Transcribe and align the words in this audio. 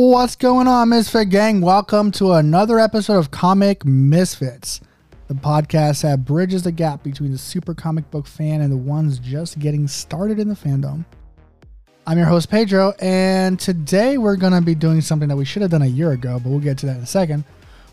What's 0.00 0.36
going 0.36 0.68
on, 0.68 0.90
Misfit 0.90 1.28
Gang? 1.28 1.60
Welcome 1.60 2.12
to 2.12 2.34
another 2.34 2.78
episode 2.78 3.18
of 3.18 3.32
Comic 3.32 3.84
Misfits, 3.84 4.80
the 5.26 5.34
podcast 5.34 6.02
that 6.02 6.24
bridges 6.24 6.62
the 6.62 6.70
gap 6.70 7.02
between 7.02 7.32
the 7.32 7.36
super 7.36 7.74
comic 7.74 8.08
book 8.12 8.28
fan 8.28 8.60
and 8.60 8.70
the 8.70 8.76
ones 8.76 9.18
just 9.18 9.58
getting 9.58 9.88
started 9.88 10.38
in 10.38 10.48
the 10.48 10.54
fandom. 10.54 11.04
I'm 12.06 12.16
your 12.16 12.28
host, 12.28 12.48
Pedro, 12.48 12.94
and 13.00 13.58
today 13.58 14.18
we're 14.18 14.36
going 14.36 14.52
to 14.52 14.60
be 14.60 14.76
doing 14.76 15.00
something 15.00 15.28
that 15.30 15.36
we 15.36 15.44
should 15.44 15.62
have 15.62 15.72
done 15.72 15.82
a 15.82 15.86
year 15.86 16.12
ago, 16.12 16.38
but 16.38 16.48
we'll 16.48 16.60
get 16.60 16.78
to 16.78 16.86
that 16.86 16.98
in 16.98 17.02
a 17.02 17.06
second. 17.06 17.42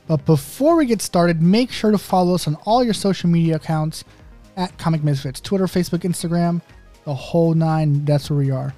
But 0.05 0.23
before 0.27 0.75
we 0.75 0.85
get 0.85 1.01
started, 1.01 1.41
make 1.41 1.71
sure 1.71 1.89
to 1.89 1.97
follow 1.97 2.35
us 2.35 2.47
on 2.47 2.53
all 2.65 2.83
your 2.83 2.93
social 2.93 3.31
media 3.31 3.55
accounts 3.55 4.03
at 4.57 4.77
Comic 4.77 5.03
Misfits 5.03 5.41
Twitter, 5.41 5.65
Facebook, 5.65 6.01
Instagram, 6.01 6.61
the 7.03 7.15
whole 7.15 7.55
nine. 7.55 8.05
That's 8.05 8.29
where 8.29 8.37
we 8.37 8.51
are. 8.51 8.75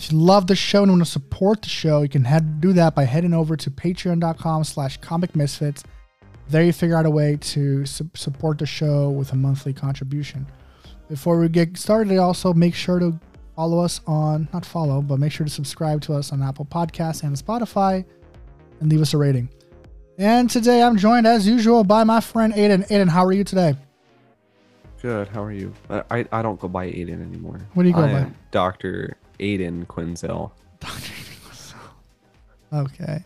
If 0.00 0.10
you 0.10 0.18
love 0.18 0.46
the 0.46 0.56
show 0.56 0.82
and 0.82 0.90
want 0.90 1.04
to 1.04 1.10
support 1.10 1.60
the 1.60 1.68
show, 1.68 2.00
you 2.00 2.08
can 2.08 2.24
head 2.24 2.58
do 2.58 2.72
that 2.72 2.94
by 2.94 3.04
heading 3.04 3.34
over 3.34 3.54
to 3.54 3.70
patreon.com 3.70 4.64
slash 4.64 4.96
comic 4.96 5.36
misfits. 5.36 5.84
There 6.48 6.62
you 6.64 6.72
figure 6.72 6.96
out 6.96 7.04
a 7.04 7.10
way 7.10 7.36
to 7.36 7.84
su- 7.84 8.08
support 8.14 8.56
the 8.56 8.64
show 8.64 9.10
with 9.10 9.32
a 9.32 9.36
monthly 9.36 9.74
contribution. 9.74 10.46
Before 11.10 11.38
we 11.38 11.50
get 11.50 11.76
started, 11.76 12.16
also 12.16 12.54
make 12.54 12.74
sure 12.74 12.98
to 12.98 13.20
follow 13.54 13.80
us 13.80 14.00
on, 14.06 14.48
not 14.54 14.64
follow, 14.64 15.02
but 15.02 15.18
make 15.18 15.32
sure 15.32 15.44
to 15.44 15.52
subscribe 15.52 16.00
to 16.02 16.14
us 16.14 16.32
on 16.32 16.42
Apple 16.42 16.64
Podcasts 16.64 17.22
and 17.22 17.36
Spotify 17.36 18.02
and 18.80 18.90
leave 18.90 19.02
us 19.02 19.12
a 19.12 19.18
rating. 19.18 19.50
And 20.16 20.48
today 20.48 20.82
I'm 20.82 20.96
joined 20.96 21.26
as 21.26 21.46
usual 21.46 21.84
by 21.84 22.04
my 22.04 22.22
friend 22.22 22.54
Aidan. 22.54 22.86
Aidan, 22.88 23.08
how 23.08 23.26
are 23.26 23.32
you 23.32 23.44
today? 23.44 23.76
Good. 25.02 25.28
How 25.28 25.44
are 25.44 25.52
you? 25.52 25.74
I 25.90 26.04
I, 26.10 26.26
I 26.32 26.40
don't 26.40 26.58
go 26.58 26.68
by 26.68 26.86
Aidan 26.86 27.20
anymore. 27.20 27.60
What 27.74 27.82
do 27.82 27.88
you 27.90 27.94
go 27.94 28.00
I 28.00 28.12
by? 28.24 28.30
Doctor 28.50 29.18
Aidan 29.40 29.86
Quinzel. 29.86 30.52
Okay. 32.72 33.24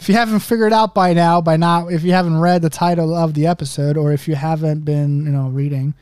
If 0.00 0.08
you 0.08 0.14
haven't 0.14 0.40
figured 0.40 0.72
out 0.72 0.94
by 0.94 1.12
now, 1.12 1.40
by 1.40 1.56
now, 1.56 1.88
if 1.88 2.04
you 2.04 2.12
haven't 2.12 2.38
read 2.38 2.62
the 2.62 2.70
title 2.70 3.14
of 3.14 3.34
the 3.34 3.46
episode, 3.46 3.96
or 3.96 4.12
if 4.12 4.28
you 4.28 4.34
haven't 4.36 4.84
been, 4.84 5.24
you 5.24 5.32
know, 5.32 5.48
reading, 5.48 5.94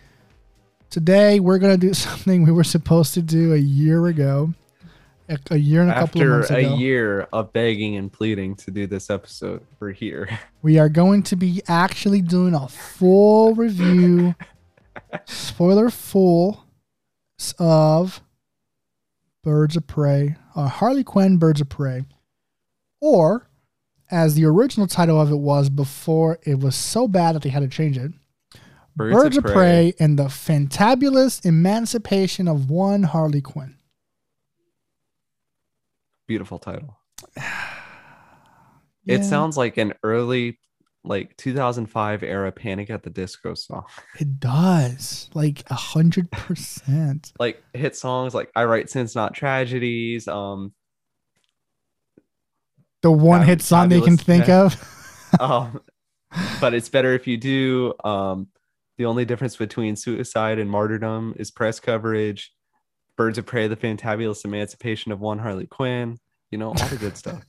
today 0.91 1.41
we're 1.41 1.59
gonna 1.59 1.77
do 1.77 1.95
something 1.95 2.45
we 2.45 2.53
were 2.53 2.65
supposed 2.65 3.15
to 3.15 3.23
do 3.23 3.55
a 3.55 3.59
year 3.59 4.07
ago, 4.07 4.53
a, 5.29 5.39
a 5.53 5.57
year 5.57 5.83
and 5.83 5.91
a 5.91 5.95
couple 5.95 6.21
of 6.21 6.27
years 6.27 6.51
ago. 6.51 6.59
After 6.59 6.75
a 6.75 6.77
year 6.77 7.29
of 7.33 7.53
begging 7.53 7.97
and 7.97 8.13
pleading 8.13 8.57
to 8.57 8.71
do 8.71 8.87
this 8.87 9.11
episode, 9.11 9.65
we're 9.81 9.93
here. 9.93 10.29
We 10.63 10.81
are 10.81 10.89
going 10.89 11.23
to 11.25 11.37
be 11.37 11.63
actually 11.69 12.23
doing 12.23 12.53
a 12.53 12.67
full 12.67 13.55
review, 13.55 14.35
spoiler 15.25 15.91
full, 15.91 16.65
of 17.61 18.21
Birds 19.47 19.77
of 19.77 19.87
Prey, 19.87 20.35
uh, 20.57 20.67
Harley 20.67 21.05
Quinn 21.05 21.37
Birds 21.37 21.61
of 21.61 21.69
Prey, 21.69 22.05
or 23.01 23.49
as 24.11 24.35
the 24.35 24.45
original 24.45 24.89
title 24.89 25.21
of 25.21 25.31
it 25.31 25.37
was 25.37 25.71
before 25.71 26.41
it 26.43 26.59
was 26.59 26.75
so 26.75 27.07
bad 27.07 27.37
that 27.37 27.43
they 27.43 27.51
had 27.51 27.63
to 27.63 27.69
change 27.69 27.97
it. 27.97 28.11
Birds, 28.97 29.37
of, 29.37 29.45
Prey. 29.45 29.95
and 30.01 30.19
the 30.19 30.25
Fantabulous 30.25 31.47
Emancipation 31.47 32.49
of 32.49 32.71
One 32.71 33.05
Harley 33.05 33.41
Quinn. 33.41 33.77
Beautiful 36.27 36.59
title. 36.59 36.99
Yeah, 39.05 39.19
It 39.19 39.25
sounds 39.25 39.57
like 39.57 39.77
an 39.77 39.93
early, 40.03 40.59
like 41.07 41.37
2005 41.37 42.23
era 42.23 42.53
Panic 42.53 42.91
at 42.91 43.03
the 43.03 43.11
Disco 43.11 43.55
song. 43.55 43.85
It 44.19 44.41
does 44.41 45.31
like 45.35 45.65
a 45.71 45.75
hundred 45.75 46.31
percent. 46.31 47.33
Like 47.39 47.63
hit 47.75 47.97
songs 47.97 48.35
like 48.35 48.51
"I 48.55 48.65
Write 48.65 48.91
Sins 48.91 49.15
Not 49.15 49.35
Tragedies." 49.35 50.29
Um, 50.29 50.73
The 53.03 53.11
one 53.11 53.43
hit 53.43 53.63
song 53.63 53.89
they 53.89 54.01
can 54.01 54.17
think 54.17 54.49
yeah. 54.49 54.65
of. 54.65 55.41
um, 55.41 55.81
but 56.61 56.75
it's 56.75 56.89
better 56.89 57.15
if 57.15 57.27
you 57.27 57.37
do. 57.37 57.95
Um, 58.05 58.49
the 58.99 59.07
only 59.07 59.25
difference 59.25 59.57
between 59.57 59.97
suicide 59.97 60.59
and 60.59 60.71
martyrdom 60.71 61.35
is 61.37 61.51
press 61.51 61.81
coverage. 61.81 62.53
Birds 63.17 63.39
of 63.39 63.47
Prey, 63.47 63.67
the 63.67 63.77
fantabulous 63.77 64.45
emancipation 64.45 65.13
of 65.13 65.21
one 65.21 65.39
Harley 65.39 65.67
Quinn. 65.67 66.19
You 66.51 66.59
know 66.59 66.69
all 66.69 66.75
the 66.75 66.97
good 66.97 67.17
stuff. 67.17 67.43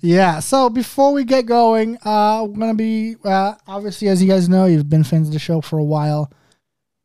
Yeah. 0.00 0.40
So 0.40 0.70
before 0.70 1.12
we 1.12 1.24
get 1.24 1.46
going, 1.46 1.98
uh, 2.04 2.46
we're 2.48 2.58
gonna 2.58 2.74
be 2.74 3.16
uh, 3.24 3.54
obviously, 3.66 4.08
as 4.08 4.22
you 4.22 4.28
guys 4.28 4.48
know, 4.48 4.66
you've 4.66 4.88
been 4.88 5.04
fans 5.04 5.28
of 5.28 5.32
the 5.34 5.38
show 5.38 5.60
for 5.60 5.78
a 5.78 5.84
while. 5.84 6.32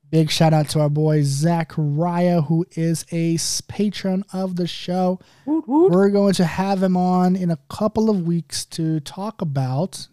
Big 0.10 0.32
shout 0.32 0.54
out 0.54 0.68
to 0.70 0.80
our 0.80 0.90
boy 0.90 1.22
Zachariah, 1.24 2.42
who 2.42 2.66
is 2.72 3.06
a 3.12 3.38
patron 3.68 4.24
of 4.34 4.56
the 4.56 4.66
show. 4.66 5.20
We're 5.92 6.10
going 6.10 6.34
to 6.36 6.46
have 6.46 6.82
him 6.82 6.98
on 6.98 7.36
in 7.36 7.52
a 7.52 7.60
couple 7.70 8.10
of 8.10 8.24
weeks 8.26 8.66
to 8.66 9.00
talk 9.02 9.42
about. 9.42 10.08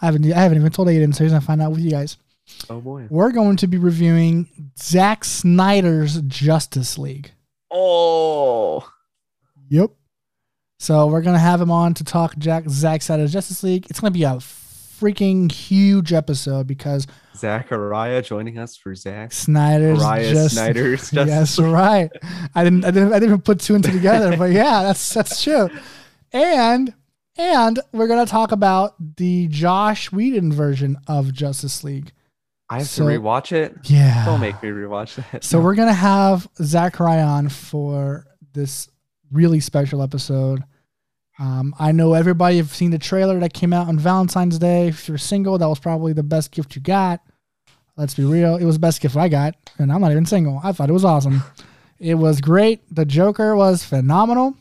I 0.00 0.06
haven't 0.06 0.32
I 0.32 0.38
haven't 0.38 0.58
even 0.58 0.70
told 0.70 0.88
Aidan, 0.88 1.12
so 1.14 1.24
he's 1.24 1.32
gonna 1.32 1.40
find 1.40 1.60
out 1.60 1.72
with 1.72 1.80
you 1.80 1.90
guys. 1.90 2.16
Oh 2.70 2.80
boy. 2.80 3.06
We're 3.10 3.32
going 3.32 3.56
to 3.56 3.66
be 3.66 3.76
reviewing 3.76 4.70
Zack 4.78 5.24
Snyder's 5.24 6.20
Justice 6.22 6.96
League. 6.98 7.32
Oh, 7.72 8.88
Yep. 9.68 9.90
So 10.78 11.06
we're 11.06 11.22
gonna 11.22 11.38
have 11.38 11.60
him 11.60 11.70
on 11.70 11.94
to 11.94 12.04
talk 12.04 12.36
Jack 12.38 12.64
Zack 12.68 13.02
Snyder's 13.02 13.32
Justice 13.32 13.62
League. 13.62 13.86
It's 13.88 14.00
gonna 14.00 14.10
be 14.10 14.24
a 14.24 14.34
freaking 14.36 15.50
huge 15.50 16.12
episode 16.12 16.66
because 16.66 17.06
Zachariah 17.36 18.22
joining 18.22 18.58
us 18.58 18.76
for 18.76 18.94
Zack. 18.94 19.32
Snyder's 19.32 19.98
Zachariah 19.98 20.32
just 20.32 20.54
Snyder's 20.54 21.12
yes, 21.12 21.28
Justice 21.28 21.58
right. 21.64 22.10
I 22.54 22.64
didn't, 22.64 22.84
I 22.84 22.90
didn't, 22.90 23.12
I 23.12 23.18
didn't 23.18 23.42
put 23.42 23.60
two 23.60 23.74
and 23.74 23.84
two 23.84 23.92
together, 23.92 24.36
but 24.36 24.52
yeah, 24.52 24.82
that's 24.82 25.12
that's 25.14 25.42
true. 25.42 25.70
And 26.32 26.92
and 27.38 27.80
we're 27.92 28.06
gonna 28.08 28.26
talk 28.26 28.52
about 28.52 28.94
the 29.16 29.48
Joss 29.48 30.12
Whedon 30.12 30.52
version 30.52 30.98
of 31.06 31.32
Justice 31.32 31.84
League. 31.84 32.12
I 32.68 32.78
have 32.78 32.88
So- 32.88 33.08
to 33.08 33.18
rewatch 33.18 33.52
it. 33.52 33.76
Yeah. 33.84 34.24
Don't 34.26 34.40
make 34.40 34.62
me 34.62 34.70
rewatch 34.70 35.14
that. 35.30 35.44
So 35.44 35.60
we're 35.60 35.74
gonna 35.74 35.92
have 35.94 36.46
Zachariah 36.62 37.24
on 37.24 37.48
for 37.48 38.26
this 38.52 38.88
really 39.32 39.60
special 39.60 40.02
episode. 40.02 40.64
Um, 41.38 41.74
I 41.78 41.92
know 41.92 42.14
everybody 42.14 42.56
have 42.56 42.74
seen 42.74 42.90
the 42.90 42.98
trailer 42.98 43.38
that 43.40 43.52
came 43.52 43.72
out 43.72 43.88
on 43.88 43.98
Valentine's 43.98 44.58
Day. 44.58 44.88
If 44.88 45.08
you're 45.08 45.18
single, 45.18 45.58
that 45.58 45.68
was 45.68 45.78
probably 45.78 46.12
the 46.12 46.22
best 46.22 46.50
gift 46.50 46.74
you 46.76 46.82
got. 46.82 47.20
Let's 47.96 48.14
be 48.14 48.24
real, 48.24 48.56
it 48.56 48.64
was 48.64 48.76
the 48.76 48.80
best 48.80 49.00
gift 49.00 49.16
I 49.16 49.28
got, 49.28 49.54
and 49.78 49.90
I'm 49.90 50.00
not 50.02 50.10
even 50.10 50.26
single. 50.26 50.60
I 50.62 50.72
thought 50.72 50.90
it 50.90 50.94
was 50.94 51.04
awesome. 51.04 51.42
it 51.98 52.14
was 52.14 52.40
great. 52.42 52.82
The 52.94 53.06
Joker 53.06 53.56
was 53.56 53.84
phenomenal. 53.84 54.54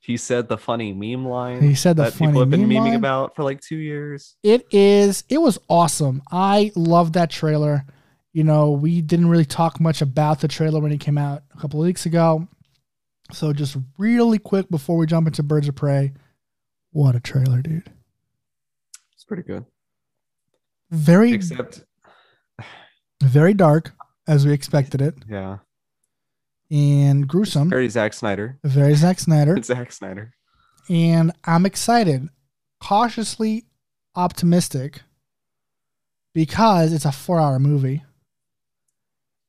he 0.00 0.18
said 0.18 0.48
the 0.48 0.58
funny 0.58 0.92
meme 0.92 1.26
line. 1.26 1.62
He 1.62 1.74
said 1.74 1.96
the 1.96 2.04
that 2.04 2.12
funny 2.12 2.32
people 2.32 2.40
have 2.42 2.50
been 2.50 2.68
meme 2.68 2.70
memeing 2.70 2.84
line. 2.90 2.94
about 2.96 3.34
for 3.34 3.44
like 3.44 3.60
two 3.62 3.76
years. 3.76 4.36
It 4.42 4.66
is. 4.70 5.24
It 5.30 5.38
was 5.38 5.58
awesome. 5.68 6.22
I 6.30 6.70
loved 6.76 7.14
that 7.14 7.30
trailer. 7.30 7.86
You 8.32 8.44
know, 8.44 8.72
we 8.72 9.00
didn't 9.00 9.28
really 9.28 9.46
talk 9.46 9.80
much 9.80 10.02
about 10.02 10.40
the 10.40 10.48
trailer 10.48 10.80
when 10.80 10.92
it 10.92 11.00
came 11.00 11.18
out 11.18 11.42
a 11.56 11.60
couple 11.60 11.80
of 11.80 11.86
weeks 11.86 12.04
ago. 12.06 12.46
So 13.32 13.52
just 13.52 13.76
really 13.98 14.38
quick 14.38 14.68
before 14.70 14.96
we 14.96 15.06
jump 15.06 15.26
into 15.26 15.42
Birds 15.42 15.68
of 15.68 15.74
Prey, 15.74 16.12
what 16.92 17.14
a 17.14 17.20
trailer, 17.20 17.62
dude! 17.62 17.90
It's 19.14 19.24
pretty 19.24 19.42
good. 19.42 19.64
Very, 20.90 21.32
Except, 21.32 21.84
very 23.22 23.54
dark 23.54 23.92
as 24.26 24.44
we 24.46 24.52
expected 24.52 25.00
it, 25.00 25.14
yeah, 25.28 25.58
and 26.70 27.28
gruesome. 27.28 27.70
very 27.70 27.88
Zack 27.88 28.12
Snyder. 28.12 28.58
Very 28.64 28.94
Zack 28.94 29.20
Snyder, 29.20 29.56
It's 29.56 29.68
Zack 29.68 29.92
Snyder. 29.92 30.32
and 30.88 31.32
I'm 31.44 31.64
excited, 31.66 32.28
cautiously 32.80 33.66
optimistic, 34.16 35.02
because 36.34 36.92
it's 36.92 37.04
a 37.04 37.12
four-hour 37.12 37.60
movie, 37.60 38.02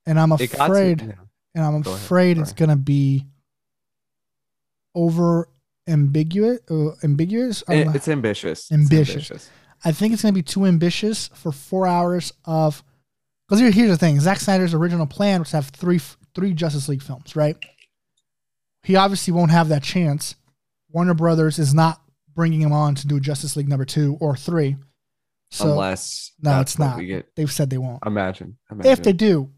and 0.06 0.20
I'm 0.20 0.30
got 0.30 0.40
to- 0.40 0.64
afraid. 0.64 1.02
yeah. 1.02 1.12
and 1.56 1.64
I'm 1.66 1.82
Go 1.82 1.92
ahead, 1.92 2.04
afraid 2.04 2.38
it's 2.38 2.50
sorry. 2.52 2.58
gonna 2.60 2.76
be 2.76 3.26
over 4.96 5.50
ambiguous. 5.88 6.60
Uh, 6.70 6.92
ambiguous. 7.04 7.64
It- 7.70 7.96
it's 7.96 8.08
ambitious. 8.08 8.70
It's 8.70 8.72
Ambitious. 8.72 9.50
I 9.84 9.92
think 9.92 10.14
it's 10.14 10.22
gonna 10.22 10.34
be 10.34 10.44
too 10.44 10.66
ambitious 10.66 11.30
for 11.34 11.52
four 11.52 11.88
hours 11.88 12.34
of. 12.46 12.84
Because 13.48 13.60
here, 13.60 13.72
here's 13.72 13.90
the 13.90 13.98
thing: 13.98 14.20
Zack 14.20 14.40
Snyder's 14.40 14.74
original 14.74 15.08
plan 15.08 15.40
was 15.40 15.50
to 15.52 15.58
have 15.58 15.68
three 15.70 16.00
three 16.36 16.54
Justice 16.54 16.88
League 16.88 17.02
films, 17.02 17.36
right? 17.36 17.58
He 18.84 18.96
obviously 18.96 19.34
won't 19.34 19.52
have 19.52 19.70
that 19.70 19.84
chance. 19.84 20.36
Warner 20.90 21.14
Brothers 21.14 21.60
is 21.60 21.74
not 21.74 22.02
bringing 22.34 22.62
him 22.62 22.72
on 22.72 22.96
to 22.96 23.08
do 23.08 23.20
Justice 23.20 23.56
League 23.56 23.68
number 23.68 23.86
two 23.86 24.18
or 24.20 24.36
three. 24.36 24.78
So 25.50 25.72
Unless 25.72 26.32
no, 26.42 26.62
it's 26.62 26.80
not. 26.80 26.98
We 26.98 27.08
get. 27.08 27.36
they've 27.36 27.52
said 27.52 27.70
they 27.70 27.78
won't. 27.78 28.06
Imagine. 28.06 28.58
imagine. 28.72 28.92
If 28.92 29.04
they 29.04 29.14
do, 29.14 29.50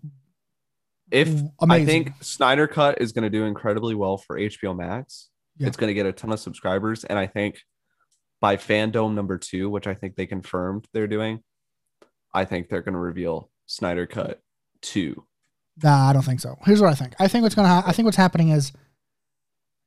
if 1.14 1.30
I 1.70 1.86
think 1.86 2.12
Snyder 2.22 2.68
Cut 2.68 3.00
is 3.00 3.12
going 3.12 3.24
to 3.24 3.30
do 3.30 3.46
incredibly 3.46 3.96
well 3.96 4.18
for 4.18 4.38
HBO 4.38 4.76
Max. 4.76 5.30
Yeah. 5.58 5.68
It's 5.68 5.78
going 5.78 5.90
to 5.90 5.94
get 5.94 6.08
a 6.08 6.12
ton 6.12 6.34
of 6.34 6.40
subscribers, 6.40 7.04
and 7.04 7.20
I 7.20 7.28
think 7.28 7.62
by 8.42 8.58
FanDome 8.58 9.14
number 9.14 9.38
two, 9.38 9.70
which 9.70 9.86
I 9.86 9.94
think 9.94 10.16
they 10.16 10.26
confirmed 10.26 10.88
they're 10.94 11.08
doing, 11.08 11.42
I 12.34 12.46
think 12.46 12.68
they're 12.68 12.82
going 12.82 12.96
to 12.96 13.00
reveal 13.00 13.52
Snyder 13.68 14.08
Cut 14.08 14.42
two. 14.82 15.24
Nah, 15.84 16.10
I 16.10 16.14
don't 16.14 16.24
think 16.24 16.40
so. 16.40 16.58
Here's 16.66 16.82
what 16.82 16.92
I 16.92 16.96
think. 16.96 17.14
I 17.20 17.28
think 17.28 17.44
what's 17.44 17.56
gonna. 17.56 17.68
Ha- 17.68 17.84
I 17.86 17.92
think 17.94 18.06
what's 18.06 18.18
happening 18.18 18.50
is 18.50 18.72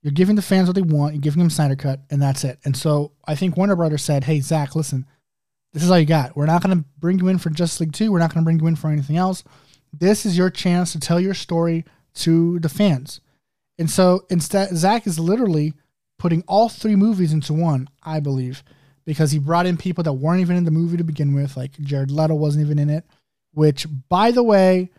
You're 0.02 0.12
giving 0.12 0.37
the 0.37 0.43
fans 0.43 0.69
what 0.69 0.76
they 0.76 0.82
want. 0.82 1.14
You're 1.14 1.20
giving 1.20 1.40
them 1.40 1.50
Snyder 1.50 1.76
cut, 1.76 2.00
and 2.11 2.23
that's 2.23 2.44
it. 2.44 2.61
And 2.64 2.76
so 2.76 3.12
I 3.26 3.34
think 3.34 3.56
Warner 3.56 3.75
Brothers 3.76 4.02
said, 4.02 4.25
"Hey, 4.25 4.40
Zack, 4.40 4.76
listen, 4.76 5.05
this 5.73 5.82
is 5.82 5.90
all 5.90 5.99
you 5.99 6.06
got. 6.06 6.37
We're 6.37 6.46
not 6.46 6.62
going 6.62 6.78
to 6.78 6.84
bring 6.99 7.19
you 7.19 7.28
in 7.28 7.38
for 7.38 7.50
Justice 7.50 7.81
League 7.81 7.93
two. 7.93 8.12
We're 8.12 8.20
not 8.20 8.32
going 8.32 8.43
to 8.43 8.44
bring 8.44 8.61
you 8.61 8.67
in 8.69 8.76
for 8.76 8.88
anything 8.88 9.17
else. 9.17 9.43
This 9.98 10.26
is 10.26 10.37
your 10.37 10.50
chance 10.50 10.93
to 10.93 11.00
tell 11.00 11.20
your 11.20 11.34
story 11.34 11.84
to 12.14 12.58
the 12.60 12.69
fans." 12.69 13.20
And 13.78 13.90
so 13.90 14.25
instead, 14.31 14.75
Zack 14.76 15.06
is 15.06 15.19
literally 15.19 15.75
putting 16.19 16.43
all 16.48 16.69
three 16.69 16.96
movies 16.96 17.32
into 17.32 17.52
one, 17.52 17.88
I 18.02 18.20
believe, 18.20 18.64
because 19.04 19.32
he 19.32 19.38
brought 19.38 19.66
in 19.66 19.76
people 19.76 20.02
that 20.04 20.14
weren't 20.14 20.40
even 20.40 20.56
in 20.56 20.64
the 20.64 20.70
movie 20.70 20.96
to 20.96 21.04
begin 21.04 21.34
with, 21.34 21.56
like 21.56 21.78
Jared 21.81 22.10
Leto 22.10 22.34
wasn't 22.34 22.64
even 22.64 22.78
in 22.78 22.88
it. 22.88 23.04
Which, 23.52 23.87
by 24.08 24.31
the 24.31 24.43
way, 24.43 24.90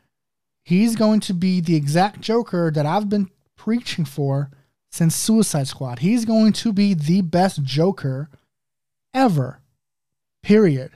he's 0.64 0.96
going 0.96 1.20
to 1.22 1.34
be 1.34 1.60
the 1.60 1.76
exact 1.76 2.22
Joker 2.22 2.72
that 2.72 2.86
I've 2.86 3.10
been 3.10 3.30
preaching 3.56 4.06
for 4.06 4.52
since 4.92 5.16
Suicide 5.16 5.68
Squad. 5.68 6.00
He's 6.00 6.26
going 6.26 6.54
to 6.54 6.72
be 6.72 6.94
the 6.94 7.22
best 7.22 7.64
Joker 7.64 8.30
ever. 9.14 9.60
Period. 10.44 10.92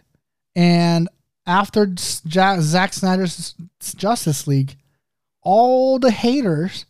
And 0.56 1.10
after 1.46 1.94
Zack 1.98 2.94
Snyder's 2.94 3.56
Justice 3.96 4.48
League, 4.48 4.76
all 5.42 6.00
the 6.00 6.12
haters 6.12 6.86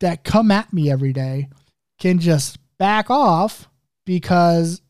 that 0.00 0.24
come 0.24 0.50
at 0.50 0.72
me 0.72 0.90
every 0.90 1.12
day 1.12 1.48
can 1.98 2.18
just 2.18 2.58
back 2.78 3.10
off 3.10 3.68
because 4.04 4.82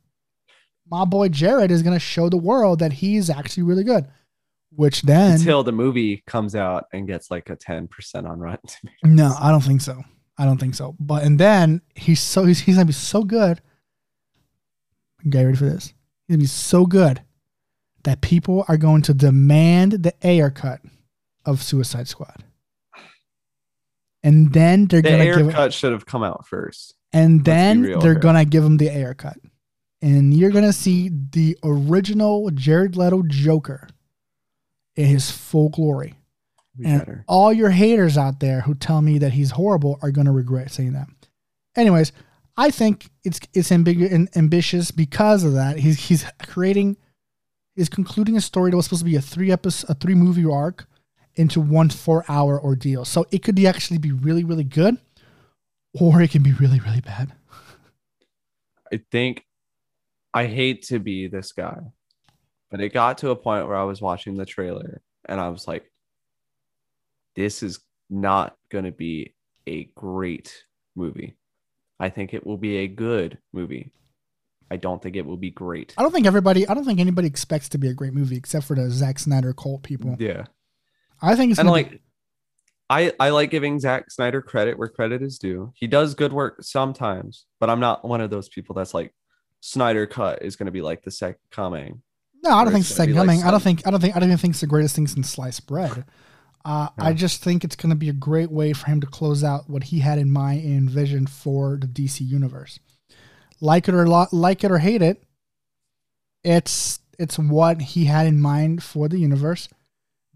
my 0.91 1.05
boy 1.05 1.29
Jared 1.29 1.71
is 1.71 1.83
going 1.83 1.95
to 1.95 2.01
show 2.01 2.29
the 2.29 2.37
world 2.37 2.81
that 2.81 2.93
he's 2.93 3.31
actually 3.31 3.63
really 3.63 3.85
good. 3.85 4.07
Which 4.71 5.03
then 5.03 5.33
until 5.33 5.63
the 5.63 5.73
movie 5.73 6.23
comes 6.27 6.55
out 6.55 6.85
and 6.93 7.07
gets 7.07 7.31
like 7.31 7.49
a 7.51 7.57
ten 7.57 7.89
percent 7.89 8.27
on 8.27 8.39
Rotten 8.39 8.69
Tomatoes. 8.69 9.01
No, 9.03 9.35
I 9.41 9.51
don't 9.51 9.63
think 9.63 9.81
so. 9.81 10.03
I 10.37 10.45
don't 10.45 10.59
think 10.59 10.75
so. 10.75 10.95
But 11.01 11.25
and 11.25 11.41
then 11.41 11.81
he's 11.95 12.21
so 12.21 12.45
he's, 12.45 12.61
he's 12.61 12.77
gonna 12.77 12.85
be 12.85 12.93
so 12.93 13.25
good. 13.25 13.61
Get 15.29 15.43
ready 15.43 15.57
for 15.57 15.65
this. 15.65 15.95
He's 16.27 16.37
gonna 16.37 16.43
be 16.43 16.47
so 16.47 16.85
good 16.85 17.23
that 18.05 18.21
people 18.21 18.65
are 18.69 18.77
going 18.77 19.03
to 19.03 19.15
demand 19.15 19.93
the 20.05 20.15
Ayer 20.27 20.51
cut 20.51 20.81
of 21.45 21.63
Suicide 21.63 22.09
Squad. 22.09 22.45
And 24.23 24.53
then 24.53 24.87
they're 24.87 25.03
the 25.03 25.11
gonna 25.11 25.23
Ayer 25.23 25.37
give 25.43 25.53
cut 25.53 25.73
should 25.73 25.93
have 25.93 26.07
come 26.07 26.23
out 26.23 26.47
first. 26.47 26.95
And 27.13 27.45
then 27.45 27.83
they're 27.83 28.01
here. 28.01 28.15
gonna 28.17 28.45
give 28.45 28.65
him 28.65 28.77
the 28.77 28.89
Ayer 28.91 29.15
cut. 29.15 29.39
And 30.03 30.35
you're 30.35 30.51
gonna 30.51 30.73
see 30.73 31.09
the 31.09 31.57
original 31.65 32.51
Jared 32.51 32.97
Leto 32.97 33.23
Joker 33.27 33.89
in 34.97 35.07
his 35.07 35.31
full 35.31 35.69
glory. 35.69 36.15
and 36.85 37.01
better. 37.01 37.25
all 37.27 37.53
your 37.53 37.71
haters 37.71 38.17
out 38.17 38.39
there 38.41 38.61
who 38.61 38.75
tell 38.75 39.03
me 39.03 39.19
that 39.19 39.33
he's 39.33 39.53
horrible 39.53 39.99
are 40.03 40.11
gonna 40.13 40.33
regret 40.33 40.71
saying 40.71 40.93
that. 40.93 41.09
Anyways, 41.77 42.13
I 42.57 42.71
think 42.71 43.09
it's 43.25 43.41
it's 43.55 43.71
ambig- 43.71 44.13
and 44.13 44.29
ambitious 44.37 44.91
because 44.91 45.43
of 45.45 45.55
that. 45.55 45.79
He's 45.79 46.09
he's 46.09 46.25
creating, 46.47 46.97
is 47.79 47.89
concluding 47.89 48.37
a 48.37 48.41
story 48.41 48.71
that 48.71 48.77
was 48.77 48.87
supposed 48.87 49.03
to 49.03 49.11
be 49.11 49.17
a 49.17 49.21
three 49.21 49.53
episode, 49.53 49.91
a 49.91 49.95
three 49.95 50.15
movie 50.15 50.45
arc 50.45 50.87
into 51.37 51.61
one 51.61 51.89
four 51.89 52.25
hour 52.29 52.61
ordeal. 52.61 53.05
So 53.05 53.27
it 53.31 53.43
could 53.43 53.59
actually 53.65 53.99
be 53.99 54.13
really, 54.13 54.45
really 54.45 54.65
good, 54.65 54.99
or 55.99 56.21
it 56.21 56.31
can 56.31 56.43
be 56.43 56.53
really, 56.53 56.81
really 56.81 57.01
bad. 57.01 57.33
I 58.93 59.01
think 59.13 59.45
I 60.35 60.47
hate 60.47 60.83
to 60.89 60.99
be 60.99 61.29
this 61.29 61.53
guy, 61.53 61.79
but 62.71 62.81
it 62.81 62.93
got 62.93 63.19
to 63.19 63.31
a 63.31 63.37
point 63.37 63.67
where 63.67 63.77
I 63.77 63.85
was 63.85 64.03
watching 64.03 64.37
the 64.37 64.47
trailer 64.47 65.01
and 65.27 65.41
I 65.41 65.49
was 65.49 65.69
like, 65.69 65.91
this 67.37 67.63
is 67.63 67.79
not 68.11 68.57
going 68.71 68.85
to 68.85 68.93
be 68.93 69.35
a 69.67 69.85
great 69.95 70.65
movie. 70.97 71.37
I 72.01 72.09
think 72.09 72.35
it 72.35 72.47
will 72.47 72.57
be 72.57 72.79
a 72.79 72.89
good 72.89 73.39
movie. 73.53 73.93
I 74.71 74.77
don't 74.77 75.03
think 75.03 75.17
it 75.17 75.25
will 75.25 75.37
be 75.37 75.51
great. 75.51 75.95
I 75.97 76.03
don't 76.03 76.13
think 76.13 76.27
everybody, 76.27 76.69
I 76.69 76.75
don't 76.75 76.85
think 76.85 77.01
anybody 77.01 77.27
expects 77.27 77.69
to 77.71 77.79
be 77.79 77.89
a 77.89 77.95
great 77.95 78.13
movie 78.13 78.37
except 78.37 78.67
for 78.67 78.77
the 78.77 78.91
Zack 78.91 79.19
Snyder 79.19 79.53
cult 79.53 79.83
people. 79.83 80.17
Yeah. 80.19 80.45
I 81.23 81.35
think 81.37 81.51
it's 81.51 81.61
and 81.61 81.69
like 81.69 81.91
be- 81.91 82.01
I 82.91 83.13
I 83.21 83.31
like 83.31 83.51
giving 83.51 83.79
Zack 83.81 84.11
Snyder 84.11 84.41
credit 84.41 84.79
where 84.79 84.89
credit 84.89 85.23
is 85.23 85.39
due. 85.39 85.73
He 85.75 85.87
does 85.87 86.15
good 86.15 86.33
work 86.33 86.63
sometimes, 86.63 87.47
but 87.61 87.69
I'm 87.69 87.81
not 87.81 88.05
one 88.05 88.21
of 88.21 88.31
those 88.31 88.49
people 88.49 88.75
that's 88.75 88.95
like 88.95 89.13
Snyder 89.61 90.07
cut 90.07 90.43
is 90.43 90.57
going 90.57 90.67
to 90.67 90.73
be 90.73 90.83
like 90.83 91.03
the 91.03 91.11
second 91.11 91.41
coming. 91.51 92.03
No, 92.43 92.53
I 92.53 92.65
don't 92.65 92.73
think 92.73 92.83
it's 92.83 92.91
the 92.91 92.95
second 92.95 93.15
coming. 93.15 93.39
Like 93.39 93.47
I 93.47 93.51
don't 93.51 93.63
think 93.63 93.87
I 93.87 93.91
don't 93.91 94.01
think 94.01 94.17
I 94.17 94.21
don't 94.21 94.29
even 94.29 94.39
think 94.39 94.53
it's 94.53 94.61
the 94.61 94.67
greatest 94.67 94.95
thing 94.95 95.07
since 95.07 95.29
sliced 95.29 95.67
bread. 95.67 96.05
Uh, 96.65 96.89
yeah. 96.99 97.05
I 97.05 97.13
just 97.13 97.43
think 97.43 97.65
it's 97.65 97.77
going 97.77 97.91
to 97.91 97.97
be 97.97 98.09
a 98.09 98.15
great 98.15 98.51
way 98.51 98.73
for 98.73 98.87
him 98.87 99.01
to 99.01 99.07
close 99.07 99.43
out 99.43 99.71
what 99.71 99.85
he 99.85 100.01
had 100.01 100.19
in 100.19 100.31
mind 100.31 100.65
and 100.65 100.77
envisioned 100.77 101.31
for 101.31 101.79
the 101.81 101.87
DC 101.87 102.21
universe. 102.21 102.79
Like 103.61 103.89
it 103.89 103.95
or 103.95 104.07
lo- 104.07 104.27
like 104.33 104.65
it 104.65 104.71
or 104.71 104.79
hate 104.79 105.03
it, 105.03 105.23
it's 106.45 107.01
it's 107.19 107.39
what 107.39 107.81
he 107.81 108.05
had 108.05 108.27
in 108.27 108.41
mind 108.41 108.83
for 108.83 109.09
the 109.09 109.19
universe. 109.19 109.69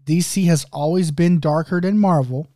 DC 0.05 0.45
has 0.45 0.65
always 0.73 1.11
been 1.11 1.39
darker 1.39 1.79
than 1.79 1.97
Marvel. 1.97 2.49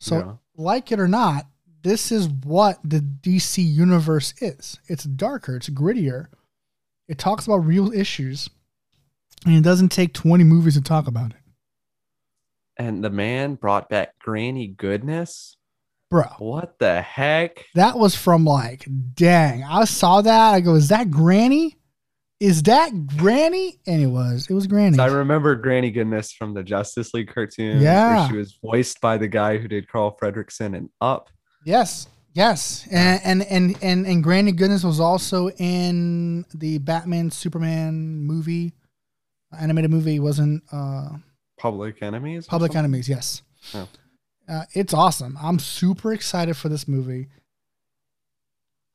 So, 0.00 0.18
yeah. 0.18 0.32
like 0.56 0.90
it 0.90 0.98
or 0.98 1.08
not, 1.08 1.46
this 1.82 2.10
is 2.10 2.28
what 2.28 2.78
the 2.82 3.00
DC 3.00 3.58
universe 3.58 4.34
is. 4.40 4.78
It's 4.88 5.04
darker, 5.04 5.56
it's 5.56 5.68
grittier. 5.68 6.28
It 7.08 7.18
talks 7.18 7.46
about 7.46 7.58
real 7.58 7.92
issues, 7.92 8.48
and 9.44 9.54
it 9.54 9.62
doesn't 9.62 9.90
take 9.90 10.14
20 10.14 10.44
movies 10.44 10.74
to 10.74 10.80
talk 10.80 11.06
about 11.06 11.32
it. 11.32 11.36
And 12.78 13.04
the 13.04 13.10
man 13.10 13.56
brought 13.56 13.90
back 13.90 14.18
Granny 14.18 14.68
Goodness. 14.68 15.56
Bro. 16.12 16.24
What 16.38 16.78
the 16.78 17.02
heck? 17.02 17.64
That 17.74 17.98
was 17.98 18.14
from 18.14 18.44
like, 18.44 18.86
dang. 19.14 19.64
I 19.64 19.84
saw 19.84 20.22
that. 20.22 20.54
I 20.54 20.60
go, 20.60 20.74
is 20.74 20.88
that 20.88 21.10
Granny? 21.10 21.76
is 22.42 22.64
that 22.64 23.06
Granny? 23.06 23.78
And 23.86 24.02
it 24.02 24.08
was. 24.08 24.48
It 24.50 24.54
was 24.54 24.66
Granny. 24.66 24.98
I 24.98 25.06
remember 25.06 25.54
Granny 25.54 25.92
Goodness 25.92 26.32
from 26.32 26.54
the 26.54 26.64
Justice 26.64 27.14
League 27.14 27.32
cartoon. 27.32 27.80
Yeah. 27.80 28.28
she 28.28 28.36
was 28.36 28.58
voiced 28.60 29.00
by 29.00 29.16
the 29.16 29.28
guy 29.28 29.58
who 29.58 29.68
did 29.68 29.86
Carl 29.88 30.18
Fredricksen 30.20 30.76
and 30.76 30.88
Up. 31.00 31.30
Yes. 31.64 32.08
Yes. 32.34 32.88
And 32.90 33.20
and 33.24 33.42
and 33.44 33.78
and, 33.80 34.06
and 34.06 34.24
Granny 34.24 34.50
Goodness 34.50 34.82
was 34.82 34.98
also 34.98 35.50
in 35.50 36.44
the 36.52 36.78
Batman 36.78 37.30
Superman 37.30 38.18
movie. 38.24 38.72
Animated 39.60 39.92
movie 39.92 40.18
wasn't 40.18 40.64
uh 40.72 41.10
Public 41.60 42.02
Enemies? 42.02 42.46
Public 42.46 42.74
Enemies, 42.74 43.08
yes. 43.08 43.42
Oh. 43.72 43.86
Uh, 44.48 44.64
it's 44.72 44.92
awesome. 44.92 45.38
I'm 45.40 45.58
super 45.58 46.12
excited 46.12 46.56
for 46.56 46.68
this 46.68 46.88
movie. 46.88 47.28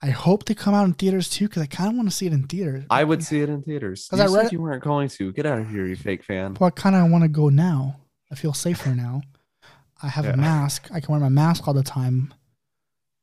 I 0.02 0.12
hope 0.12 0.46
they 0.46 0.54
come 0.54 0.76
out 0.76 0.86
in 0.86 0.94
theaters 0.94 1.30
too 1.30 1.48
because 1.48 1.64
I 1.64 1.66
kind 1.66 1.90
of 1.90 1.96
want 1.96 2.10
to 2.10 2.16
see 2.16 2.28
it 2.28 2.34
in 2.34 2.44
theaters. 2.44 2.86
I 2.90 3.04
would 3.04 3.24
see 3.24 3.42
it 3.42 3.50
in 3.50 3.64
theaters. 3.64 4.08
Because 4.08 4.32
I 4.32 4.36
read 4.36 4.52
you 4.52 4.62
weren't 4.62 4.84
going 4.84 5.10
to. 5.10 5.32
Get 5.32 5.46
out 5.46 5.60
of 5.60 5.70
here, 5.70 5.88
you 5.88 5.96
fake 5.96 6.24
fan. 6.24 6.56
Well, 6.60 6.68
I 6.68 6.72
kind 6.72 6.96
of 6.96 7.10
want 7.10 7.24
to 7.24 7.28
go 7.28 7.50
now. 7.50 7.98
I 8.32 8.36
feel 8.36 8.54
safer 8.54 8.94
now. 8.94 9.22
I 10.02 10.10
have 10.10 10.26
yeah. 10.26 10.34
a 10.34 10.38
mask. 10.38 10.90
I 10.94 11.00
can 11.00 11.12
wear 11.14 11.22
my 11.22 11.30
mask 11.30 11.68
all 11.68 11.74
the 11.74 11.82
time, 11.82 12.34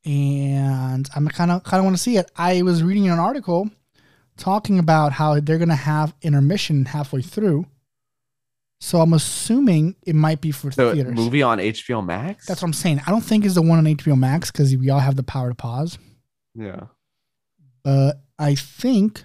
and 0.03 1.07
I'm 1.15 1.27
kind 1.29 1.51
of 1.51 1.63
kind 1.63 1.79
of 1.79 1.85
want 1.85 1.95
to 1.95 2.03
see 2.03 2.17
it. 2.17 2.29
I 2.35 2.61
was 2.63 2.83
reading 2.83 3.07
an 3.07 3.19
article 3.19 3.69
talking 4.35 4.77
about 4.77 5.13
how 5.13 5.39
they're 5.39 5.57
gonna 5.57 5.75
have 5.75 6.13
intermission 6.21 6.85
halfway 6.85 7.21
through. 7.21 7.67
So 8.85 9.01
I'm 9.01 9.13
assuming 9.13 9.95
it 10.05 10.13
might 10.13 10.41
be 10.41 10.51
for 10.51 10.69
the 10.69 10.93
theaters. 10.93 11.15
Movie 11.15 11.41
on 11.41 11.57
HBO 11.57 12.05
Max. 12.05 12.45
That's 12.45 12.61
what 12.61 12.67
I'm 12.67 12.73
saying. 12.73 13.01
I 13.07 13.09
don't 13.09 13.23
think 13.23 13.43
it's 13.43 13.55
the 13.55 13.63
one 13.63 13.79
on 13.79 13.85
HBO 13.85 14.15
Max 14.15 14.51
because 14.51 14.77
we 14.77 14.91
all 14.91 14.99
have 14.99 15.15
the 15.15 15.23
power 15.23 15.49
to 15.49 15.55
pause. 15.55 15.97
Yeah. 16.53 16.81
But 17.83 18.21
I 18.37 18.53
think 18.53 19.23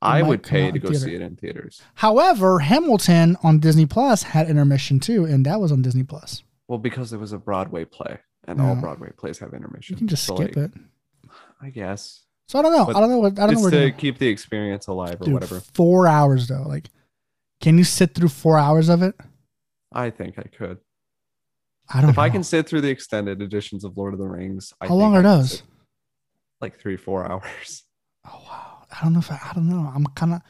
I 0.00 0.22
would 0.22 0.44
pay 0.44 0.70
to 0.70 0.78
go 0.78 0.90
theater. 0.90 1.06
see 1.06 1.14
it 1.16 1.22
in 1.22 1.34
theaters. 1.34 1.82
However, 1.94 2.60
Hamilton 2.60 3.36
on 3.42 3.58
Disney 3.58 3.84
Plus 3.84 4.22
had 4.22 4.48
intermission 4.48 5.00
too, 5.00 5.24
and 5.24 5.44
that 5.44 5.60
was 5.60 5.72
on 5.72 5.82
Disney 5.82 6.04
Plus. 6.04 6.44
Well, 6.68 6.78
because 6.78 7.12
it 7.12 7.18
was 7.18 7.32
a 7.32 7.38
Broadway 7.38 7.84
play, 7.84 8.20
and 8.46 8.60
yeah. 8.60 8.68
all 8.68 8.76
Broadway 8.76 9.10
plays 9.16 9.40
have 9.40 9.54
intermission. 9.54 9.94
You 9.94 9.98
can 9.98 10.06
just 10.06 10.22
so 10.22 10.36
skip 10.36 10.54
like, 10.54 10.66
it. 10.66 10.72
I 11.60 11.70
guess. 11.70 12.22
So 12.46 12.60
I 12.60 12.62
don't 12.62 12.72
know. 12.72 12.86
But 12.86 12.94
I 12.94 13.00
don't 13.00 13.10
know 13.10 13.18
what 13.18 13.40
I 13.40 13.48
don't 13.48 13.60
know. 13.60 13.70
to 13.70 13.90
keep 13.90 14.18
the 14.18 14.28
experience 14.28 14.86
alive 14.86 15.20
or 15.20 15.24
Dude, 15.24 15.34
whatever. 15.34 15.58
Four 15.58 16.06
hours 16.06 16.46
though, 16.46 16.62
like, 16.62 16.90
can 17.64 17.78
you 17.78 17.84
sit 17.84 18.14
through 18.14 18.28
four 18.28 18.58
hours 18.58 18.90
of 18.90 19.02
it? 19.02 19.14
I 19.90 20.10
think 20.10 20.38
I 20.38 20.42
could. 20.42 20.76
I 21.88 22.02
don't. 22.02 22.10
If 22.10 22.16
know. 22.16 22.22
I 22.22 22.28
can 22.28 22.44
sit 22.44 22.68
through 22.68 22.82
the 22.82 22.90
extended 22.90 23.40
editions 23.40 23.84
of 23.84 23.96
Lord 23.96 24.12
of 24.12 24.20
the 24.20 24.28
Rings, 24.28 24.74
I 24.82 24.86
how 24.86 24.94
long 24.94 25.16
are 25.16 25.22
those? 25.22 25.62
like 26.60 26.78
three 26.78 26.98
four 26.98 27.30
hours. 27.30 27.82
Oh 28.26 28.42
wow! 28.46 28.86
I 28.90 29.02
don't 29.02 29.14
know 29.14 29.18
if 29.18 29.30
I, 29.30 29.40
I 29.50 29.54
don't 29.54 29.68
know. 29.68 29.90
I'm 29.94 30.04
kind 30.08 30.34
of 30.34 30.42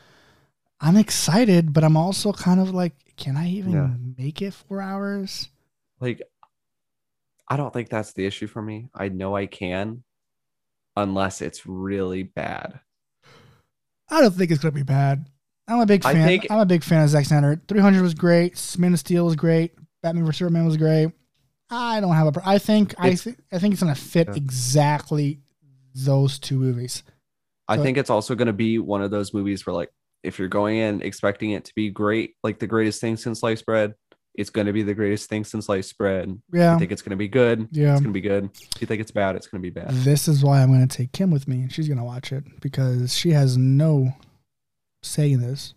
I'm 0.80 0.96
excited, 0.96 1.72
but 1.72 1.84
I'm 1.84 1.96
also 1.96 2.32
kind 2.32 2.60
of 2.60 2.74
like, 2.74 2.94
can 3.16 3.36
I 3.36 3.48
even 3.48 3.72
yeah. 3.72 3.90
make 4.16 4.42
it 4.42 4.52
four 4.52 4.80
hours? 4.80 5.48
Like, 6.00 6.20
I 7.48 7.56
don't 7.56 7.72
think 7.72 7.90
that's 7.90 8.12
the 8.12 8.26
issue 8.26 8.48
for 8.48 8.60
me. 8.60 8.88
I 8.92 9.08
know 9.08 9.36
I 9.36 9.46
can, 9.46 10.02
unless 10.96 11.42
it's 11.42 11.64
really 11.64 12.24
bad. 12.24 12.80
I 14.08 14.20
don't 14.20 14.34
think 14.34 14.50
it's 14.50 14.62
gonna 14.62 14.72
be 14.72 14.82
bad. 14.82 15.26
I'm 15.68 15.80
a 15.80 15.86
big 15.86 16.02
fan. 16.02 16.16
I 16.16 16.24
think, 16.26 16.46
I'm 16.50 16.58
a 16.60 16.66
big 16.66 16.82
fan 16.84 17.02
of 17.04 17.08
Zack 17.10 17.24
Snyder. 17.26 17.60
300 17.68 18.02
was 18.02 18.14
great. 18.14 18.76
Man 18.78 18.92
of 18.92 18.98
Steel 18.98 19.24
was 19.24 19.36
great. 19.36 19.72
Batman 20.02 20.26
vs 20.26 20.38
Superman 20.38 20.66
was 20.66 20.76
great. 20.76 21.10
I 21.70 22.00
don't 22.00 22.14
have 22.14 22.36
a. 22.36 22.42
I 22.44 22.58
think 22.58 22.94
I 22.98 23.14
think 23.14 23.38
I 23.50 23.58
think 23.58 23.72
it's 23.72 23.82
gonna 23.82 23.94
fit 23.94 24.28
Yeah. 24.28 24.34
exactly 24.36 25.40
those 25.94 26.38
two 26.38 26.58
movies. 26.58 27.02
I 27.68 27.76
So- 27.76 27.82
think 27.82 27.96
it's 27.98 28.10
also 28.10 28.34
going 28.34 28.46
to 28.48 28.52
be 28.52 28.78
one 28.78 29.00
of 29.02 29.10
those 29.10 29.32
movies 29.32 29.64
where, 29.64 29.72
like, 29.74 29.90
if 30.22 30.38
you're 30.38 30.48
going 30.48 30.76
in 30.76 31.00
expecting 31.02 31.52
it 31.52 31.64
to 31.64 31.72
be 31.74 31.88
great, 31.88 32.34
like 32.42 32.58
the 32.58 32.66
greatest 32.66 33.00
thing 33.00 33.16
since 33.16 33.40
sliced 33.40 33.64
bread, 33.64 33.94
it's 34.34 34.50
going 34.50 34.66
to 34.66 34.72
be 34.74 34.82
the 34.82 34.92
greatest 34.92 35.30
thing 35.30 35.44
since 35.44 35.66
sliced 35.66 35.96
bread. 35.96 36.36
Yeah, 36.52 36.74
you 36.74 36.78
think 36.80 36.92
it's 36.92 37.00
going 37.00 37.10
to 37.12 37.16
be 37.16 37.28
good, 37.28 37.68
yeah. 37.70 37.92
it's 37.92 38.00
going 38.02 38.12
to 38.12 38.20
be 38.20 38.20
good. 38.20 38.50
If 38.74 38.80
you 38.82 38.86
think 38.86 39.00
it's 39.00 39.12
bad, 39.12 39.34
it's 39.36 39.46
going 39.46 39.62
to 39.62 39.66
be 39.66 39.70
bad. 39.70 39.90
This 39.90 40.28
is 40.28 40.44
why 40.44 40.62
I'm 40.62 40.70
gonna 40.72 40.86
take 40.86 41.12
Kim 41.12 41.30
with 41.30 41.48
me, 41.48 41.62
and 41.62 41.72
she's 41.72 41.88
gonna 41.88 42.04
watch 42.04 42.32
it 42.32 42.44
because 42.60 43.16
she 43.16 43.30
has 43.30 43.56
no 43.56 44.12
say 45.04 45.32
in 45.32 45.40
this. 45.40 45.74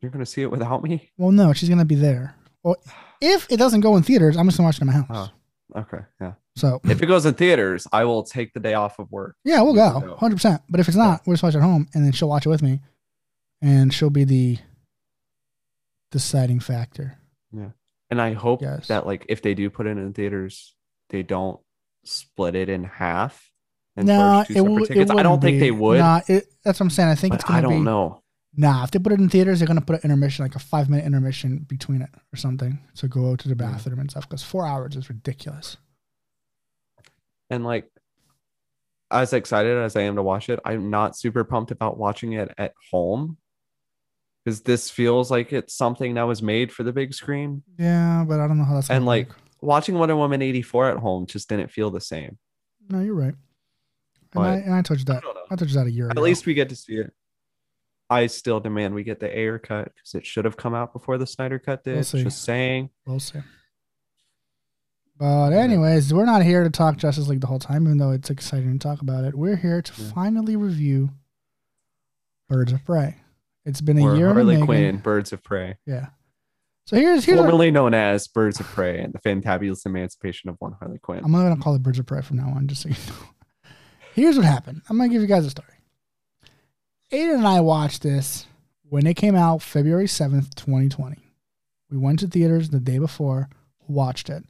You're 0.00 0.10
to 0.12 0.26
see 0.26 0.42
it 0.42 0.50
without 0.50 0.82
me? 0.82 1.10
Well, 1.16 1.32
no, 1.32 1.52
she's 1.52 1.68
gonna 1.68 1.84
be 1.84 1.94
there. 1.94 2.34
Well, 2.62 2.76
if 3.20 3.50
it 3.50 3.56
doesn't 3.56 3.80
go 3.80 3.96
in 3.96 4.02
theaters, 4.02 4.36
I'm 4.36 4.46
just 4.46 4.58
gonna 4.58 4.68
watch 4.68 4.76
it 4.76 4.82
in 4.82 4.86
my 4.88 4.92
house. 4.92 5.06
Oh. 5.10 5.80
Okay. 5.80 5.98
Yeah. 6.20 6.34
So 6.54 6.80
If 6.84 7.02
it 7.02 7.06
goes 7.06 7.26
in 7.26 7.34
theaters, 7.34 7.86
I 7.92 8.04
will 8.04 8.22
take 8.22 8.52
the 8.54 8.60
day 8.60 8.74
off 8.74 8.98
of 8.98 9.10
work. 9.10 9.36
yeah, 9.44 9.60
we'll 9.62 9.74
go. 9.74 9.98
100. 10.00 10.36
percent 10.36 10.62
But 10.68 10.80
if 10.80 10.88
it's 10.88 10.96
not, 10.96 11.22
we'll 11.26 11.34
just 11.34 11.42
watch 11.42 11.54
it 11.54 11.58
at 11.58 11.62
home, 11.64 11.88
and 11.92 12.04
then 12.04 12.12
she'll 12.12 12.28
watch 12.28 12.46
it 12.46 12.50
with 12.50 12.62
me, 12.62 12.80
and 13.60 13.92
she'll 13.92 14.10
be 14.10 14.24
the 14.24 14.58
deciding 16.12 16.60
factor. 16.60 17.18
Yeah, 17.52 17.70
and 18.10 18.20
I 18.20 18.32
hope 18.34 18.62
Yes. 18.62 18.88
that, 18.88 19.06
like, 19.06 19.26
if 19.28 19.42
they 19.42 19.54
do 19.54 19.68
put 19.70 19.86
it 19.86 19.98
in 19.98 20.12
theaters, 20.12 20.74
they 21.10 21.22
don't 21.22 21.60
split 22.04 22.54
it 22.54 22.68
in 22.68 22.84
half 22.84 23.50
and 23.96 24.06
No, 24.06 24.44
two 24.46 24.52
it, 24.52 24.56
w- 24.56 24.84
it. 24.84 24.90
I 24.90 25.04
don't 25.04 25.16
wouldn't 25.16 25.42
think 25.42 25.60
they 25.60 25.70
would. 25.72 25.98
Nah, 25.98 26.20
it, 26.28 26.46
that's 26.64 26.78
what 26.80 26.86
I'm 26.86 26.90
saying. 26.90 27.08
I 27.08 27.14
think 27.16 27.32
but 27.32 27.40
it's 27.40 27.44
gonna 27.44 27.58
I 27.58 27.62
don't 27.62 27.78
be. 27.78 27.80
know. 27.80 28.22
Nah, 28.56 28.84
if 28.84 28.90
they 28.90 28.98
put 28.98 29.12
it 29.12 29.20
in 29.20 29.28
theaters, 29.28 29.58
they're 29.58 29.66
gonna 29.68 29.80
put 29.82 29.96
an 29.96 30.10
intermission, 30.10 30.44
like 30.44 30.54
a 30.54 30.58
five 30.58 30.88
minute 30.88 31.04
intermission 31.04 31.58
between 31.68 32.00
it 32.02 32.10
or 32.32 32.36
something, 32.36 32.78
to 32.96 33.08
go 33.08 33.36
to 33.36 33.48
the 33.48 33.54
bathroom 33.56 33.98
and 33.98 34.10
stuff. 34.10 34.28
Because 34.28 34.42
four 34.42 34.66
hours 34.66 34.96
is 34.96 35.08
ridiculous. 35.10 35.76
And 37.50 37.64
like, 37.64 37.90
as 39.10 39.32
excited 39.32 39.76
as 39.78 39.94
I 39.94 40.02
am 40.02 40.16
to 40.16 40.22
watch 40.22 40.48
it, 40.48 40.58
I'm 40.64 40.90
not 40.90 41.16
super 41.16 41.44
pumped 41.44 41.70
about 41.70 41.98
watching 41.98 42.32
it 42.32 42.52
at 42.58 42.72
home 42.90 43.36
because 44.44 44.62
this 44.62 44.90
feels 44.90 45.30
like 45.30 45.52
it's 45.52 45.74
something 45.74 46.14
that 46.14 46.22
was 46.24 46.42
made 46.42 46.72
for 46.72 46.82
the 46.82 46.92
big 46.92 47.14
screen. 47.14 47.62
Yeah, 47.78 48.24
but 48.26 48.40
I 48.40 48.48
don't 48.48 48.58
know 48.58 48.64
how 48.64 48.74
that's. 48.74 48.90
And, 48.90 49.04
like, 49.06 49.28
work. 49.28 49.38
Watching 49.60 49.96
Wonder 49.96 50.16
Woman 50.16 50.42
84 50.42 50.90
at 50.90 50.96
home 50.98 51.26
just 51.26 51.48
didn't 51.48 51.70
feel 51.70 51.90
the 51.90 52.00
same. 52.00 52.38
no, 52.88 53.00
you're 53.00 53.14
right. 53.14 53.34
And 53.34 53.36
But- 54.32 54.40
I, 54.42 54.54
and 54.56 54.74
I 54.74 54.82
told 54.82 54.98
you 55.00 55.04
that. 55.06 55.22
don't. 55.22 55.36
I 55.50 55.56
told 55.56 55.70
you 55.70 55.76
that 55.76 55.86
a 55.86 55.90
year 55.90 56.06
At 56.06 56.12
ago. 56.12 56.22
least 56.22 56.46
we 56.46 56.54
get 56.54 56.68
to 56.70 56.76
see 56.76 56.94
it. 56.96 57.12
I 58.08 58.26
still 58.28 58.60
demand 58.60 58.94
we 58.94 59.02
get 59.04 59.18
the 59.20 59.36
Ayer 59.36 59.58
cut 59.58 59.92
because 59.94 60.14
it 60.14 60.24
should 60.24 60.44
have 60.44 60.56
come 60.56 60.74
out 60.74 60.92
before 60.92 61.18
the 61.18 61.26
Snyder 61.26 61.58
cut 61.58 61.82
did. 61.84 61.94
We'll 61.94 62.04
see. 62.04 62.22
Just 62.22 62.44
saying. 62.44 62.90
We'll 63.06 63.18
see. 63.20 63.40
But 65.18 65.52
anyways, 65.52 66.12
we're 66.12 66.26
not 66.26 66.42
here 66.42 66.62
to 66.62 66.70
talk 66.70 66.98
Justice 66.98 67.26
League 67.28 67.40
the 67.40 67.46
whole 67.46 67.58
time, 67.58 67.84
even 67.84 67.96
though 67.96 68.10
it's 68.12 68.28
exciting 68.30 68.72
to 68.72 68.78
talk 68.78 69.00
about 69.00 69.24
it. 69.24 69.34
We're 69.34 69.56
here 69.56 69.80
to 69.80 69.92
Yeah. 70.02 70.10
finally 70.12 70.56
review 70.56 71.10
Birds 72.48 72.70
of 72.72 72.84
Prey. 72.84 73.16
It's 73.64 73.80
been 73.80 73.98
a 73.98 74.02
Or 74.04 74.16
year 74.16 74.32
Harley. 74.32 74.60
Quinn, 74.62 74.98
Birds 74.98 75.32
of 75.32 75.42
Prey, 75.42 75.78
Yeah. 75.86 76.08
So 76.84 76.94
here's 76.94 77.24
here's 77.24 77.40
formerly 77.40 77.72
known 77.72 77.94
as 77.94 78.28
Birds 78.28 78.60
of 78.60 78.66
Prey 78.66 79.00
and 79.00 79.12
the 79.12 79.18
Fantabulous 79.18 79.84
Emancipation 79.86 80.48
of 80.50 80.54
One 80.60 80.74
Harley 80.78 80.98
Quinn. 80.98 81.20
I'm 81.24 81.32
not 81.32 81.42
gonna 81.42 81.56
call 81.60 81.74
it 81.74 81.82
Birds 81.82 81.98
of 81.98 82.06
Prey 82.06 82.20
from 82.22 82.36
now 82.36 82.50
on, 82.50 82.68
just 82.68 82.82
so 82.82 82.90
you 82.90 82.94
know. 83.08 83.70
Here's 84.14 84.36
what 84.36 84.44
happened. 84.46 84.82
I'm 84.88 84.96
gonna 84.96 85.08
give 85.08 85.20
you 85.20 85.26
guys 85.26 85.44
a 85.46 85.50
story. 85.50 85.66
Aidan 87.12 87.36
and 87.36 87.46
I 87.46 87.60
watched 87.60 88.02
this 88.02 88.46
when 88.88 89.06
it 89.06 89.14
came 89.14 89.34
out 89.34 89.62
February 89.62 90.06
7th, 90.06 90.54
2020. 90.54 91.16
We 91.90 91.96
went 91.98 92.18
to 92.20 92.26
theaters 92.26 92.70
the 92.70 92.80
day 92.80 92.98
before, 92.98 93.48
watched 93.86 94.28
it. 94.28 94.44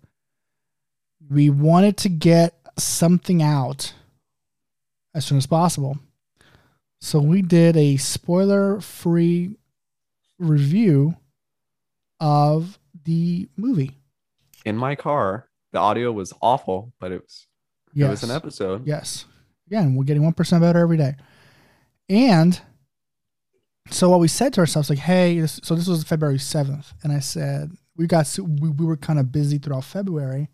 We 1.28 1.50
wanted 1.50 1.96
to 1.98 2.08
get 2.08 2.54
something 2.78 3.42
out 3.42 3.92
as 5.14 5.26
soon 5.26 5.38
as 5.38 5.46
possible. 5.46 5.98
So 7.00 7.20
we 7.20 7.42
did 7.42 7.76
a 7.76 7.96
spoiler 7.98 8.80
free 8.80 9.56
review 10.38 11.16
of 12.20 12.78
the 13.04 13.48
movie. 13.56 13.92
in 14.64 14.76
my 14.76 14.94
car. 14.94 15.48
The 15.72 15.78
audio 15.78 16.10
was 16.10 16.32
awful, 16.40 16.92
but 16.98 17.12
it 17.12 17.20
was 17.22 17.46
it 17.94 18.08
was 18.08 18.22
an 18.22 18.30
episode. 18.30 18.86
Yes. 18.86 19.26
Again, 19.66 19.94
we're 19.94 20.04
getting 20.04 20.22
1% 20.22 20.60
better 20.60 20.78
every 20.78 20.96
day. 20.96 21.16
And 22.08 22.60
so 23.90 24.08
what 24.10 24.20
we 24.20 24.28
said 24.28 24.52
to 24.54 24.60
ourselves, 24.60 24.90
like, 24.90 24.98
hey, 24.98 25.40
this, 25.40 25.60
so 25.62 25.74
this 25.74 25.88
was 25.88 26.04
February 26.04 26.38
7th. 26.38 26.92
And 27.02 27.12
I 27.12 27.20
said, 27.20 27.72
we 27.96 28.06
got, 28.06 28.36
we, 28.38 28.68
we 28.70 28.84
were 28.86 28.96
kind 28.96 29.18
of 29.18 29.32
busy 29.32 29.58
throughout 29.58 29.84
February. 29.84 30.48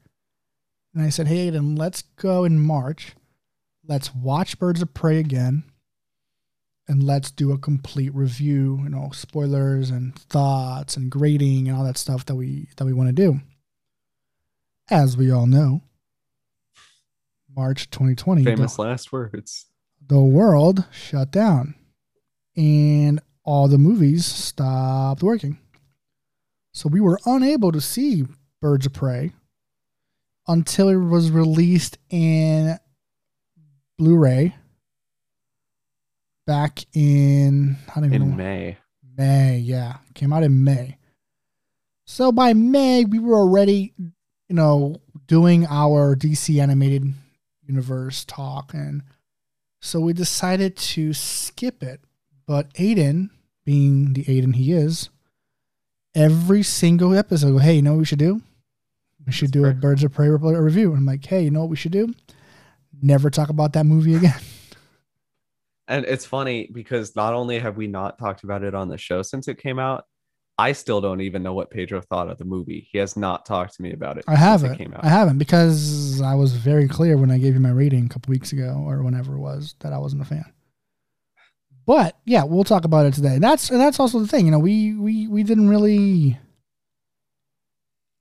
And 0.95 1.03
I 1.03 1.09
said, 1.09 1.27
hey, 1.29 1.51
then 1.51 1.77
let's 1.77 2.03
go 2.17 2.45
in 2.45 2.59
March. 2.59 3.15
Let's 3.87 4.15
watch 4.15 4.59
Birds 4.59 4.83
of 4.83 4.95
Prey 4.95 5.19
again. 5.19 5.65
And 6.89 7.03
let's 7.03 7.31
do 7.31 7.53
a 7.53 7.59
complete 7.59 8.15
review, 8.15 8.81
you 8.83 8.89
know, 8.91 9.11
spoilers 9.13 9.89
and 9.89 10.15
thoughts 10.19 10.97
and 10.97 11.11
grading 11.11 11.69
and 11.69 11.77
all 11.77 11.85
that 11.85 11.97
stuff 11.97 12.27
that 12.27 12.35
we 12.35 12.69
that 12.77 12.85
we 12.85 12.93
want 12.93 13.09
to 13.09 13.13
do. 13.13 13.41
As 14.91 15.17
we 15.17 15.31
all 15.31 15.47
know, 15.47 15.83
March 17.55 17.89
2020, 17.91 18.43
the- 18.43 18.51
Famous 18.51 18.79
last 18.79 19.13
words. 19.13 19.67
The 20.13 20.21
world 20.21 20.85
shut 20.91 21.31
down 21.31 21.75
and 22.55 23.19
all 23.45 23.67
the 23.67 23.79
movies 23.79 24.27
stopped 24.27 25.23
working. 25.23 25.59
So 26.75 26.91
we 26.91 27.01
were 27.01 27.19
unable 27.25 27.73
to 27.73 27.81
see 27.81 28.27
Birds 28.61 28.85
of 28.85 28.93
Prey 28.93 29.33
until 30.47 30.91
it 30.91 30.97
was 30.97 31.31
released 31.31 31.97
in 32.11 32.79
Blu 33.97 34.19
ray 34.19 34.55
back 36.47 36.85
in, 36.93 37.79
I 37.89 37.95
don't 37.95 38.05
even 38.05 38.23
In 38.23 38.31
know. 38.33 38.37
May. 38.37 38.77
May, 39.17 39.59
yeah. 39.61 39.97
Came 40.15 40.35
out 40.35 40.43
in 40.43 40.63
May. 40.63 40.99
So 42.05 42.33
by 42.33 42.53
May, 42.53 43.07
we 43.07 43.19
were 43.19 43.37
already, 43.37 43.95
you 43.97 44.55
know, 44.55 45.01
doing 45.27 45.67
our 45.71 46.15
DC 46.15 46.61
animated 46.61 47.03
universe 47.67 48.27
talk. 48.27 48.75
And 48.75 49.05
so 49.83 50.01
we 50.01 50.13
decided 50.13 50.77
to 50.77 51.13
skip 51.13 51.83
it. 51.83 52.01
But 52.47 52.69
Aidan, 52.77 53.31
being 53.65 54.13
the 54.15 54.25
Aidan 54.29 54.55
he 54.55 54.73
is, 54.73 55.11
every 56.15 56.63
single 56.63 57.15
episode, 57.15 57.59
hey, 57.59 57.75
you 57.75 57.83
know 57.83 57.93
what 57.93 57.99
we 57.99 58.05
should 58.05 58.19
do? 58.19 58.41
We 59.27 59.33
should 59.33 59.53
That's 59.53 59.65
do 59.65 59.67
a. 59.67 59.75
Birds 59.75 60.05
of 60.05 60.13
Prey 60.13 60.29
re- 60.29 60.55
review. 60.57 60.91
And 60.91 60.99
I'm 60.99 61.07
like, 61.07 61.27
hey, 61.27 61.43
you 61.43 61.51
know 61.51 61.61
what 61.61 61.69
we 61.69 61.77
should 61.77 61.93
do? 61.93 62.15
Never 63.03 63.29
talk 63.29 63.51
about 63.51 63.73
that 63.75 63.85
movie 63.85 64.15
again. 64.15 64.35
And 65.89 66.07
it's 66.07 66.25
funny 66.25 66.71
because 66.73 67.17
not 67.17 67.35
only 67.35 67.59
have 67.59 67.77
we 67.77 67.89
not 67.89 68.17
talked 68.17 68.45
about 68.45 68.63
it 68.63 68.73
on 68.73 68.89
the 68.89 68.97
show 68.97 69.21
since 69.21 69.49
it 69.49 69.59
came 69.59 69.81
out, 69.81 70.07
I 70.63 70.71
still 70.71 71.01
don't 71.01 71.21
even 71.21 71.43
know 71.43 71.55
what 71.55 71.73
Pedro 71.73 72.01
thought 72.01 72.31
of 72.31 72.39
the 72.39 72.45
movie. 72.45 72.89
He 72.93 72.99
has 72.99 73.17
not 73.17 73.45
talked 73.45 73.75
to 73.75 73.83
me 73.83 73.93
about 73.93 74.17
it. 74.17 74.25
I 74.29 74.37
haven't. 74.37 74.71
It 74.71 74.79
came 74.79 74.95
out. 74.95 75.05
I 75.05 75.09
haven't 75.09 75.39
because 75.39 76.23
I 76.23 76.37
was 76.37 76.53
very 76.53 76.87
clear 76.87 77.17
when 77.17 77.33
I 77.33 77.39
gave 77.39 77.55
you 77.55 77.61
my 77.61 77.73
rating 77.73 78.07
a 78.07 78.09
couple 78.09 78.31
weeks 78.31 78.53
ago 78.53 78.81
or 78.87 79.03
whenever 79.03 79.35
it 79.35 79.41
was 79.41 79.75
that 79.81 79.93
I 79.93 79.99
wasn't 79.99 80.23
a 80.23 80.25
fan. 80.25 80.45
But 81.85 82.17
yeah, 82.25 82.45
we'll 82.45 82.63
talk 82.63 82.85
about 82.85 83.07
it 83.07 83.15
today. 83.15 83.39
That's 83.39 83.71
and 83.71 83.81
that's 83.81 83.99
also 83.99 84.21
the 84.21 84.29
thing. 84.29 84.45
You 84.45 84.53
know, 84.53 84.61
we 84.61 84.95
we 84.95 85.27
we 85.27 85.43
didn't 85.43 85.69
really 85.69 86.39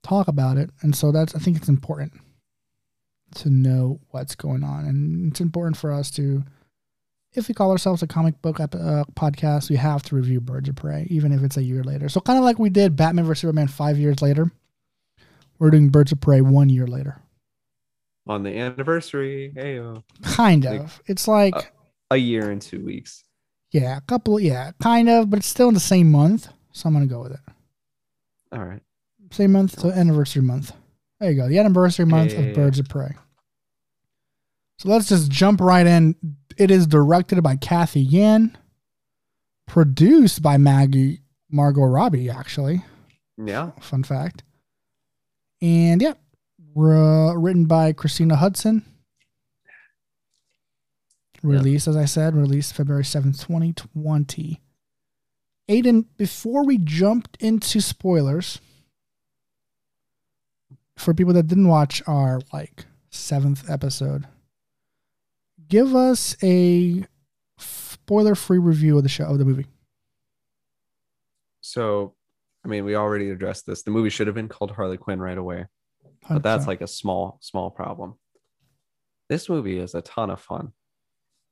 talk 0.02 0.28
about 0.28 0.58
it, 0.58 0.72
and 0.82 0.96
so 0.96 1.12
that's 1.12 1.36
I 1.36 1.40
think 1.40 1.58
it's 1.58 1.70
important 1.70 2.14
to 3.36 3.52
know 3.52 4.00
what's 4.10 4.34
going 4.34 4.64
on, 4.64 4.86
and 4.86 5.32
it's 5.32 5.42
important 5.42 5.78
for 5.78 5.92
us 5.94 6.10
to. 6.12 6.44
If 7.34 7.48
we 7.48 7.54
call 7.54 7.72
ourselves 7.72 8.04
a 8.04 8.08
comic 8.08 8.42
book 8.42 8.60
ep- 8.60 8.76
uh, 8.76 9.06
podcast, 9.16 9.70
we 9.70 9.78
have 9.78 10.04
to 10.04 10.16
review 10.16 10.42
Birds 10.42 10.68
of 10.68 10.76
Prey, 10.76 11.08
even 11.10 11.32
if 11.32 11.44
it's 11.44 11.56
a 11.58 11.64
year 11.64 11.82
later. 11.84 12.10
So, 12.10 12.20
kind 12.20 12.38
of 12.38 12.44
like 12.44 12.60
we 12.60 12.70
did 12.70 12.96
Batman 12.98 13.24
vs 13.26 13.42
Superman 13.42 13.68
five 13.70 13.98
years 13.98 14.22
later, 14.22 14.52
we're 15.58 15.70
doing 15.72 15.90
Birds 15.90 16.12
of 16.12 16.20
Prey 16.20 16.42
one 16.42 16.70
year 16.70 16.88
later. 16.88 17.22
on 18.28 18.44
the 18.44 18.56
anniversary. 18.58 19.52
Hey, 19.56 19.82
Kind 20.24 20.64
Like, 20.66 20.82
of. 20.82 21.02
It's 21.08 21.28
like, 21.28 21.56
uh, 21.56 21.62
a 22.12 22.18
year 22.18 22.52
and 22.52 22.62
two 22.62 22.84
weeks. 22.86 23.24
yeah, 23.72 23.98
a 23.98 24.02
couple, 24.02 24.40
yeah, 24.40 24.72
kind 24.82 25.10
of, 25.10 25.30
but 25.30 25.40
it's 25.40 25.48
still 25.48 25.68
in 25.70 25.74
the 25.74 25.80
same 25.80 26.12
month. 26.12 26.48
So 26.74 26.88
I'm 26.88 26.94
gonna 26.94 27.08
go 27.08 27.22
with 27.24 27.32
it. 27.34 27.40
All 28.52 28.64
right. 28.66 28.82
Same 29.32 29.54
month, 29.54 29.80
so 29.80 29.90
anniversary 29.90 30.42
month. 30.42 30.74
There 31.20 31.32
you 31.32 31.38
go, 31.38 31.48
the 31.48 31.60
anniversary 31.60 32.06
month 32.06 32.34
Yeah. 32.34 32.40
of 32.42 32.56
Birds 32.56 32.80
of 32.80 32.88
Prey. 32.90 33.16
So 34.82 34.90
let's 34.90 35.10
just 35.10 35.30
jump 35.30 35.62
right 35.62 35.86
in. 35.86 36.16
It 36.58 36.72
is 36.72 36.88
directed 36.88 37.40
by 37.44 37.56
Cathy 37.56 38.02
Yan, 38.02 38.58
produced 39.68 40.42
by 40.42 40.58
Maggie 40.58 41.22
Margot 41.52 41.84
Robbie, 41.84 42.32
actually. 42.32 42.84
Yeah. 43.38 43.74
Fun 43.80 44.02
fact. 44.02 44.42
And 45.62 46.02
yeah, 46.02 46.16
ru- 46.74 47.38
written 47.38 47.66
by 47.66 47.94
Christina 47.94 48.38
Hodson. 48.38 48.84
Released, 51.44 51.88
as 51.88 51.96
I 51.96 52.06
said, 52.06 52.36
released 52.36 52.74
February 52.74 53.04
7th, 53.04 53.40
2020. 53.40 54.62
Aidan, 55.70 56.08
before 56.18 56.66
we 56.66 56.80
jumped 56.80 57.38
into 57.40 57.82
spoilers, 57.82 58.60
for 60.98 61.14
people 61.14 61.34
that 61.34 61.46
didn't 61.46 61.68
watch 61.68 62.02
our 62.08 62.42
like 62.52 62.86
seventh 63.12 63.70
episode, 63.70 64.26
give 65.72 65.96
us 65.96 66.36
a 66.44 67.02
spoiler-free 67.58 68.58
review 68.58 68.98
of 68.98 69.04
the 69.04 69.10
show 69.10 69.24
of 69.24 69.40
the 69.40 69.46
movie. 69.46 69.66
So, 71.62 72.14
I 72.66 72.68
mean, 72.68 72.84
we 72.84 72.96
already 72.96 73.30
addressed 73.30 73.66
this. 73.66 73.82
The 73.82 73.92
movie 73.92 74.10
should 74.10 74.28
have 74.28 74.36
been 74.36 74.50
called 74.50 74.72
Harley 74.72 74.98
Quinn 74.98 75.22
right 75.22 75.38
away, 75.38 75.68
but 76.28 76.44
that's 76.44 76.68
like 76.68 76.82
a 76.82 76.88
small, 76.88 77.40
small 77.42 77.72
problem. 77.72 78.16
This 79.30 79.48
movie 79.48 79.80
is 79.80 79.96
a 79.96 80.02
ton 80.02 80.30
of 80.30 80.42
fun. 80.42 80.74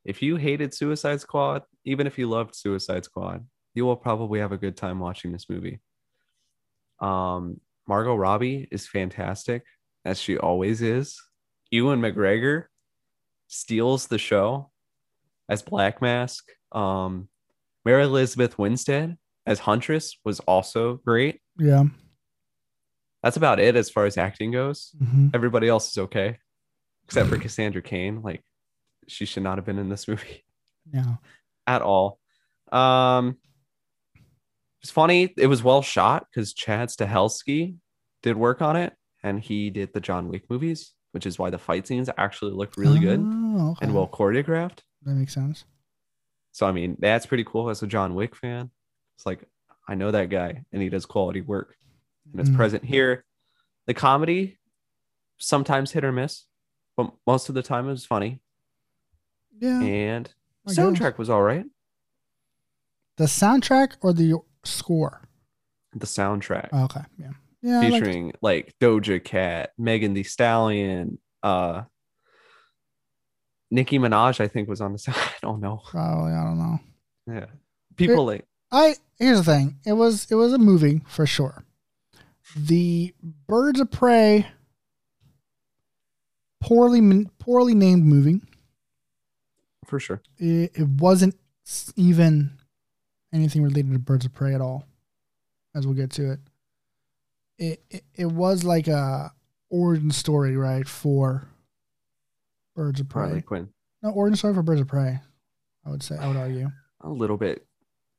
If 0.03 0.21
you 0.21 0.35
hated 0.35 0.73
Suicide 0.73 1.21
Squad, 1.21 1.63
even 1.85 2.05
if 2.05 2.17
you 2.17 2.27
loved 2.27 2.55
Suicide 2.55 3.05
Squad, 3.05 3.45
you 3.73 3.85
will 3.85 3.95
probably 3.95 4.41
have 4.41 4.51
a 4.51 4.57
good 4.57 4.75
time 4.75 4.99
watching 4.99 5.31
this 5.31 5.49
movie. 5.49 5.79
Um, 6.99 7.61
Margot 7.87 8.15
Robbie 8.15 8.67
is 8.69 8.85
fantastic, 8.85 9.63
as 10.03 10.19
she 10.19 10.37
always 10.37 10.81
is. 10.81 11.21
Ewan 11.71 12.01
McGregor 12.01 12.65
steals 13.49 14.07
the 14.07 14.17
show 14.17 14.71
as 15.49 15.61
Black 15.61 16.01
Mask. 16.01 16.45
Um, 16.71 17.27
Mary 17.83 18.03
Elizabeth 18.03 18.57
Winstead 18.57 19.17
as 19.45 19.59
Huntress 19.59 20.17
was 20.23 20.39
also 20.41 20.95
great. 21.05 21.41
yeah. 21.57 21.83
That's 23.23 23.35
about 23.35 23.59
it 23.59 23.75
as 23.75 23.89
far 23.89 24.05
as 24.05 24.17
acting 24.17 24.51
goes. 24.51 24.95
hmm 24.97 25.27
Everybody 25.33 25.67
else 25.67 25.89
is 25.91 25.97
okay, 25.97 26.37
except 27.03 27.27
for 27.27 27.37
Cassandra 27.37 27.81
Cain. 27.81 28.21
Like, 28.21 28.43
she 29.09 29.25
should 29.25 29.43
not 29.43 29.57
have 29.57 29.65
been 29.65 29.77
in 29.79 29.89
this 29.89 30.07
movie 30.07 30.45
Yeah. 30.93 31.15
at 31.67 31.81
all. 31.81 32.17
Um, 32.71 33.35
it's 34.81 34.91
funny. 34.91 35.33
It 35.37 35.47
was 35.47 35.61
well 35.63 35.81
shot 35.81 36.27
because 36.31 36.53
Chad 36.53 36.87
Stahelski 36.89 37.75
did 38.23 38.37
work 38.37 38.61
on 38.61 38.77
it, 38.77 38.93
and 39.21 39.41
he 39.41 39.69
did 39.69 39.91
the 39.93 39.99
John 39.99 40.29
Wick 40.29 40.43
movies, 40.49 40.93
which 41.11 41.25
is 41.25 41.37
why 41.39 41.49
the 41.49 41.57
fight 41.57 41.87
scenes 41.87 42.09
actually 42.17 42.51
looked 42.51 42.77
really 42.77 42.99
good 42.99 43.19
Oh, 43.21 43.71
okay. 43.71 43.85
and 43.85 43.93
well 43.95 44.07
choreographed. 44.07 44.79
That 45.03 45.13
makes 45.15 45.33
sense. 45.33 45.65
So 46.51 46.65
I 46.67 46.71
mean, 46.71 46.97
that's 46.99 47.25
pretty 47.25 47.43
cool 47.43 47.69
as 47.69 47.81
a 47.83 47.87
John 47.87 48.15
Wick 48.15 48.35
fan. 48.35 48.69
It's 49.15 49.25
like 49.25 49.43
I 49.87 49.95
know 49.95 50.11
that 50.11 50.29
guy 50.29 50.65
and 50.71 50.81
he 50.81 50.89
does 50.89 51.05
quality 51.05 51.41
work. 51.41 51.75
And 52.31 52.39
it's 52.41 52.49
Mm. 52.49 52.55
present 52.55 52.83
here. 52.85 53.25
The 53.87 53.93
comedy 53.95 54.57
sometimes 55.37 55.91
hit 55.91 56.03
or 56.03 56.11
miss, 56.11 56.45
but 56.95 57.11
most 57.25 57.49
of 57.49 57.55
the 57.55 57.63
time 57.63 57.87
it 57.87 57.91
was 57.91 58.05
funny. 58.05 58.39
Yeah. 59.59 59.81
And 59.81 60.33
I 60.67 60.69
guess. 60.69 60.77
soundtrack 60.77 61.17
was 61.17 61.29
all 61.29 61.41
right. 61.41 61.65
The 63.17 63.25
soundtrack 63.25 63.95
or 64.01 64.13
the 64.13 64.35
score? 64.63 65.21
The 65.95 66.05
soundtrack 66.05 66.69
Oh, 66.71 66.83
okay. 66.85 67.01
Yeah. 67.17 67.31
Yeah. 67.61 67.79
I 67.81 67.89
like- 67.89 67.93
featuring 68.03 68.33
like 68.41 68.73
Doja 68.79 69.23
Cat, 69.23 69.73
Megan 69.77 70.13
Thee 70.13 70.23
Stallion, 70.23 71.17
uh 71.43 71.83
Nicki 73.71 73.99
Minaj, 73.99 74.39
I 74.39 74.47
think 74.47 74.67
was 74.67 74.81
on 74.81 74.93
the 74.93 74.99
sound. 74.99 75.17
I 75.17 75.33
don't 75.41 75.59
know. 75.61 75.81
probably. 75.85 76.31
I 76.33 76.43
don't 76.43 76.57
know. 76.57 76.79
Yeah. 77.27 77.45
People 77.95 78.25
like 78.25 78.45
I 78.71 78.95
here's 79.17 79.39
the 79.39 79.43
thing. 79.43 79.77
It 79.85 79.93
was 79.93 80.27
it 80.31 80.35
was 80.35 80.53
a 80.53 80.57
movie 80.57 81.01
for 81.07 81.25
sure. 81.25 81.63
The 82.55 83.13
Birds 83.47 83.79
of 83.79 83.91
Prey 83.91 84.47
poorly 86.61 87.25
poorly 87.39 87.73
named 87.75 88.03
movie. 88.05 88.41
for 89.85 89.99
sure. 89.99 90.21
It, 90.37 90.71
it 90.75 90.87
wasn't 90.87 91.35
even 91.95 92.57
anything 93.33 93.63
related 93.63 93.91
to 93.93 93.99
Birds 93.99 94.25
of 94.25 94.33
Prey 94.33 94.53
at 94.55 94.61
all. 94.61 94.85
As 95.75 95.85
we'll 95.85 95.95
get 95.95 96.09
to 96.11 96.31
it. 96.31 96.39
It 97.59 97.83
it, 97.91 98.03
it 98.15 98.25
was 98.25 98.63
like 98.63 98.87
a 98.87 99.31
origin 99.69 100.11
story, 100.11 100.57
right, 100.57 100.87
for 100.87 101.47
Birds 102.75 102.99
of 102.99 103.09
Prey. 103.09 103.25
Harley 103.25 103.41
Quinn. 103.41 103.69
No, 104.01 104.11
origin 104.11 104.37
story 104.37 104.53
for 104.53 104.63
Birds 104.63 104.81
of 104.81 104.87
Prey. 104.87 105.19
I 105.85 105.89
would 105.89 106.01
say 106.01 106.17
I 106.17 106.27
would 106.27 106.37
argue. 106.37 106.69
A 107.01 107.09
little 107.09 107.37
bit. 107.37 107.65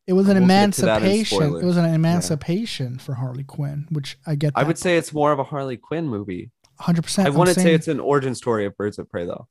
It 0.06 0.12
was 0.14 0.28
an 0.28 0.38
We'll 0.38 0.46
get 0.48 0.72
to 0.74 0.82
that 0.82 1.02
in 1.02 1.08
emancipation. 1.08 1.56
It 1.56 1.64
was 1.64 1.76
an 1.76 1.84
emancipation 1.86 2.98
for 2.98 3.14
Harley 3.14 3.44
Quinn, 3.44 3.86
which 3.90 4.18
I 4.26 4.34
get. 4.34 4.52
I 4.56 4.64
would 4.64 4.78
say 4.78 4.96
it's 4.96 5.12
more 5.12 5.32
of 5.32 5.38
a 5.38 5.44
Harley 5.44 5.76
Quinn 5.76 6.08
movie. 6.08 6.50
hundred 6.78 7.02
percent. 7.02 7.28
I 7.28 7.30
wouldn't 7.30 7.56
say 7.56 7.74
it's 7.74 7.88
an 7.88 8.00
origin 8.00 8.34
story 8.34 8.66
of 8.66 8.76
Birds 8.76 8.98
of 8.98 9.08
Prey 9.08 9.26
though. 9.26 9.46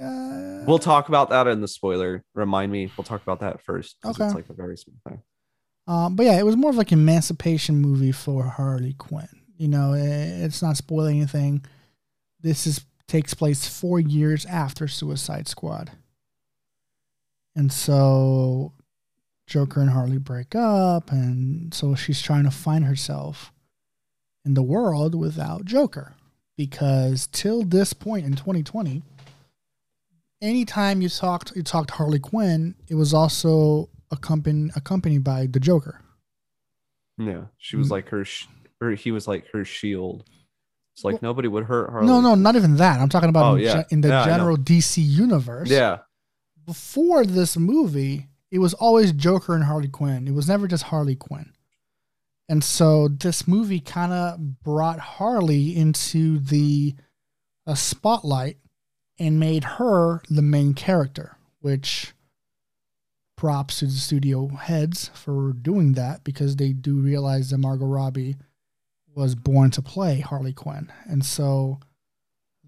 Uh, 0.00 0.64
We'll 0.66 0.78
talk 0.78 1.08
about 1.08 1.28
that 1.30 1.46
in 1.46 1.60
the 1.60 1.68
spoiler. 1.68 2.24
Remind 2.34 2.72
me. 2.72 2.90
We'll 2.96 3.04
talk 3.04 3.22
about 3.22 3.40
that 3.40 3.60
first. 3.62 3.96
Okay. 4.04 4.24
It's 4.24 4.34
like 4.34 4.48
a 4.48 4.54
very 4.54 4.76
small 4.78 4.96
thing. 5.06 5.20
Um, 5.86 6.16
but 6.16 6.24
yeah, 6.26 6.38
it 6.38 6.46
was 6.46 6.56
more 6.56 6.70
of 6.70 6.76
like 6.76 6.92
an 6.92 6.98
emancipation 7.00 7.76
movie 7.80 8.12
for 8.12 8.44
Harley 8.44 8.94
Quinn. 8.94 9.28
You 9.56 9.68
know, 9.68 9.92
i- 9.92 9.98
it's 9.98 10.62
not 10.62 10.76
spoiling 10.76 11.18
anything. 11.18 11.64
This 12.40 12.66
is 12.66 12.84
takes 13.06 13.34
place 13.34 13.66
four 13.68 14.00
years 14.00 14.46
after 14.46 14.88
Suicide 14.88 15.46
Squad, 15.46 15.90
and 17.54 17.70
so 17.72 18.72
Joker 19.46 19.82
and 19.82 19.90
Harley 19.90 20.16
break 20.18 20.54
up, 20.54 21.12
and 21.12 21.72
so 21.74 21.94
she's 21.94 22.22
trying 22.22 22.44
to 22.44 22.50
find 22.50 22.84
herself 22.86 23.52
in 24.44 24.54
the 24.54 24.62
world 24.62 25.14
without 25.14 25.66
Joker, 25.66 26.14
because 26.56 27.28
till 27.30 27.62
this 27.62 27.92
point 27.92 28.24
in 28.24 28.34
2020, 28.34 29.02
anytime 30.40 31.02
you 31.02 31.08
talked 31.10 31.54
you 31.54 31.62
talked 31.62 31.90
Harley 31.92 32.18
Quinn, 32.18 32.74
it 32.88 32.94
was 32.94 33.12
also 33.12 33.90
accompanied 34.14 34.72
accompanied 34.76 35.22
by 35.24 35.46
the 35.46 35.60
Joker. 35.60 36.00
Yeah, 37.18 37.44
she 37.58 37.76
was 37.76 37.88
Mm. 37.88 37.92
like 37.92 38.08
her, 38.08 38.24
sh- 38.24 38.46
or 38.80 38.90
he 38.92 39.10
was 39.12 39.28
like 39.28 39.46
her 39.52 39.64
shield. 39.64 40.24
It's 40.94 41.04
like 41.04 41.14
Well- 41.22 41.30
nobody 41.30 41.48
would 41.48 41.64
hurt 41.64 41.90
her. 41.90 42.02
No, 42.02 42.20
no, 42.20 42.34
not 42.34 42.56
even 42.56 42.76
that. 42.76 43.00
I'm 43.00 43.08
talking 43.08 43.28
about 43.28 43.52
Oh, 43.52 43.56
in, 43.56 43.62
yeah. 43.62 43.82
in 43.90 44.00
the 44.00 44.08
Yeah, 44.08 44.24
general 44.24 44.56
DC 44.56 45.02
universe. 45.02 45.70
Yeah, 45.70 45.98
Before 46.66 47.26
this 47.26 47.56
movie, 47.58 48.28
it 48.50 48.58
was 48.58 48.72
always 48.74 49.12
Joker 49.12 49.54
and 49.54 49.64
Harley 49.64 49.88
Quinn. 49.88 50.26
It 50.26 50.32
was 50.34 50.48
never 50.48 50.66
just 50.66 50.84
Harley 50.84 51.14
Quinn. 51.16 51.52
And 52.48 52.64
so 52.64 53.08
this 53.08 53.46
movie 53.46 53.80
kind 53.80 54.12
of 54.12 54.60
brought 54.62 54.98
Harley 54.98 55.76
into 55.76 56.38
the 56.38 56.94
uh, 57.66 57.74
spotlight 57.74 58.58
and 59.18 59.38
made 59.40 59.64
her 59.64 60.22
the 60.30 60.42
main 60.42 60.72
character, 60.74 61.36
which 61.60 62.14
props 63.36 63.78
to 63.80 63.86
the 63.86 63.92
studio 63.92 64.48
heads 64.48 65.10
for 65.14 65.52
doing 65.52 65.92
that 65.94 66.22
because 66.24 66.56
they 66.56 66.72
do 66.72 66.96
realize 67.00 67.50
that 67.50 67.58
Margot 67.58 67.86
Robbie 67.86 68.36
was 69.14 69.34
born 69.34 69.70
to 69.72 69.82
play 69.82 70.20
Harley 70.20 70.52
Quinn. 70.52 70.92
And 71.06 71.24
so 71.24 71.78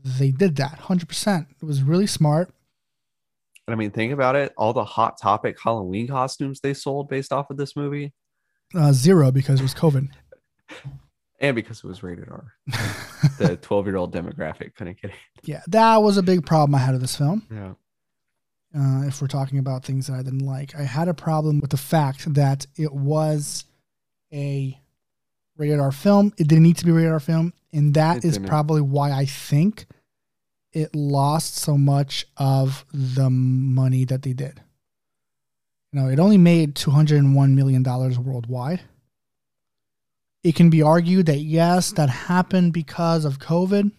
they 0.05 0.31
did 0.31 0.57
that 0.57 0.79
100%. 0.81 1.46
It 1.61 1.64
was 1.64 1.83
really 1.83 2.07
smart. 2.07 2.50
And 3.66 3.74
I 3.74 3.76
mean, 3.76 3.90
think 3.90 4.12
about 4.12 4.37
it. 4.37 4.52
All 4.57 4.72
the 4.72 4.85
hot 4.85 5.20
topic 5.20 5.57
Halloween 5.62 6.07
costumes 6.07 6.61
they 6.61 6.74
sold 6.74 7.09
based 7.09 7.33
off 7.33 7.50
of 7.50 7.57
this 7.57 7.74
movie, 7.74 8.12
Uh, 8.74 8.92
zero 8.92 9.33
because 9.33 9.59
it 9.61 9.64
was 9.64 9.74
COVID. 9.74 10.09
and 11.40 11.55
because 11.57 11.79
it 11.79 11.85
was 11.85 12.02
rated 12.02 12.29
R, 12.29 12.52
the 13.38 13.57
12 13.62 13.87
year 13.87 13.96
old 13.96 14.14
demographic 14.14 14.74
couldn't 14.76 15.00
get 15.02 15.11
it. 15.11 15.16
yeah, 15.44 15.62
that 15.68 15.96
was 15.96 16.16
a 16.16 16.22
big 16.22 16.46
problem 16.46 16.74
I 16.76 16.79
had 16.79 16.92
with 16.92 17.00
this 17.02 17.16
film. 17.16 17.44
Yeah, 17.50 17.72
Uh, 18.74 19.05
if 19.07 19.22
we're 19.22 19.29
talking 19.29 19.59
about 19.59 19.85
things 19.85 20.07
that 20.07 20.14
I 20.14 20.22
didn't 20.22 20.44
like, 20.44 20.74
I 20.74 20.83
had 20.83 21.09
a 21.09 21.14
problem 21.14 21.61
with 21.61 21.70
the 21.70 21.76
fact 21.76 22.33
that 22.35 22.66
it 22.76 22.92
was 22.92 23.64
a 24.33 24.79
rated 25.57 25.81
R 25.81 25.92
film. 25.92 26.33
It 26.37 26.48
didn't 26.48 26.64
need 26.64 26.76
to 26.79 26.85
be 26.85 26.90
a 26.90 26.94
rated 26.94 27.12
R 27.12 27.20
film, 27.20 27.52
and 27.72 27.94
that 27.94 28.18
It 28.18 28.24
is 28.24 28.35
didn't. 28.35 28.48
probably 28.48 28.83
why 28.83 29.12
I 29.12 29.24
think 29.24 29.87
it 30.72 30.94
lost 30.94 31.57
so 31.57 31.79
much 31.79 32.26
of 32.37 32.85
the 32.92 33.31
money 33.31 34.05
that 34.05 34.22
they 34.22 34.35
did. 34.35 34.61
You 35.92 36.00
know, 36.02 36.09
it 36.09 36.18
only 36.18 36.37
made 36.37 36.74
two 36.74 36.90
hundred 36.90 37.18
and 37.18 37.35
one 37.35 37.55
million 37.55 37.83
dollars 37.83 38.18
worldwide. 38.18 38.83
It 40.42 40.55
can 40.55 40.68
be 40.68 40.83
argued 40.83 41.26
that 41.26 41.38
yes, 41.38 41.92
that 41.92 42.11
happened 42.11 42.72
because 42.74 43.24
of 43.24 43.38
COVID. 43.38 43.90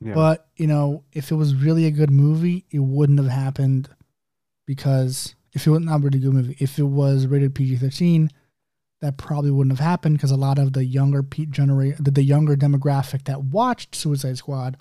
Yeah. 0.00 0.14
But 0.14 0.48
you 0.56 0.66
know, 0.66 1.04
if 1.12 1.30
it 1.30 1.34
was 1.34 1.54
really 1.54 1.86
a 1.86 1.90
good 1.90 2.10
movie, 2.10 2.66
it 2.70 2.80
wouldn't 2.80 3.18
have 3.18 3.28
happened 3.28 3.88
because 4.66 5.34
if 5.52 5.66
it 5.66 5.70
was 5.70 5.80
not 5.80 6.00
a 6.00 6.02
really 6.02 6.18
good 6.18 6.32
movie, 6.32 6.56
if 6.58 6.78
it 6.78 6.84
was 6.84 7.26
rated 7.26 7.54
PG 7.54 7.76
thirteen, 7.76 8.30
that 9.00 9.16
probably 9.16 9.50
wouldn't 9.50 9.76
have 9.76 9.86
happened 9.86 10.16
because 10.16 10.30
a 10.30 10.36
lot 10.36 10.58
of 10.58 10.72
the 10.72 10.84
younger 10.84 11.22
pe- 11.22 11.46
genera- 11.46 12.00
the, 12.00 12.10
the 12.10 12.22
younger 12.22 12.56
demographic 12.56 13.24
that 13.24 13.44
watched 13.44 13.94
Suicide 13.94 14.38
Squad 14.38 14.76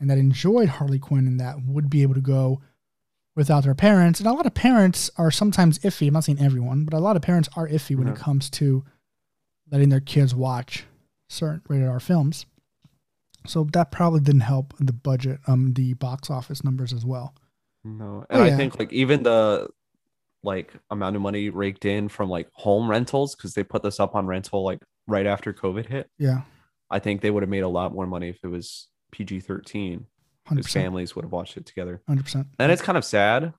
and 0.00 0.10
that 0.10 0.18
enjoyed 0.18 0.68
Harley 0.68 0.98
Quinn 0.98 1.26
and 1.26 1.40
that 1.40 1.62
would 1.64 1.88
be 1.88 2.02
able 2.02 2.14
to 2.14 2.20
go 2.20 2.60
without 3.36 3.62
their 3.62 3.74
parents. 3.74 4.18
And 4.18 4.26
a 4.26 4.32
lot 4.32 4.46
of 4.46 4.54
parents 4.54 5.10
are 5.16 5.30
sometimes 5.30 5.78
iffy. 5.80 6.08
I'm 6.08 6.14
not 6.14 6.24
saying 6.24 6.40
everyone, 6.40 6.84
but 6.84 6.94
a 6.94 6.98
lot 6.98 7.14
of 7.14 7.22
parents 7.22 7.48
are 7.56 7.68
iffy 7.68 7.96
when 7.96 8.08
it 8.08 8.16
comes 8.16 8.50
to 8.50 8.84
letting 9.70 9.90
their 9.90 10.00
kids 10.00 10.34
watch 10.34 10.84
certain 11.28 11.62
rated 11.68 11.88
R 11.88 12.00
films. 12.00 12.46
So 13.46 13.64
that 13.72 13.90
probably 13.90 14.20
didn't 14.20 14.40
help 14.42 14.74
the 14.78 14.92
budget, 14.92 15.40
um, 15.46 15.72
the 15.74 15.94
box 15.94 16.28
office 16.30 16.62
numbers 16.64 16.92
as 16.92 17.04
well. 17.04 17.34
No, 17.84 18.24
Oh, 18.30 18.42
and 18.42 18.42
I 18.42 18.56
think 18.56 18.78
like 18.78 18.92
even 18.92 19.22
the 19.22 19.68
like 20.42 20.72
amount 20.90 21.16
of 21.16 21.22
money 21.22 21.48
raked 21.50 21.84
in 21.84 22.08
from 22.08 22.28
like 22.28 22.48
home 22.52 22.88
rentals 22.90 23.34
because 23.34 23.54
they 23.54 23.64
put 23.64 23.82
this 23.82 23.98
up 24.00 24.14
on 24.14 24.26
rental 24.26 24.62
like 24.64 24.80
right 25.06 25.26
after 25.26 25.52
COVID 25.54 25.86
hit. 25.86 26.10
Yeah, 26.18 26.42
I 26.90 26.98
think 26.98 27.20
they 27.20 27.30
would 27.30 27.42
have 27.42 27.50
made 27.50 27.62
a 27.64 27.68
lot 27.68 27.92
more 27.94 28.06
money 28.06 28.28
if 28.28 28.38
it 28.42 28.48
was 28.48 28.88
PG 29.12 29.40
thirteen. 29.40 30.06
because 30.48 30.66
families 30.72 31.14
would 31.16 31.24
have 31.24 31.32
watched 31.32 31.56
it 31.56 31.64
together. 31.66 32.02
Hundred 32.06 32.24
percent. 32.24 32.48
And 32.58 32.70
it's 32.72 32.82
kind 32.82 32.98
of 32.98 33.04
sad 33.04 33.54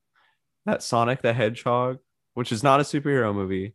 that 0.65 0.83
Sonic 0.83 1.21
the 1.21 1.33
Hedgehog, 1.33 1.97
which 2.33 2.51
is 2.51 2.61
not 2.63 2.79
a 2.79 2.83
superhero 2.83 3.33
movie, 3.33 3.73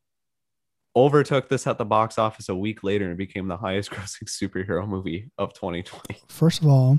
overtook 0.97 1.49
this 1.49 1.67
at 1.67 1.79
the 1.79 1.85
box 1.85 2.19
office 2.19 2.49
a 2.49 2.55
week 2.55 2.83
later 2.85 3.09
and 3.09 3.17
became 3.19 3.49
the 3.49 3.57
highest 3.57 3.91
grossing 3.93 4.25
superhero 4.29 4.87
movie 4.87 5.31
of 5.39 5.53
2020. 5.55 6.21
First 6.29 6.61
of 6.63 6.69
all, 6.69 6.99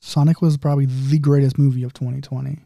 Sonic 0.00 0.40
was 0.42 0.56
probably 0.56 0.86
the 0.86 1.18
greatest 1.18 1.58
movie 1.58 1.82
of 1.82 1.92
2020. 1.92 2.58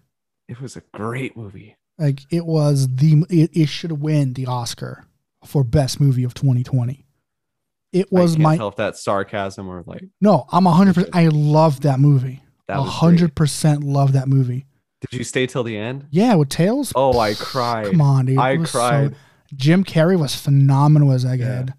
It 0.49 0.61
was 0.61 0.77
a 0.77 0.83
great 0.92 1.37
movie. 1.37 1.77
Like 1.99 2.20
it 2.31 2.44
was 2.46 2.88
the 2.96 3.25
it, 3.31 3.51
it 3.55 3.68
should 3.68 3.92
win 3.92 4.33
the 4.35 4.46
Oscar 4.46 5.05
for 5.44 5.62
best 5.64 6.01
movie 6.01 6.25
of 6.25 6.35
2020. 6.35 7.07
It 7.92 8.11
was 8.12 8.33
I 8.33 8.35
can't 8.35 8.42
my 8.42 8.57
tell 8.57 8.68
if 8.68 8.77
that's 8.77 9.03
sarcasm 9.03 9.68
or 9.68 9.83
like 9.87 10.05
no. 10.20 10.46
I'm 10.51 10.64
hundred 10.64 10.94
percent. 10.94 11.14
I 11.14 11.29
love 11.29 11.81
that 11.83 11.99
movie. 12.01 12.42
that 12.68 12.79
A 12.79 12.83
was 12.83 12.90
hundred 12.90 13.31
great. 13.31 13.35
percent 13.35 13.85
love 13.85 14.12
that 14.12 14.29
movie. 14.29 14.66
Did 15.01 15.18
you 15.18 15.25
stay 15.25 15.46
till 15.46 15.62
the 15.64 15.77
end? 15.77 16.07
Yeah, 16.11 16.35
with 16.35 16.51
Tails. 16.51 16.92
Oh, 16.94 17.18
I 17.18 17.35
cried. 17.35 17.87
Come 17.87 18.01
on, 18.01 18.27
dude. 18.27 18.38
I 18.38 18.57
was 18.57 18.70
so- 18.70 18.79
cried. 18.79 19.16
Jim 19.54 19.84
Carrey 19.84 20.18
was 20.18 20.34
phenomenal 20.34 21.12
as 21.12 21.24
Egghead. 21.24 21.74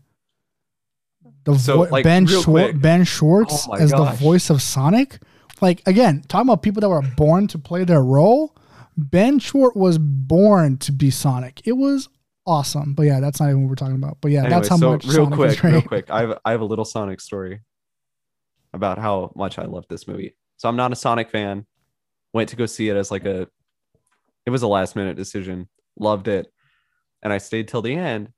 The 1.44 1.58
So, 1.58 1.84
vo- 1.84 1.90
like, 1.90 2.04
Ben 2.04 2.28
quick. 2.28 2.80
Ben 2.80 3.04
Schwartz 3.04 3.68
Oh 3.68 3.74
as 3.76 3.92
gosh. 3.92 4.12
the 4.18 4.24
voice 4.24 4.50
of 4.50 4.62
Sonic. 4.62 5.20
Like 5.62 5.82
again, 5.88 6.24
talking 6.28 6.48
about 6.50 6.62
people 6.64 6.82
that 6.82 6.90
were 6.90 7.02
born 7.02 7.48
to 7.48 7.58
play 7.60 7.84
their 7.84 8.04
role. 8.04 8.56
Ben 8.98 9.40
Schwartz 9.40 9.76
was 9.76 9.98
born 9.98 10.78
to 10.80 10.92
be 10.92 11.10
Sonic. 11.12 11.62
It 11.66 11.74
was 11.74 12.10
awesome. 12.46 12.94
But 12.94 13.04
yeah, 13.04 13.20
that's 13.20 13.40
not 13.40 13.50
even 13.50 13.64
what 13.64 13.70
we're 13.70 13.76
talking 13.76 13.96
about. 13.96 14.18
But 14.22 14.32
yeah, 14.32 14.40
Anyway, 14.40 14.50
that's 14.56 14.68
how 14.68 14.78
so 14.78 14.92
much 14.92 15.06
real 15.06 15.14
Sonic 15.26 15.34
quick, 15.34 15.64
real 15.64 15.82
quick. 15.82 16.10
I 16.12 16.22
have 16.22 16.40
I 16.46 16.52
have 16.52 16.62
a 16.62 16.66
little 16.66 16.86
Sonic 16.86 17.22
story 17.22 17.62
about 18.74 18.98
how 18.98 19.32
much 19.36 19.58
I 19.60 19.66
love 19.66 19.86
this 19.90 20.08
movie. 20.08 20.36
So 20.58 20.68
I'm 20.70 20.76
not 20.76 20.92
a 20.92 20.96
Sonic 20.96 21.30
fan. 21.30 21.66
Went 22.34 22.50
to 22.50 22.56
go 22.56 22.66
see 22.66 22.90
it 22.90 22.96
as 22.96 23.10
like 23.12 23.26
a 23.26 23.48
it 24.46 24.50
was 24.50 24.62
a 24.64 24.68
last 24.68 24.96
minute 24.96 25.16
decision. 25.16 25.70
Loved 26.00 26.28
it. 26.28 26.52
And 27.24 27.32
I 27.32 27.38
stayed 27.38 27.68
till 27.68 27.82
the 27.82 27.94
end. 27.96 28.30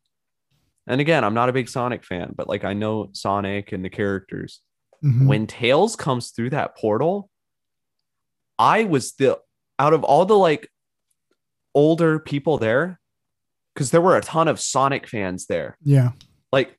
And 0.88 1.00
again, 1.00 1.24
I'm 1.24 1.34
not 1.34 1.50
a 1.50 1.54
big 1.54 1.70
Sonic 1.70 2.04
fan, 2.04 2.34
but 2.36 2.48
like 2.50 2.64
I 2.66 2.74
know 2.74 3.10
Sonic 3.14 3.72
and 3.72 3.84
the 3.86 3.90
characters. 3.90 4.62
Mhm. 5.04 5.28
When 5.28 5.48
Tails 5.48 5.96
comes 5.96 6.32
through 6.32 6.50
that 6.52 6.78
portal, 6.78 7.30
I 8.60 8.84
was 8.84 9.14
the 9.14 9.40
out 9.80 9.94
of 9.94 10.04
all 10.04 10.26
the 10.26 10.38
like 10.38 10.70
older 11.76 12.20
people 12.20 12.58
there, 12.58 13.00
because 13.74 13.92
there 13.92 14.02
were 14.02 14.16
a 14.18 14.22
ton 14.22 14.48
of 14.48 14.60
Sonic 14.60 15.08
fans 15.08 15.48
there 15.48 15.78
Yeah, 15.82 16.12
like 16.52 16.78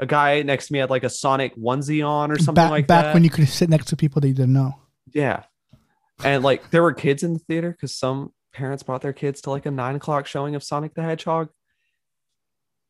a 0.00 0.06
guy 0.06 0.42
next 0.42 0.66
to 0.68 0.72
me 0.72 0.80
had 0.80 0.90
like 0.90 1.04
a 1.04 1.10
Sonic 1.10 1.54
onesie 1.56 2.06
on 2.06 2.30
or 2.32 2.38
something 2.38 2.54
back 2.54 2.70
like 2.70 2.86
back 2.86 3.04
that. 3.06 3.14
when 3.14 3.22
you 3.24 3.30
could 3.30 3.48
sit 3.48 3.68
next 3.70 3.86
to 3.86 3.96
people 3.96 4.20
that 4.20 4.28
you 4.28 4.34
didn't 4.34 4.52
know. 4.54 4.74
yeah, 5.12 5.44
and 6.24 6.42
like 6.42 6.70
there 6.70 6.82
were 6.82 6.92
kids 6.92 7.22
in 7.22 7.34
the 7.34 7.38
theater 7.40 7.70
because 7.70 7.94
some 7.96 8.32
parents 8.54 8.82
brought 8.82 9.02
their 9.02 9.12
kids 9.12 9.42
to 9.42 9.50
like 9.50 9.66
a 9.66 9.70
nine 9.70 9.96
o'clock 9.96 10.26
showing 10.26 10.54
of 10.54 10.62
Sonic 10.62 10.94
the 10.94 11.02
Hedgehog. 11.02 11.50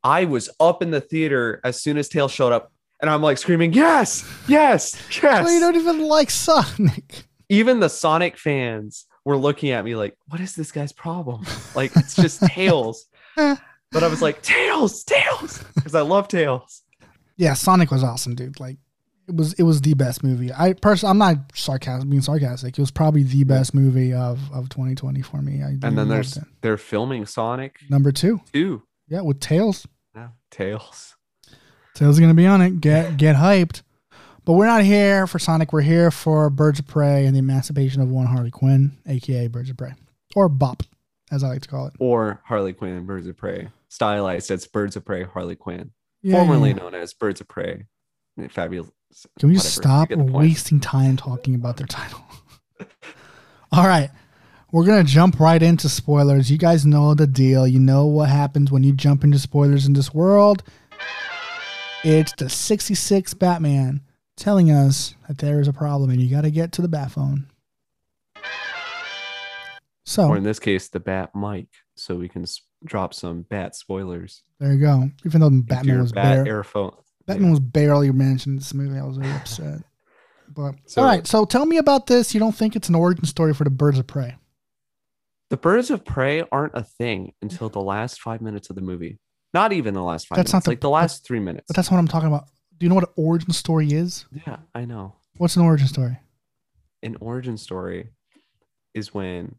I 0.04 0.26
was 0.26 0.50
up 0.60 0.82
in 0.82 0.90
the 0.90 1.00
theater 1.00 1.60
as 1.64 1.80
soon 1.80 1.96
as 1.96 2.08
Tails 2.08 2.30
showed 2.30 2.52
up, 2.52 2.70
and 3.00 3.10
I'm 3.10 3.22
like 3.22 3.38
screaming, 3.38 3.72
"Yes, 3.72 4.24
yes, 4.46 4.94
yes!" 5.22 5.44
Well, 5.44 5.52
you 5.52 5.60
don't 5.60 5.76
even 5.76 6.06
like 6.06 6.30
Sonic. 6.30 7.24
Even 7.48 7.80
the 7.80 7.88
Sonic 7.88 8.38
fans 8.38 9.06
were 9.24 9.36
looking 9.36 9.70
at 9.70 9.84
me 9.84 9.96
like, 9.96 10.16
"What 10.28 10.40
is 10.40 10.54
this 10.54 10.70
guy's 10.70 10.92
problem?" 10.92 11.44
Like 11.74 11.90
it's 11.96 12.14
just 12.24 12.42
Tails. 12.42 13.06
But 13.36 14.02
I 14.02 14.08
was 14.08 14.20
like, 14.20 14.42
Tails, 14.42 15.04
Tails, 15.04 15.62
because 15.74 15.94
I 15.94 16.00
love 16.00 16.26
Tails. 16.28 16.82
Yeah, 17.36 17.54
Sonic 17.54 17.90
was 17.90 18.02
awesome, 18.02 18.34
dude. 18.34 18.58
Like 18.60 18.78
it 19.28 19.36
was 19.36 19.52
it 19.54 19.62
was 19.62 19.80
the 19.80 19.94
best 19.94 20.22
movie. 20.22 20.52
I 20.52 20.74
personally 20.74 21.10
I'm 21.10 21.18
not 21.18 21.36
sarcastic 21.54 22.08
being 22.08 22.22
sarcastic. 22.22 22.78
It 22.78 22.80
was 22.80 22.90
probably 22.90 23.22
the 23.22 23.44
best 23.44 23.74
movie 23.74 24.12
of 24.12 24.38
of 24.52 24.68
2020 24.68 25.22
for 25.22 25.40
me. 25.42 25.62
I 25.62 25.68
And 25.82 25.96
then 25.98 26.08
there's 26.08 26.36
it. 26.36 26.44
they're 26.60 26.76
filming 26.76 27.26
Sonic 27.26 27.78
number 27.88 28.12
two. 28.12 28.40
Two, 28.52 28.82
Yeah, 29.08 29.22
with 29.22 29.40
Tails. 29.40 29.86
Yeah, 30.14 30.28
Tails. 30.50 31.16
Tails 31.94 32.16
is 32.16 32.20
gonna 32.20 32.34
be 32.34 32.46
on 32.46 32.60
it. 32.60 32.80
Get 32.80 33.16
get 33.16 33.36
hyped. 33.36 33.82
But 34.44 34.54
we're 34.54 34.66
not 34.66 34.82
here 34.82 35.26
for 35.26 35.38
Sonic. 35.38 35.72
We're 35.72 35.80
here 35.80 36.10
for 36.10 36.50
Birds 36.50 36.78
of 36.78 36.86
Prey 36.86 37.24
and 37.24 37.34
the 37.34 37.38
Emancipation 37.38 38.02
of 38.02 38.10
One 38.10 38.26
Harley 38.26 38.50
Quinn, 38.50 38.92
aka 39.06 39.46
Birds 39.48 39.70
of 39.70 39.78
Prey, 39.78 39.94
or 40.36 40.50
Bop, 40.50 40.82
as 41.32 41.42
I 41.42 41.48
like 41.48 41.62
to 41.62 41.68
call 41.68 41.86
it. 41.86 41.94
Or 41.98 42.42
Harley 42.44 42.74
Quinn 42.74 42.92
and 42.92 43.06
Birds 43.06 43.26
of 43.26 43.38
Prey. 43.38 43.68
Stylized 43.88 44.50
as 44.50 44.66
Birds 44.66 44.96
of 44.96 45.04
Prey 45.06 45.22
Harley 45.22 45.56
Quinn. 45.56 45.92
Yeah, 46.22 46.34
formerly 46.36 46.70
yeah. 46.70 46.76
known 46.76 46.94
as 46.94 47.14
Birds 47.14 47.40
of 47.40 47.48
Prey. 47.48 47.86
Fabulous. 48.50 48.90
Can 49.38 49.48
we 49.48 49.54
just 49.54 49.74
stop 49.74 50.08
get 50.08 50.18
the 50.18 50.24
point. 50.24 50.34
wasting 50.34 50.80
time 50.80 51.16
talking 51.16 51.54
about 51.54 51.76
their 51.76 51.86
title? 51.86 52.20
All 53.72 53.86
right. 53.86 54.10
We're 54.72 54.84
going 54.84 55.04
to 55.06 55.10
jump 55.12 55.38
right 55.38 55.62
into 55.62 55.88
spoilers. 55.88 56.50
You 56.50 56.58
guys 56.58 56.84
know 56.84 57.14
the 57.14 57.26
deal. 57.28 57.66
You 57.66 57.78
know 57.78 58.06
what 58.06 58.28
happens 58.28 58.72
when 58.72 58.82
you 58.82 58.92
jump 58.92 59.22
into 59.22 59.38
spoilers 59.38 59.86
in 59.86 59.92
this 59.92 60.12
world. 60.12 60.64
It's 62.02 62.32
the 62.32 62.48
66 62.50 63.34
Batman 63.34 64.00
telling 64.36 64.70
us 64.72 65.14
that 65.28 65.38
there 65.38 65.60
is 65.60 65.68
a 65.68 65.72
problem 65.72 66.10
and 66.10 66.20
you 66.20 66.28
got 66.28 66.42
to 66.42 66.50
get 66.50 66.72
to 66.72 66.82
the 66.82 66.88
bat 66.88 67.12
phone. 67.12 67.46
So 70.04 70.28
Or 70.28 70.36
in 70.36 70.42
this 70.42 70.58
case, 70.58 70.88
the 70.88 71.00
Bat 71.00 71.34
mic, 71.34 71.66
so 71.96 72.16
we 72.16 72.28
can 72.28 72.42
s- 72.42 72.60
drop 72.84 73.14
some 73.14 73.42
Bat 73.42 73.74
spoilers. 73.74 74.42
there 74.60 74.72
you 74.74 74.80
go. 74.80 75.10
Even 75.24 75.40
though 75.40 75.50
Batman 75.50 76.00
was 76.02 76.12
Bat 76.12 76.44
bare, 76.44 76.62
Airphone. 76.62 76.94
Batman 77.26 77.50
was 77.50 77.60
barely 77.60 78.10
mentioned 78.12 78.52
in 78.54 78.56
this 78.58 78.74
movie. 78.74 78.98
I 78.98 79.04
was 79.04 79.16
very 79.16 79.32
upset. 79.32 79.82
But 80.54 80.74
So- 80.86 81.02
all 81.02 81.08
right, 81.08 81.26
so 81.26 81.44
tell 81.44 81.64
me 81.66 81.78
about 81.78 82.06
this. 82.06 82.34
You 82.34 82.40
don't 82.40 82.54
think 82.54 82.76
it's 82.76 82.88
an 82.88 82.94
origin 82.94 83.24
story 83.24 83.54
for 83.54 83.64
the 83.64 83.70
Birds 83.70 83.98
of 83.98 84.06
Prey? 84.06 84.36
The 85.50 85.56
Birds 85.56 85.90
of 85.90 86.04
Prey 86.04 86.42
aren't 86.52 86.74
a 86.74 86.82
thing 86.82 87.32
until 87.42 87.68
the 87.68 87.80
last 87.80 88.20
five 88.20 88.40
minutes 88.40 88.70
of 88.70 88.76
the 88.76 88.82
movie. 88.82 89.18
Not 89.52 89.72
even 89.72 89.94
the 89.94 90.02
last 90.02 90.26
five 90.26 90.36
That's 90.36 90.52
not 90.52 90.64
the- 90.64 90.70
like 90.70 90.80
the 90.80 90.90
last 90.90 91.24
three 91.26 91.40
minutes. 91.40 91.66
But 91.68 91.76
that's 91.76 91.90
what 91.90 91.98
I'm 91.98 92.08
talking 92.08 92.28
about. 92.28 92.44
Do 92.76 92.84
you 92.84 92.88
know 92.88 92.96
what 92.96 93.04
an 93.08 93.14
origin 93.16 93.52
story 93.52 93.92
is? 93.92 94.26
yeah, 94.46 94.58
I 94.74 94.84
know. 94.84 95.14
What's 95.36 95.56
an 95.56 95.62
origin 95.62 95.86
story? 95.88 96.18
An 97.02 97.16
origin 97.20 97.56
story 97.56 98.10
is 98.94 99.12
when 99.14 99.56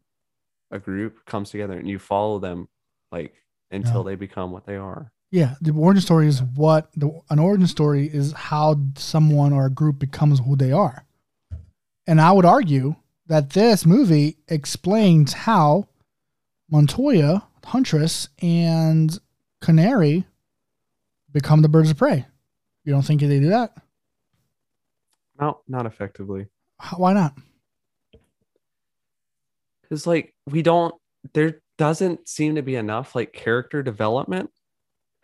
a 0.70 0.78
group 0.78 1.24
comes 1.26 1.50
together 1.50 1.78
and 1.78 1.88
you 1.88 1.98
follow 1.98 2.38
them 2.38 2.68
like 3.12 3.34
until 3.70 3.98
Yeah. 4.02 4.10
they 4.10 4.14
become 4.16 4.50
what 4.50 4.66
they 4.66 4.76
are. 4.76 5.12
Yeah, 5.30 5.54
the 5.60 5.72
origin 5.72 6.00
story 6.02 6.28
is 6.28 6.42
what 6.42 6.90
the 6.96 7.10
an 7.30 7.38
origin 7.38 7.66
story 7.66 8.06
is 8.06 8.32
how 8.32 8.76
someone 8.96 9.52
or 9.52 9.66
a 9.66 9.70
group 9.70 9.98
becomes 9.98 10.38
who 10.40 10.56
they 10.56 10.72
are. 10.72 11.04
And 12.06 12.20
I 12.20 12.30
would 12.32 12.44
argue 12.44 12.94
that 13.26 13.50
this 13.50 13.84
movie 13.84 14.38
explains 14.48 15.32
how 15.32 15.88
Montoya, 16.70 17.42
Huntress, 17.64 18.28
and 18.40 19.18
Canary 19.60 20.24
become 21.32 21.62
the 21.62 21.68
birds 21.68 21.90
of 21.90 21.96
prey. 21.98 22.24
You 22.84 22.92
don't 22.92 23.02
think 23.02 23.20
they 23.20 23.40
do 23.40 23.48
that? 23.48 23.76
No, 25.40 25.60
not 25.66 25.86
effectively. 25.86 26.46
How- 26.78 26.98
Why 26.98 27.12
not? 27.12 27.36
Because 29.82 30.06
like 30.06 30.34
we 30.46 30.62
don't 30.62 30.94
there 31.34 31.60
doesn't 31.78 32.28
seem 32.28 32.54
to 32.54 32.62
be 32.62 32.76
enough 32.76 33.14
like 33.14 33.32
character 33.32 33.82
development. 33.82 34.50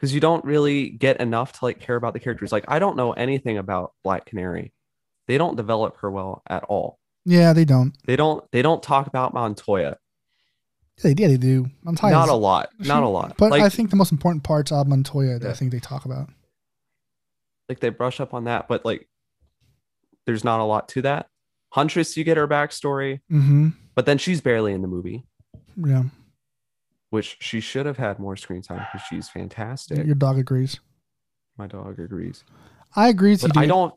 Because 0.03 0.13
you 0.13 0.21
don't 0.21 0.45
really 0.45 0.91
get 0.91 1.21
enough 1.21 1.53
to 1.61 1.65
like 1.65 1.79
care 1.79 1.95
about 1.95 2.13
the 2.13 2.19
characters. 2.19 2.51
Like 2.51 2.65
I 2.67 2.81
don't 2.81 2.97
know 2.97 3.13
anything 3.13 3.57
about 3.57 3.93
Black 4.03 4.27
Canary. 4.27 4.73
They 5.29 5.39
don't 5.39 5.57
develop 5.57 5.97
her 5.99 6.11
well 6.11 6.43
at 6.51 6.65
all. 6.65 6.99
Yeah, 7.25 7.53
they 7.53 7.65
don't. 7.65 7.97
They 8.05 8.17
don't 8.17 8.45
they 8.51 8.63
don't 8.63 8.83
talk 8.83 9.07
about 9.07 9.33
Montoya. 9.33 9.97
Yeah, 11.05 11.15
They, 11.15 11.23
yeah, 11.23 11.29
they 11.29 11.37
do. 11.37 11.71
Montoya 11.85 12.11
Not 12.11 12.29
a 12.29 12.35
lot. 12.35 12.71
Not 12.81 13.05
a 13.05 13.09
lot. 13.09 13.37
But 13.39 13.53
like, 13.53 13.63
I 13.63 13.69
think 13.69 13.91
the 13.91 13.97
most 13.97 14.11
important 14.11 14.43
parts 14.43 14.73
of 14.73 14.89
Montoya 14.89 15.39
that 15.39 15.49
I 15.51 15.55
think 15.55 15.71
they 15.71 15.79
talk 15.79 16.05
about. 16.05 16.29
like 17.69 17.79
they 17.79 17.89
brush 17.91 18.19
up 18.19 18.35
on 18.35 18.45
that, 18.45 18.67
but 18.67 18.85
like 18.85 19.09
there's 20.27 20.43
not 20.45 20.59
a 20.61 20.65
lot 20.65 20.89
to 20.91 21.03
that. 21.03 21.29
Huntress, 21.71 22.17
you 22.17 22.25
get 22.25 22.37
her 22.37 22.47
backstory, 22.49 23.21
Mm-hmm. 23.31 23.69
but 23.95 24.05
then 24.07 24.19
she's 24.19 24.41
barely 24.41 24.73
in 24.73 24.83
the 24.83 24.89
movie, 24.89 25.25
Yeah. 25.77 26.05
Which 27.13 27.37
she 27.41 27.61
should 27.61 27.85
have 27.85 27.99
had 27.99 28.19
more 28.19 28.37
screen 28.37 28.63
time 28.63 28.79
because 28.91 29.07
she's 29.07 29.29
fantastic. 29.29 30.07
Your 30.07 30.15
dog 30.15 30.39
agrees. 30.39 30.81
My 31.59 31.67
dog 31.67 32.01
agrees. 32.01 32.43
I 32.97 33.09
agree. 33.11 33.37
But 33.37 33.55
I 33.55 33.67
don't 33.67 33.95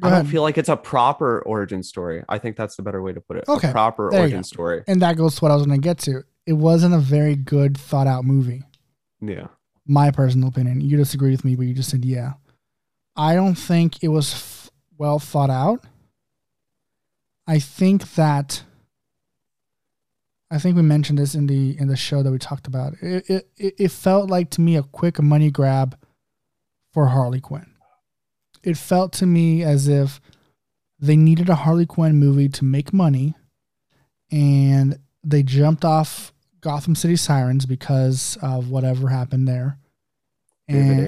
I 0.00 0.10
don't 0.10 0.26
feel 0.26 0.42
like 0.42 0.56
it's 0.56 0.68
a 0.68 0.76
proper 0.76 1.40
origin 1.40 1.82
story. 1.82 2.22
I 2.28 2.38
think 2.38 2.56
that's 2.56 2.76
the 2.76 2.82
better 2.84 3.02
way 3.02 3.12
to 3.12 3.20
put 3.20 3.38
it. 3.38 3.44
Okay, 3.48 3.70
A 3.70 3.72
proper 3.72 4.08
there 4.12 4.20
origin 4.20 4.44
story. 4.44 4.84
and 4.86 5.02
that 5.02 5.16
goes 5.16 5.34
to 5.34 5.40
what 5.40 5.50
I 5.50 5.56
was 5.56 5.66
going 5.66 5.80
to 5.80 5.84
get 5.84 5.98
to. 6.00 6.22
It 6.46 6.52
wasn't 6.52 6.94
a 6.94 6.98
very 7.00 7.34
good 7.34 7.76
thought 7.76 8.06
out 8.06 8.24
movie. 8.24 8.62
Yeah. 9.20 9.48
My 9.84 10.12
personal 10.12 10.48
opinion. 10.50 10.80
You 10.80 10.96
disagree 10.96 11.32
with 11.32 11.44
me, 11.44 11.56
but 11.56 11.66
you 11.66 11.74
just 11.74 11.90
said 11.90 12.04
yeah. 12.04 12.34
I 13.16 13.34
don't 13.34 13.56
think 13.56 14.04
it 14.04 14.08
was 14.08 14.32
f- 14.32 14.70
well 14.96 15.18
thought 15.18 15.50
out. 15.50 15.80
I 17.48 17.58
think 17.58 18.14
that. 18.14 18.62
I 20.50 20.58
think 20.58 20.76
we 20.76 20.82
mentioned 20.82 21.18
this 21.18 21.34
in 21.34 21.46
the 21.46 21.78
in 21.78 21.88
the 21.88 21.96
show 21.96 22.22
that 22.22 22.30
we 22.32 22.38
talked 22.38 22.66
about. 22.66 22.94
It 23.02 23.48
it, 23.56 23.74
it 23.78 23.90
felt 23.90 24.30
like 24.30 24.50
to 24.50 24.60
me 24.60 24.76
a 24.76 24.82
quick 24.82 25.20
money 25.20 25.50
grab 25.50 25.96
for 26.92 27.06
Harley 27.08 27.40
Quinn. 27.40 27.74
it 28.62 28.76
felt 28.76 29.12
to 29.14 29.26
me 29.26 29.62
as 29.62 29.88
if 29.88 30.20
they 30.98 31.16
needed 31.16 31.48
a 31.48 31.54
Harley 31.54 31.86
Quinn 31.86 32.16
movie 32.16 32.48
to 32.48 32.64
make 32.64 32.92
money, 32.92 33.34
and 34.32 34.98
they 35.22 35.42
jumped 35.42 35.84
off 35.84 36.32
Gotham 36.60 36.94
City 36.94 37.14
Sirens 37.16 37.66
because 37.66 38.36
of 38.42 38.68
whatever 38.70 39.08
happened 39.08 39.46
there. 39.46 39.78
David 40.66 40.98
And 40.98 41.06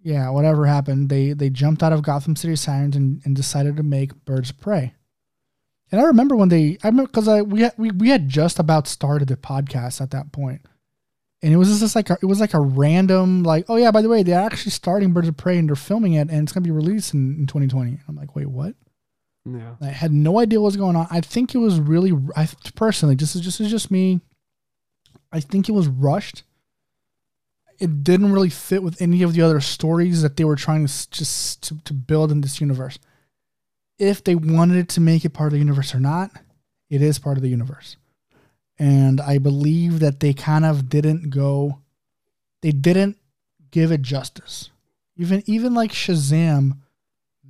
yeah, 0.00 0.30
whatever 0.30 0.66
happened, 0.66 1.08
they 1.08 1.32
they 1.32 1.50
jumped 1.50 1.82
out 1.82 1.92
of 1.92 2.02
Gotham 2.02 2.36
City 2.36 2.54
Sirens 2.54 2.96
and, 2.96 3.20
and 3.24 3.34
decided 3.34 3.76
to 3.78 3.82
make 3.82 4.24
Birds 4.24 4.50
of 4.50 4.60
Prey. 4.60 4.94
And 5.90 6.00
I 6.00 6.04
remember 6.04 6.36
when 6.36 6.48
they, 6.48 6.78
I 6.82 6.88
remember 6.88 7.08
because 7.08 7.28
I 7.28 7.42
we 7.42 7.62
had, 7.62 7.74
we 7.78 7.90
we 7.90 8.10
had 8.10 8.28
just 8.28 8.58
about 8.58 8.86
started 8.86 9.28
the 9.28 9.36
podcast 9.36 10.00
at 10.00 10.10
that 10.10 10.32
point, 10.32 10.62
and 11.42 11.52
it 11.52 11.56
was 11.56 11.80
just 11.80 11.96
like 11.96 12.10
a, 12.10 12.18
it 12.20 12.26
was 12.26 12.40
like 12.40 12.54
a 12.54 12.60
random 12.60 13.42
like 13.42 13.64
oh 13.68 13.76
yeah 13.76 13.90
by 13.90 14.02
the 14.02 14.08
way 14.08 14.22
they're 14.22 14.40
actually 14.40 14.72
starting 14.72 15.12
Birds 15.12 15.28
of 15.28 15.36
Prey 15.36 15.58
and 15.58 15.68
they're 15.68 15.76
filming 15.76 16.14
it 16.14 16.28
and 16.30 16.42
it's 16.42 16.52
gonna 16.52 16.64
be 16.64 16.70
released 16.70 17.14
in, 17.14 17.36
in 17.36 17.46
2020. 17.46 18.00
I'm 18.06 18.16
like 18.16 18.36
wait 18.36 18.48
what? 18.48 18.74
Yeah. 19.56 19.76
I 19.80 19.86
had 19.86 20.12
no 20.12 20.38
idea 20.38 20.60
what 20.60 20.66
was 20.66 20.76
going 20.76 20.96
on. 20.96 21.06
I 21.10 21.20
think 21.20 21.54
it 21.54 21.58
was 21.58 21.80
really, 21.80 22.12
I 22.36 22.48
personally, 22.74 23.16
just 23.16 23.34
is 23.34 23.40
just 23.40 23.60
is 23.60 23.70
just 23.70 23.90
me. 23.90 24.20
I 25.32 25.40
think 25.40 25.68
it 25.68 25.72
was 25.72 25.88
rushed. 25.88 26.42
It 27.78 28.02
didn't 28.02 28.32
really 28.32 28.50
fit 28.50 28.82
with 28.82 29.00
any 29.00 29.22
of 29.22 29.34
the 29.34 29.42
other 29.42 29.60
stories 29.60 30.22
that 30.22 30.36
they 30.36 30.44
were 30.44 30.56
trying 30.56 30.86
to 30.86 31.10
just 31.10 31.62
to, 31.64 31.78
to 31.84 31.94
build 31.94 32.32
in 32.32 32.40
this 32.40 32.60
universe. 32.60 32.98
If 33.98 34.22
they 34.22 34.34
wanted 34.34 34.88
to 34.90 35.00
make 35.00 35.24
it 35.24 35.30
part 35.30 35.48
of 35.48 35.52
the 35.52 35.58
universe 35.58 35.94
or 35.94 36.00
not, 36.00 36.30
it 36.88 37.02
is 37.02 37.18
part 37.18 37.36
of 37.36 37.42
the 37.42 37.48
universe. 37.48 37.96
And 38.78 39.20
I 39.20 39.38
believe 39.38 39.98
that 40.00 40.20
they 40.20 40.32
kind 40.32 40.64
of 40.64 40.88
didn't 40.88 41.30
go, 41.30 41.80
they 42.62 42.70
didn't 42.70 43.18
give 43.70 43.90
it 43.90 44.02
justice. 44.02 44.70
Even 45.16 45.42
even 45.46 45.74
like 45.74 45.90
Shazam 45.90 46.78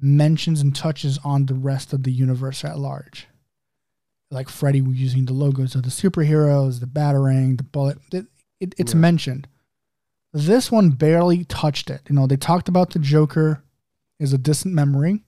mentions 0.00 0.60
and 0.62 0.74
touches 0.74 1.18
on 1.24 1.46
the 1.46 1.54
rest 1.54 1.92
of 1.92 2.02
the 2.04 2.12
universe 2.12 2.64
at 2.64 2.78
large. 2.78 3.28
Like 4.30 4.48
Freddy 4.48 4.80
using 4.80 5.26
the 5.26 5.32
logos 5.34 5.74
of 5.74 5.82
the 5.82 5.90
superheroes, 5.90 6.80
the 6.80 6.86
batarang, 6.86 7.58
the 7.58 7.62
bullet. 7.62 7.98
It, 8.12 8.26
it, 8.60 8.74
it's 8.78 8.94
Yeah. 8.94 9.00
mentioned. 9.00 9.48
This 10.32 10.70
one 10.70 10.90
barely 10.90 11.44
touched 11.44 11.90
it. 11.90 12.02
You 12.08 12.14
know, 12.14 12.26
they 12.26 12.36
talked 12.36 12.68
about 12.68 12.90
the 12.90 12.98
Joker 12.98 13.62
as 14.20 14.32
a 14.32 14.38
distant 14.38 14.74
memory. 14.74 15.24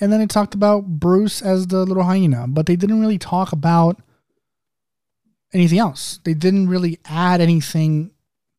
And 0.00 0.12
then 0.12 0.20
they 0.20 0.26
talked 0.26 0.54
about 0.54 0.84
Bruce 0.86 1.40
as 1.40 1.66
the 1.68 1.84
little 1.84 2.02
hyena, 2.02 2.46
but 2.48 2.66
they 2.66 2.76
didn't 2.76 3.00
really 3.00 3.18
talk 3.18 3.52
about 3.52 4.00
anything 5.52 5.78
else. 5.78 6.20
They 6.24 6.34
didn't 6.34 6.68
really 6.68 6.98
add 7.06 7.40
anything 7.40 8.10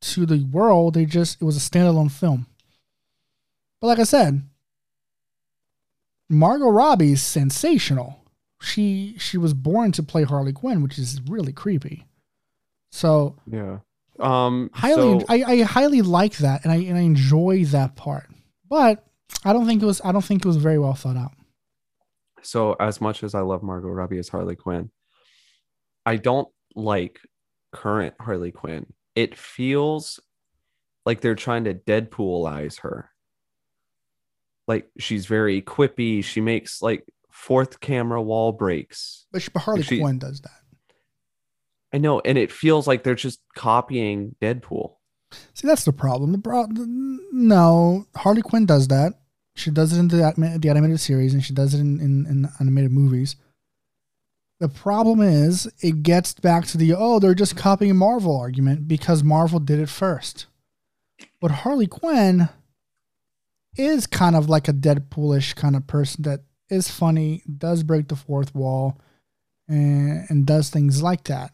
to 0.01 0.25
the 0.25 0.43
world. 0.51 0.95
They 0.95 1.05
just, 1.05 1.39
it 1.41 1.45
was 1.45 1.55
a 1.57 1.69
standalone 1.69 2.11
film. 2.11 2.47
But 3.79 3.87
like 3.87 3.99
I 3.99 4.03
said, 4.03 4.41
Margot 6.29 6.69
Robbie's 6.69 7.21
sensational. 7.21 8.23
She 8.59 9.15
she 9.19 9.37
was 9.37 9.53
born 9.53 9.91
to 9.93 10.03
play 10.03 10.23
Harley 10.23 10.51
Quinn, 10.51 10.81
which 10.81 10.97
is 10.97 11.21
really 11.27 11.53
creepy. 11.53 12.05
So 12.91 13.35
Yeah. 13.49 13.79
Um. 14.19 14.71
highly, 14.73 15.19
so- 15.19 15.25
I, 15.29 15.43
I 15.43 15.61
highly 15.61 16.01
like 16.01 16.37
that, 16.37 16.63
and 16.63 16.71
I 16.71 16.77
and 16.77 16.97
I 16.97 17.01
enjoy 17.01 17.65
that 17.65 17.95
part. 17.95 18.29
But 18.67 19.06
I 19.43 19.53
don't 19.53 19.65
think 19.65 19.81
it 19.81 19.85
was 19.85 20.01
I 20.03 20.11
don't 20.11 20.23
think 20.23 20.43
it 20.43 20.47
was 20.47 20.57
very 20.57 20.79
well 20.79 20.93
thought 20.93 21.17
out. 21.17 21.31
So 22.41 22.73
as 22.79 23.01
much 23.01 23.23
as 23.23 23.35
I 23.35 23.41
love 23.41 23.63
Margot 23.63 23.89
Robbie 23.89 24.19
as 24.19 24.29
Harley 24.29 24.55
Quinn, 24.55 24.89
I 26.05 26.17
don't 26.17 26.47
like 26.75 27.19
current 27.71 28.15
Harley 28.19 28.51
Quinn. 28.51 28.85
It 29.15 29.37
feels 29.37 30.19
like 31.05 31.21
they're 31.21 31.35
trying 31.35 31.65
to 31.65 31.73
Deadpoolize 31.73 32.81
her. 32.81 33.09
Like 34.67 34.89
she's 34.99 35.25
very 35.25 35.61
quippy. 35.61 36.23
She 36.23 36.41
makes 36.41 36.81
like 36.81 37.05
fourth 37.31 37.79
camera 37.79 38.21
wall 38.21 38.51
breaks. 38.51 39.25
But, 39.31 39.41
she, 39.41 39.51
Harley 39.55 39.83
She- 39.83 39.99
Quinn 39.99 40.19
does 40.19 40.41
that. 40.41 40.51
I 41.93 41.99
know, 41.99 42.19
and 42.19 42.37
it 42.37 42.51
feels 42.51 42.85
like 42.85 43.03
they're 43.03 43.15
just 43.15 43.39
copying 43.55 44.35
Deadpool. 44.41 44.96
See, 45.53 45.67
that's 45.67 45.85
the 45.85 45.93
problem. 45.93 46.31
The 46.31 46.37
pro- 46.37 46.67
no, 47.31 48.05
Harley 48.15 48.41
Quinn 48.41 48.65
does 48.65 48.87
that. 48.87 49.13
She 49.55 49.71
does 49.71 49.91
it 49.91 49.99
in 49.99 50.07
the, 50.07 50.57
the 50.59 50.69
animated 50.69 50.99
series, 50.99 51.33
and 51.33 51.43
she 51.43 51.53
does 51.53 51.73
it 51.73 51.79
in, 51.79 51.99
in, 51.99 52.25
in 52.27 52.49
animated 52.59 52.91
movies. 52.91 53.35
The 54.59 54.69
problem 54.69 55.21
is, 55.21 55.71
it 55.81 56.03
gets 56.03 56.33
back 56.33 56.65
to 56.67 56.77
the 56.77 56.93
oh, 56.93 57.19
they're 57.19 57.35
just 57.35 57.55
copying 57.55 57.95
Marvel 57.95 58.39
argument 58.39 58.87
because 58.87 59.23
Marvel 59.23 59.59
did 59.59 59.79
it 59.79 59.89
first. 59.89 60.47
But 61.39 61.51
Harley 61.51 61.87
Quinn 61.87 62.49
is 63.75 64.07
kind 64.07 64.35
of 64.35 64.49
like 64.49 64.67
a 64.67 64.73
Deadpoolish 64.73 65.55
kind 65.55 65.75
of 65.75 65.85
person 65.87 66.23
that 66.23 66.41
is 66.69 66.89
funny, 66.89 67.43
does 67.57 67.83
break 67.83 68.07
the 68.07 68.15
fourth 68.15 68.53
wall, 68.55 68.99
and, 69.67 70.25
and 70.29 70.45
does 70.45 70.69
things 70.69 71.01
like 71.03 71.25
that. 71.25 71.53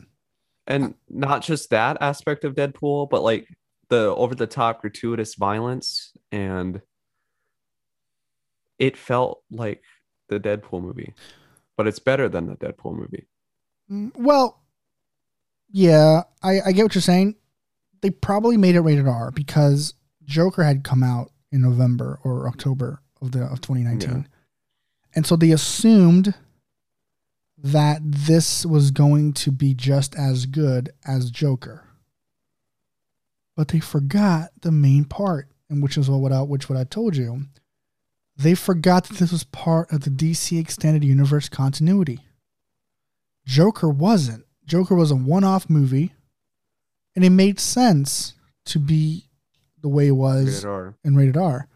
And 0.65 0.95
not 1.09 1.41
just 1.43 1.69
that 1.71 1.97
aspect 1.99 2.45
of 2.45 2.55
Deadpool, 2.55 3.09
but 3.09 3.21
like 3.21 3.47
the 3.89 4.13
over 4.15 4.33
the 4.35 4.47
top 4.47 4.81
gratuitous 4.81 5.35
violence 5.35 6.13
and 6.31 6.81
it 8.79 8.97
felt 8.97 9.43
like 9.51 9.83
the 10.29 10.39
Deadpool 10.39 10.81
movie. 10.81 11.13
But 11.77 11.87
it's 11.87 11.99
better 11.99 12.29
than 12.29 12.47
the 12.47 12.55
Deadpool 12.55 12.95
movie. 12.97 13.27
Mm, 13.91 14.11
Well, 14.15 14.61
yeah, 15.69 16.23
I, 16.41 16.61
I 16.67 16.71
get 16.71 16.83
what 16.83 16.95
you're 16.95 17.01
saying. 17.01 17.35
They 18.01 18.09
probably 18.09 18.57
made 18.57 18.75
it 18.75 18.81
rated 18.81 19.07
R 19.07 19.31
because 19.31 19.93
Joker 20.25 20.63
had 20.63 20.83
come 20.83 21.03
out 21.03 21.31
in 21.51 21.61
November 21.61 22.19
or 22.23 22.47
October 22.47 23.01
of 23.21 23.31
the 23.31 23.43
of 23.43 23.61
2019, 23.61 24.09
Yeah. 24.09 24.23
and 25.15 25.25
so 25.25 25.35
they 25.35 25.51
assumed 25.51 26.33
that 27.57 28.01
this 28.03 28.65
was 28.65 28.91
going 28.91 29.31
to 29.33 29.51
be 29.51 29.73
just 29.73 30.15
as 30.15 30.45
good 30.45 30.91
as 31.05 31.31
Joker. 31.31 31.85
But 33.55 33.67
they 33.69 33.79
forgot 33.79 34.49
the 34.61 34.71
main 34.71 35.05
part, 35.05 35.49
and 35.69 35.81
which 35.83 35.97
is 35.97 36.09
what 36.09 36.31
I 36.31 36.41
which 36.41 36.69
what 36.69 36.77
I 36.77 36.83
told 36.83 37.15
you. 37.15 37.43
They 38.35 38.55
forgot 38.55 39.05
that 39.05 39.17
this 39.17 39.31
was 39.31 39.43
part 39.43 39.91
of 39.91 40.01
the 40.01 40.09
DC 40.09 40.59
extended 40.59 41.03
universe 41.03 41.49
continuity. 41.49 42.19
Joker 43.45 43.89
wasn't. 43.89 44.45
Joker 44.65 44.95
was 44.95 45.11
a 45.11 45.15
one-off 45.15 45.69
movie, 45.69 46.13
and 47.15 47.23
it 47.23 47.29
made 47.29 47.59
sense 47.59 48.33
to 48.65 48.79
be 48.79 49.27
the 49.81 49.89
way 49.89 50.07
it 50.07 50.11
was 50.11 50.65
Rated 50.65 50.93
in 51.03 51.15
rated 51.15 51.37
R. 51.37 51.67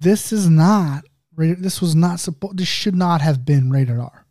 This 0.00 0.32
is 0.32 0.48
not 0.48 1.04
rated. 1.36 1.62
This 1.62 1.80
was 1.80 1.94
not 1.94 2.18
supposed. 2.18 2.56
This 2.56 2.66
should 2.66 2.96
not 2.96 3.20
have 3.20 3.44
been 3.44 3.70
rated 3.70 3.98
R. 3.98 4.26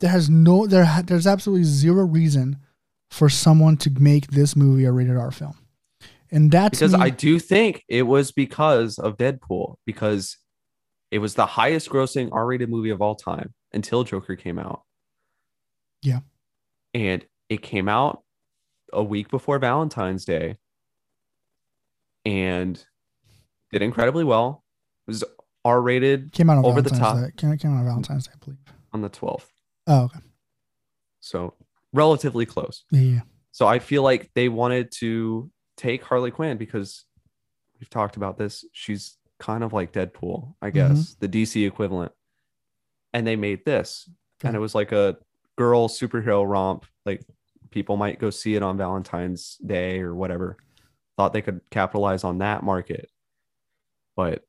There 0.00 0.10
has 0.10 0.30
no. 0.30 0.66
There. 0.66 0.86
There's 1.04 1.26
absolutely 1.26 1.64
zero 1.64 2.04
reason 2.04 2.58
for 3.10 3.28
someone 3.28 3.76
to 3.78 3.90
make 3.90 4.28
this 4.28 4.54
movie 4.54 4.84
a 4.84 4.92
rated 4.92 5.16
R 5.16 5.30
film, 5.30 5.58
and 6.32 6.50
that's 6.50 6.78
Because 6.78 6.94
I 6.94 7.10
do 7.10 7.38
think 7.38 7.84
it 7.88 8.02
was 8.02 8.32
because 8.32 8.98
of 8.98 9.18
Deadpool, 9.18 9.76
because 9.84 10.38
it 11.10 11.18
was 11.18 11.34
the 11.34 11.44
highest 11.46 11.90
grossing 11.90 12.30
R 12.32 12.46
rated 12.46 12.70
movie 12.70 12.90
of 12.90 13.02
all 13.02 13.14
time 13.14 13.52
until 13.72 14.02
Joker 14.02 14.34
came 14.34 14.58
out. 14.58 14.82
Yeah. 16.02 16.20
And 16.94 17.24
it 17.50 17.62
came 17.62 17.88
out 17.88 18.22
a 18.92 19.02
week 19.02 19.28
before 19.28 19.58
Valentine's 19.58 20.24
Day 20.24 20.56
and 22.24 22.82
did 23.70 23.82
incredibly 23.82 24.24
well. 24.24 24.64
It 25.06 25.10
was 25.10 25.24
R 25.64 25.82
rated 25.82 26.32
came 26.32 26.48
out 26.48 26.58
on 26.58 26.64
over 26.64 26.80
the 26.80 26.90
Valentine's 26.90 27.20
top. 27.20 27.30
Day. 27.30 27.32
Came, 27.36 27.58
came 27.58 27.74
out 27.74 27.80
on 27.80 27.84
Valentine's 27.84 28.26
Day, 28.26 28.32
I 28.34 28.44
believe. 28.44 28.58
on 28.92 29.02
the 29.02 29.10
12th. 29.10 29.46
Oh, 29.86 30.04
okay. 30.04 30.20
So 31.20 31.54
relatively 31.92 32.46
close. 32.46 32.84
Yeah. 32.90 33.20
So 33.50 33.66
I 33.68 33.78
feel 33.78 34.02
like 34.02 34.30
they 34.34 34.48
wanted 34.48 34.90
to 34.98 35.50
take 35.76 36.02
Harley 36.02 36.30
Quinn 36.30 36.56
because 36.56 37.04
we've 37.78 37.90
talked 37.90 38.16
about 38.16 38.38
this. 38.38 38.64
She's 38.72 39.16
kind 39.38 39.64
of 39.64 39.72
like 39.72 39.92
Deadpool, 39.92 40.54
I 40.62 40.70
mm-hmm. 40.70 40.94
guess, 40.94 41.14
the 41.18 41.28
DC 41.28 41.66
equivalent. 41.66 42.12
And 43.12 43.26
they 43.26 43.36
made 43.36 43.64
this. 43.64 44.08
And 44.42 44.56
it 44.56 44.60
was 44.60 44.74
like 44.74 44.92
a 44.92 45.18
girl 45.56 45.88
superhero 45.88 46.48
romp. 46.48 46.86
Like 47.04 47.22
people 47.70 47.96
might 47.96 48.18
go 48.18 48.30
see 48.30 48.54
it 48.54 48.62
on 48.62 48.76
Valentine's 48.76 49.56
Day 49.64 50.00
or 50.00 50.14
whatever. 50.14 50.56
Thought 51.16 51.32
they 51.32 51.42
could 51.42 51.60
capitalize 51.70 52.24
on 52.24 52.38
that 52.38 52.62
market. 52.62 53.10
But 54.16 54.44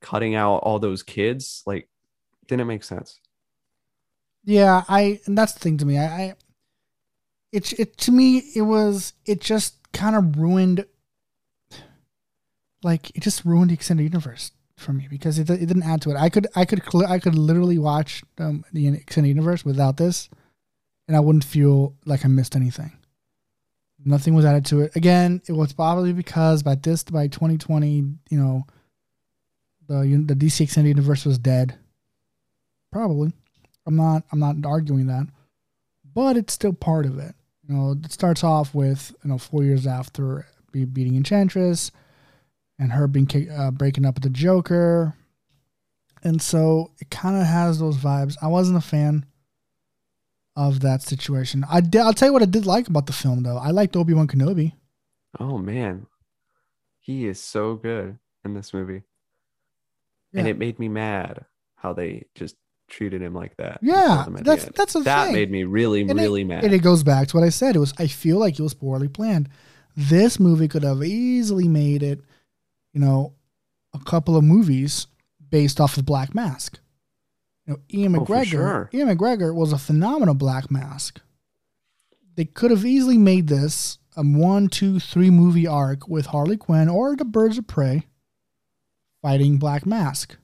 cutting 0.00 0.34
out 0.34 0.58
all 0.58 0.78
those 0.78 1.02
kids, 1.02 1.62
like, 1.66 1.88
didn't 2.46 2.66
make 2.66 2.84
sense. 2.84 3.20
Yeah, 4.44 4.82
I 4.88 5.20
and 5.26 5.38
that's 5.38 5.52
the 5.52 5.60
thing 5.60 5.78
to 5.78 5.86
me. 5.86 5.98
I, 5.98 6.04
I 6.04 6.34
it 7.52 7.78
it 7.78 7.96
to 7.98 8.12
me 8.12 8.38
it 8.54 8.62
was 8.62 9.12
it 9.26 9.40
just 9.40 9.76
kind 9.92 10.16
of 10.16 10.38
ruined 10.38 10.86
like 12.82 13.10
it 13.16 13.20
just 13.20 13.44
ruined 13.44 13.70
the 13.70 13.74
extended 13.74 14.04
universe 14.04 14.52
for 14.76 14.92
me 14.92 15.06
because 15.08 15.38
it, 15.38 15.48
it 15.48 15.66
didn't 15.66 15.84
add 15.84 16.02
to 16.02 16.10
it. 16.10 16.16
I 16.16 16.28
could 16.28 16.46
I 16.54 16.64
could 16.64 16.82
I 17.06 17.18
could 17.18 17.34
literally 17.34 17.78
watch 17.78 18.22
um, 18.38 18.64
the 18.72 18.88
extended 18.88 19.28
universe 19.28 19.64
without 19.64 19.96
this, 19.96 20.28
and 21.06 21.16
I 21.16 21.20
wouldn't 21.20 21.44
feel 21.44 21.94
like 22.04 22.24
I 22.24 22.28
missed 22.28 22.56
anything. 22.56 22.92
Nothing 24.04 24.34
was 24.34 24.44
added 24.44 24.64
to 24.66 24.80
it. 24.80 24.96
Again, 24.96 25.40
it 25.46 25.52
was 25.52 25.72
probably 25.72 26.12
because 26.12 26.62
by 26.62 26.74
this 26.74 27.04
by 27.04 27.28
2020, 27.28 27.88
you 28.30 28.38
know, 28.38 28.66
the 29.86 30.24
the 30.26 30.34
DC 30.34 30.62
extended 30.62 30.88
universe 30.88 31.24
was 31.24 31.38
dead. 31.38 31.78
Probably, 32.90 33.32
I'm 33.86 33.96
not 33.96 34.24
I'm 34.32 34.40
not 34.40 34.56
arguing 34.66 35.06
that, 35.06 35.26
but 36.12 36.36
it's 36.36 36.52
still 36.52 36.72
part 36.72 37.06
of 37.06 37.18
it. 37.18 37.34
You 37.68 37.74
know, 37.74 37.96
it 38.04 38.12
starts 38.12 38.42
off 38.42 38.74
with 38.74 39.14
you 39.22 39.30
know 39.30 39.38
four 39.38 39.62
years 39.62 39.86
after 39.86 40.46
be 40.72 40.84
beating 40.84 41.16
Enchantress, 41.16 41.90
and 42.78 42.92
her 42.92 43.06
being 43.06 43.26
kick, 43.26 43.48
uh, 43.50 43.70
breaking 43.70 44.04
up 44.04 44.14
with 44.14 44.24
the 44.24 44.30
Joker, 44.30 45.14
and 46.22 46.40
so 46.40 46.92
it 46.98 47.10
kind 47.10 47.36
of 47.36 47.46
has 47.46 47.78
those 47.78 47.96
vibes. 47.96 48.36
I 48.42 48.48
wasn't 48.48 48.78
a 48.78 48.82
fan 48.82 49.26
of 50.56 50.80
that 50.80 51.02
situation. 51.02 51.64
I 51.70 51.80
did, 51.80 52.00
I'll 52.00 52.12
tell 52.12 52.28
you 52.28 52.32
what 52.32 52.42
I 52.42 52.46
did 52.46 52.66
like 52.66 52.88
about 52.88 53.06
the 53.06 53.12
film 53.12 53.42
though. 53.42 53.56
I 53.56 53.70
liked 53.70 53.96
Obi 53.96 54.14
Wan 54.14 54.26
Kenobi. 54.28 54.72
Oh 55.38 55.58
man, 55.58 56.06
he 57.00 57.26
is 57.26 57.40
so 57.40 57.74
good 57.76 58.18
in 58.44 58.54
this 58.54 58.74
movie, 58.74 59.02
and 60.34 60.48
it 60.48 60.58
made 60.58 60.78
me 60.78 60.88
mad 60.88 61.44
how 61.76 61.92
they 61.92 62.26
just 62.34 62.56
treated 62.88 63.22
him 63.22 63.34
like 63.34 63.56
that. 63.56 63.78
Yeah, 63.82 64.06
killed 64.24 64.26
him 64.28 64.36
at 64.36 64.44
the 64.44 64.50
that's 64.56 64.64
that's 64.76 65.04
that 65.04 65.24
thing. 65.26 65.32
made 65.34 65.50
me 65.50 65.64
really 65.64 66.02
And 66.02 66.10
it- 66.10 66.22
really 66.22 66.44
mad. 66.44 66.64
And 66.64 66.72
it 66.74 66.80
goes 66.82 67.02
back 67.02 67.28
to 67.28 67.36
what 67.36 67.44
I 67.44 67.48
said. 67.50 67.76
It 67.76 67.80
was 67.80 67.94
I 67.98 68.06
feel 68.06 68.38
like 68.38 68.58
it 68.58 68.62
was 68.62 68.74
poorly 68.74 69.08
planned. 69.08 69.48
This 69.96 70.38
movie 70.40 70.68
could 70.68 70.82
have 70.84 71.02
easily 71.02 71.68
made 71.68 72.02
it, 72.02 72.20
you 72.94 73.00
know, 73.00 73.34
a 73.94 73.98
couple 73.98 74.36
of 74.36 74.44
movies 74.44 75.06
based 75.50 75.80
off 75.80 75.96
of 75.98 76.06
Black 76.06 76.34
Mask. 76.34 76.78
You 77.66 77.74
know, 77.74 77.80
Ewan 77.88 78.16
Oh, 78.16 78.24
McGregor. 78.24 78.46
sure. 78.46 78.90
Ewan 78.92 79.16
McGregor 79.16 79.54
was 79.54 79.72
a 79.72 79.78
phenomenal 79.78 80.34
Black 80.34 80.70
Mask. 80.70 81.20
They 82.34 82.46
could 82.46 82.70
have 82.70 82.84
easily 82.86 83.18
made 83.18 83.48
this 83.48 83.98
a 84.16 84.22
one, 84.22 84.68
two, 84.68 84.98
three 84.98 85.30
movie 85.30 85.66
arc 85.66 86.08
with 86.08 86.26
Harley 86.26 86.56
Quinn 86.56 86.88
or 86.88 87.14
the 87.14 87.24
Birds 87.26 87.58
of 87.58 87.66
Prey 87.66 88.06
fighting 89.20 89.58
Black 89.58 89.84
Mask. 89.86 90.36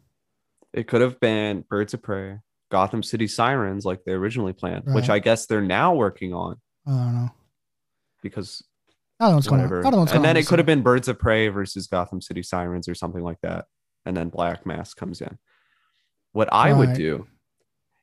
It 0.73 0.87
could 0.87 1.01
have 1.01 1.19
been 1.21 1.65
Birds 1.69 1.95
of 1.95 2.03
Prey, 2.03 2.39
Gotham 2.71 3.03
City 3.03 3.27
Sirens, 3.27 3.85
like 3.85 4.05
they 4.05 4.13
originally 4.13 4.53
planned, 4.53 4.85
which 4.87 5.09
I 5.09 5.19
guess 5.19 5.47
they're 5.47 5.61
now 5.61 5.95
working 5.95 6.35
on 6.35 6.57
I 6.87 6.91
don't 6.91 7.15
know. 7.15 7.31
because 8.23 8.63
I 9.19 9.25
don't 9.25 9.31
know 9.33 9.37
what's 9.37 9.51
whatever. 9.51 9.69
going 9.69 9.79
on. 9.81 9.87
I 9.87 9.91
don't 9.91 9.93
know 9.93 10.01
what's 10.01 10.13
and 10.13 10.25
then 10.25 10.37
it 10.37 10.47
could 10.47 10.59
have 10.59 10.67
been 10.67 10.83
Birds 10.83 11.09
of 11.09 11.19
Prey 11.19 11.49
versus 11.49 11.87
Gotham 11.87 12.21
City 12.21 12.43
Sirens 12.43 12.89
or 12.89 12.95
something 12.95 13.23
like 13.23 13.41
that. 13.43 13.65
And 14.05 14.17
then 14.17 14.29
Black 14.29 14.65
Mask 14.67 14.97
comes 14.97 15.21
in. 15.21 15.39
What 16.33 16.53
I 16.53 16.73
would 16.73 16.93
do 16.93 17.27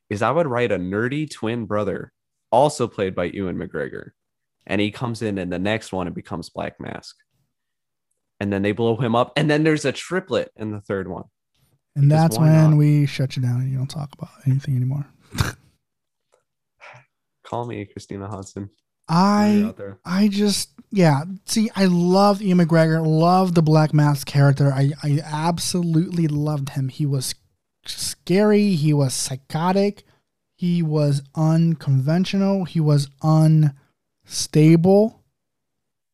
is 0.10 0.22
I 0.22 0.32
would 0.32 0.48
write 0.48 0.72
a 0.72 0.78
nerdy 0.78 1.30
twin 1.30 1.66
brother, 1.66 2.12
also 2.52 2.88
played 2.88 3.16
by 3.16 3.26
Ewan 3.26 3.58
McGregor. 3.58 4.12
And 4.68 4.82
he 4.82 4.92
comes 4.92 5.22
in 5.22 5.38
in 5.38 5.50
the 5.50 5.60
next 5.60 5.94
one 5.94 6.08
and 6.08 6.16
becomes 6.16 6.50
Black 6.50 6.80
Mask. 6.80 7.16
And 8.40 8.52
then 8.52 8.62
they 8.62 8.72
blow 8.72 8.98
him 8.98 9.16
up. 9.16 9.32
And 9.38 9.50
then 9.50 9.64
there's 9.64 9.86
a 9.86 9.92
triplet 9.92 10.52
in 10.56 10.72
the 10.72 10.82
third 10.82 11.08
one. 11.08 11.26
And 11.96 12.10
Because 12.10 12.24
that's 12.24 12.38
when 12.38 12.72
not? 12.72 12.78
we 12.78 13.06
shut 13.06 13.36
you 13.36 13.42
down 13.42 13.62
and 13.62 13.72
you 13.72 13.78
don't 13.78 13.90
talk 13.90 14.10
about 14.14 14.30
anything 14.46 14.76
anymore. 14.76 15.06
Call 17.44 17.66
me 17.66 17.86
Christina 17.86 18.28
Hodson. 18.28 18.70
I 19.08 19.52
You're 19.52 19.68
out 19.68 19.78
there. 19.78 20.00
I 20.04 20.28
just 20.28 20.72
yeah. 20.92 21.24
See, 21.46 21.70
I 21.76 21.86
loved 21.86 22.42
Ewan 22.42 22.66
McGregor, 22.66 23.06
loved 23.06 23.56
the 23.56 23.62
Black 23.62 23.94
Mask 23.94 24.26
character. 24.26 24.72
I, 24.74 24.92
I 25.04 25.20
absolutely 25.24 26.28
loved 26.28 26.70
him. 26.70 26.90
He 26.90 27.06
was 27.06 27.36
scary, 27.86 28.70
he 28.70 28.94
was 28.94 29.14
psychotic, 29.14 30.04
he 30.56 30.82
was 30.82 31.22
unconventional, 31.36 32.66
he 32.66 32.80
was 32.80 33.10
unstable. 33.22 35.22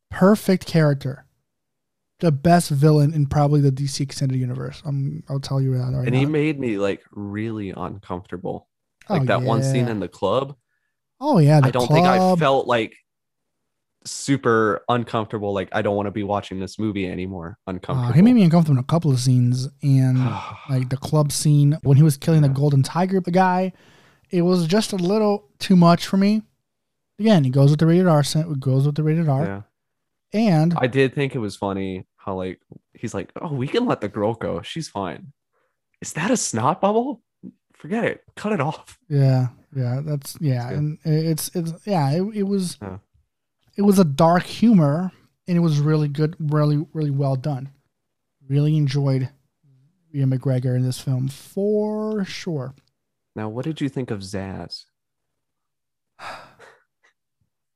Perfect 0.10 0.66
character. 0.66 1.26
The 2.22 2.32
best 2.32 2.70
villain 2.72 3.14
in 3.14 3.26
probably 3.26 3.62
the 3.62 3.72
DC 3.72 4.00
extended 4.00 4.38
universe. 4.40 4.82
I'm 4.86 5.24
I'll 5.28 5.40
tell 5.40 5.60
you 5.62 5.78
that 5.78 5.92
right 5.94 6.08
and 6.08 6.16
he 6.16 6.26
made 6.26 6.60
me 6.60 6.78
like 6.78 7.02
really 7.12 7.72
uncomfortable. 7.76 8.68
Oh, 9.10 9.16
Like 9.16 9.28
that 9.28 9.42
one 9.42 9.62
scene 9.64 9.88
in 9.88 10.00
the 10.00 10.08
club. 10.08 10.56
Oh 11.20 11.38
yeah, 11.40 11.60
the 11.60 11.68
I 11.68 11.72
don't 11.72 11.88
think 11.88 12.08
I 12.08 12.36
felt 12.38 12.68
like 12.68 12.96
super 14.06 14.84
uncomfortable. 14.90 15.54
Like 15.54 15.70
I 15.72 15.82
don't 15.82 15.96
want 15.96 16.08
to 16.08 16.12
be 16.12 16.24
watching 16.24 16.60
this 16.60 16.80
movie 16.80 17.08
anymore. 17.08 17.58
Uh, 17.68 17.72
Uncomfortable. 17.72 18.14
he 18.14 18.22
made 18.22 18.34
me 18.34 18.44
uncomfortable 18.44 18.78
in 18.78 18.84
a 18.84 18.88
couple 18.88 19.12
of 19.12 19.20
scenes, 19.20 19.68
and 19.84 20.18
like 20.70 20.90
the 20.90 20.98
club 20.98 21.32
scene 21.32 21.78
when 21.84 21.98
he 21.98 22.04
was 22.04 22.18
killing 22.18 22.42
the 22.42 22.50
golden 22.50 22.82
tiger 22.84 23.20
the 23.20 23.32
guy 23.32 23.74
it 24.32 24.44
was 24.44 24.66
just 24.66 24.94
a 24.94 24.96
little 24.96 25.50
too 25.60 25.76
much 25.76 26.08
for 26.08 26.18
me 26.18 26.42
again 27.20 27.44
he 27.44 27.50
goes 27.50 27.70
with 27.70 27.80
the 27.80 27.86
rated 27.86 28.08
r 28.08 28.24
sen- 28.24 28.54
goes 28.60 28.86
with 28.86 28.96
the 28.96 29.04
rated 29.04 29.28
r 29.28 29.44
yeah. 29.46 29.62
and 30.34 30.74
I 30.78 30.88
did 30.88 31.14
think 31.14 31.36
it 31.36 31.40
was 31.40 31.56
funny 31.56 32.06
how 32.24 32.36
like 32.36 32.60
he's 32.94 33.14
like, 33.14 33.32
oh, 33.42 33.54
we 33.54 33.68
can 33.68 33.86
let 33.86 34.02
the 34.02 34.08
girl 34.10 34.34
go. 34.34 34.62
She's 34.62 34.88
fine. 34.90 35.34
Is 36.02 36.14
that 36.14 36.32
a 36.32 36.38
snot 36.38 36.82
bubble? 36.82 37.22
Forget 37.74 38.04
it. 38.06 38.24
Cut 38.36 38.54
it 38.54 38.62
off. 38.62 39.00
yeah 39.10 39.48
yeah 39.76 40.02
that's 40.04 40.36
yeah 40.42 40.70
good. 40.70 40.78
and 40.78 40.98
it's 41.06 41.50
it's 41.56 41.72
yeah 41.86 42.12
it, 42.12 42.22
it 42.36 42.44
was 42.44 42.78
Yeah. 42.82 42.98
it 43.78 43.84
was 43.84 44.00
a 44.00 44.04
dark 44.04 44.44
humor 44.44 45.12
and 45.48 45.56
it 45.58 45.62
was 45.62 45.80
really 45.80 46.10
good 46.10 46.36
really 46.40 46.86
really 46.94 47.10
well 47.10 47.38
done 47.38 47.70
really 48.50 48.76
enjoyed 48.76 49.30
Ewan 50.12 50.30
McGregor 50.38 50.76
in 50.76 50.84
this 50.84 51.00
film 51.00 51.30
for 51.30 52.26
sure 52.26 52.76
Now, 53.34 53.48
what 53.48 53.64
did 53.64 53.80
you 53.80 53.88
think 53.88 54.12
of 54.12 54.20
Zsasz? 54.20 54.84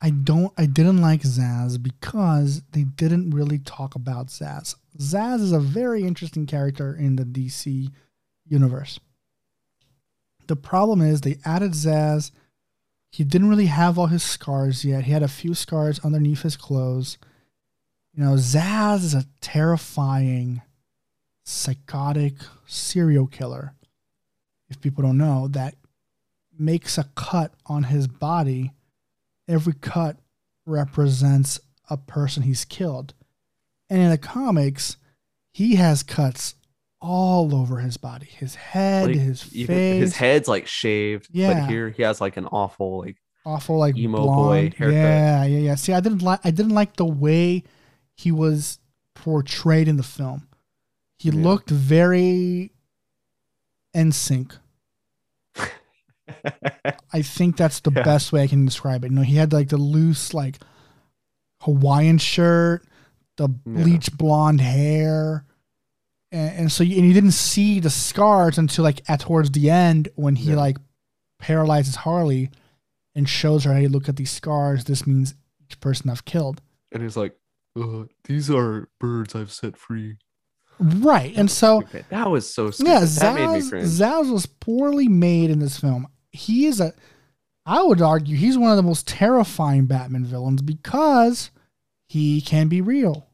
I 0.05 0.11
don't 0.11 0.53
I 0.55 0.67
didn't 0.67 1.01
like 1.01 1.23
Zsasz 1.23 1.81
because 1.81 2.61
they 2.73 2.83
didn't 2.83 3.31
really 3.31 3.57
talk 3.57 3.95
about 3.95 4.27
Zsasz. 4.27 4.75
Zsasz 4.99 5.41
is 5.41 5.51
a 5.51 5.59
very 5.59 6.03
interesting 6.03 6.45
character 6.45 6.93
in 6.93 7.15
the 7.15 7.23
DC 7.23 7.89
universe. 8.45 8.99
The 10.45 10.55
problem 10.55 11.01
is 11.01 11.21
they 11.21 11.39
added 11.43 11.71
Zsasz. 11.71 12.29
He 13.11 13.23
didn't 13.23 13.49
really 13.49 13.65
have 13.65 13.97
all 13.97 14.05
his 14.05 14.21
scars 14.21 14.85
yet. 14.85 15.05
He 15.05 15.11
had 15.11 15.23
a 15.23 15.27
few 15.27 15.55
scars 15.55 15.99
underneath 16.01 16.43
his 16.43 16.55
clothes. 16.55 17.17
You 18.13 18.25
know, 18.25 18.35
Zsasz 18.35 19.03
is 19.03 19.15
a 19.15 19.25
terrifying, 19.41 20.61
psychotic 21.43 22.35
serial 22.67 23.25
killer. 23.25 23.73
If 24.69 24.79
people 24.79 25.01
don't 25.01 25.17
know, 25.17 25.47
that 25.47 25.73
makes 26.59 26.99
a 26.99 27.09
cut 27.15 27.55
on 27.65 27.85
his 27.85 28.05
body 28.07 28.71
every 29.47 29.73
cut 29.73 30.17
represents 30.65 31.60
a 31.89 31.97
person 31.97 32.43
he's 32.43 32.65
killed. 32.65 33.13
And 33.89 34.01
in 34.01 34.10
the 34.10 34.17
comics, 34.17 34.97
he 35.53 35.75
has 35.75 36.01
cuts 36.03 36.55
all 37.01 37.53
over 37.53 37.77
his 37.79 37.97
body, 37.97 38.25
his 38.25 38.55
head, 38.55 39.08
Like, 39.08 39.15
his 39.15 39.43
face, 39.43 39.67
his 40.01 40.15
head's 40.15 40.47
like 40.47 40.65
shaved, 40.67 41.27
Yeah. 41.31 41.53
but 41.62 41.69
here 41.69 41.89
he 41.91 42.01
has 42.03 42.19
like 42.19 42.36
an 42.38 42.47
awful 42.47 42.99
like 42.99 43.17
awful 43.45 43.77
like 43.77 43.95
emo 43.95 44.23
blonde. 44.23 44.71
boy 44.71 44.75
haircut. 44.77 44.93
Yeah, 44.95 45.43
yeah, 45.45 45.60
yeah. 45.60 45.75
See, 45.75 45.93
I 45.93 45.99
didn't 45.99 46.23
like 46.23 46.39
I 46.43 46.49
didn't 46.49 46.73
like 46.73 46.95
the 46.95 47.05
way 47.05 47.63
he 48.15 48.31
was 48.31 48.79
portrayed 49.13 49.88
in 49.88 49.97
the 49.97 50.03
film. 50.03 50.47
He 51.19 51.29
Yeah. 51.29 51.43
looked 51.43 51.69
very 51.69 52.71
in 53.93 54.12
sync. 54.12 54.58
I 57.13 57.21
think 57.21 57.57
that's 57.57 57.79
the 57.81 57.91
Yeah. 57.91 58.03
best 58.03 58.31
way 58.31 58.43
I 58.43 58.47
can 58.47 58.65
describe 58.65 59.03
it. 59.03 59.11
You 59.11 59.15
know, 59.17 59.21
he 59.23 59.35
had 59.35 59.53
like 59.53 59.69
the 59.69 59.77
loose, 59.77 60.33
like 60.33 60.57
Hawaiian 61.61 62.17
shirt, 62.17 62.85
the 63.38 63.49
Yeah. 63.49 63.84
bleach 63.84 64.11
blonde 64.17 64.61
hair, 64.61 65.45
and, 66.32 66.59
and 66.59 66.71
so 66.71 66.84
you, 66.84 66.97
and 66.97 67.07
you 67.07 67.13
didn't 67.13 67.32
see 67.32 67.80
the 67.80 67.89
scars 67.89 68.57
until 68.57 68.84
like 68.84 69.01
at 69.09 69.19
towards 69.21 69.51
the 69.51 69.69
end 69.69 70.09
when 70.15 70.36
he 70.36 70.49
Yeah. 70.51 70.55
like 70.57 70.78
paralyzes 71.39 71.95
Harley 71.95 72.49
and 73.13 73.28
shows 73.30 73.63
her, 73.63 73.73
"Hey, 73.73 73.88
look 73.88 74.09
at 74.09 74.15
these 74.15 74.32
scars. 74.32 74.84
This 74.86 75.05
means 75.07 75.36
each 75.63 75.80
person 75.80 76.09
I've 76.09 76.26
killed." 76.26 76.61
and 76.91 77.03
he's 77.03 77.17
like, 77.17 77.36
uh, 77.78 78.05
these 78.23 78.49
are 78.49 78.88
birds 79.01 79.36
I've 79.36 79.51
set 79.51 79.76
free. 79.76 80.15
Right, 80.80 81.36
and 81.36 81.51
so 81.51 81.82
Stupid. 81.82 82.05
that 82.09 82.30
was 82.30 82.53
so 82.53 82.71
stupid. 82.71 82.89
yeah, 82.89 82.99
that 83.05 83.36
made 83.36 83.47
me 83.49 83.59
Zsasz. 83.59 83.99
Zsasz 83.99 84.32
was 84.32 84.45
poorly 84.45 85.09
made 85.09 85.49
in 85.49 85.59
this 85.59 85.78
film. 85.78 86.07
He 86.36 86.65
is 86.65 86.79
a, 86.79 86.93
I 87.65 87.81
would 87.81 88.01
argue, 88.01 88.36
he's 88.36 88.57
one 88.57 88.71
of 88.71 88.77
the 88.77 88.83
most 88.83 89.07
terrifying 89.07 89.86
Batman 89.86 90.25
villains 90.25 90.61
because 90.61 91.51
he 92.07 92.41
can 92.41 92.67
be 92.67 92.81
real. 92.81 93.27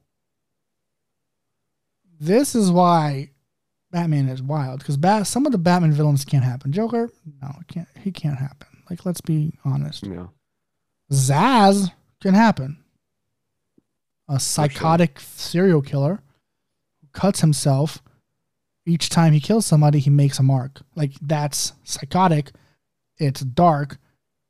This 2.20 2.56
is 2.56 2.72
why 2.72 3.32
Batman 3.92 4.30
is 4.30 4.42
wild 4.42 4.80
because 4.80 4.98
Bat, 4.98 5.28
some 5.28 5.46
of 5.46 5.52
the 5.52 5.58
Batman 5.58 5.92
villains 5.92 6.24
can't 6.24 6.44
happen. 6.44 6.72
Joker, 6.72 7.10
no, 7.42 7.50
it 7.60 7.68
can't. 7.68 7.88
He 8.04 8.12
can't 8.12 8.38
happen. 8.38 8.68
Like, 8.90 9.06
let's 9.06 9.22
be 9.22 9.54
honest. 9.66 10.06
yeah. 10.06 10.28
Zsasz 11.12 11.92
can 12.22 12.34
happen. 12.34 12.78
A 14.30 14.40
psychotic 14.40 15.20
serial 15.20 15.82
killer 15.82 16.22
who 17.02 17.08
cuts 17.12 17.42
himself 17.42 18.02
each 18.86 19.10
time 19.10 19.34
he 19.34 19.40
kills 19.40 19.66
somebody, 19.66 20.00
he 20.00 20.10
makes 20.10 20.40
a 20.40 20.44
mark. 20.44 20.82
Like 20.96 21.12
that's 21.22 21.74
psychotic. 21.84 22.52
It's 23.22 23.42
dark, 23.42 23.98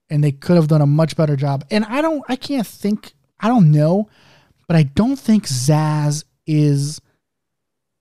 and 0.09 0.23
they 0.23 0.31
could 0.31 0.55
have 0.55 0.67
done 0.67 0.81
a 0.81 0.87
much 0.87 1.15
better 1.15 1.35
job. 1.35 1.65
And 1.69 1.85
I 1.85 2.01
don't, 2.01 2.23
I 2.27 2.35
can't 2.35 2.65
think, 2.65 3.13
I 3.39 3.47
don't 3.47 3.71
know, 3.71 4.09
but 4.67 4.77
I 4.77 4.83
don't 4.83 5.17
think 5.17 5.45
Zsasz 5.45 6.23
is 6.47 7.01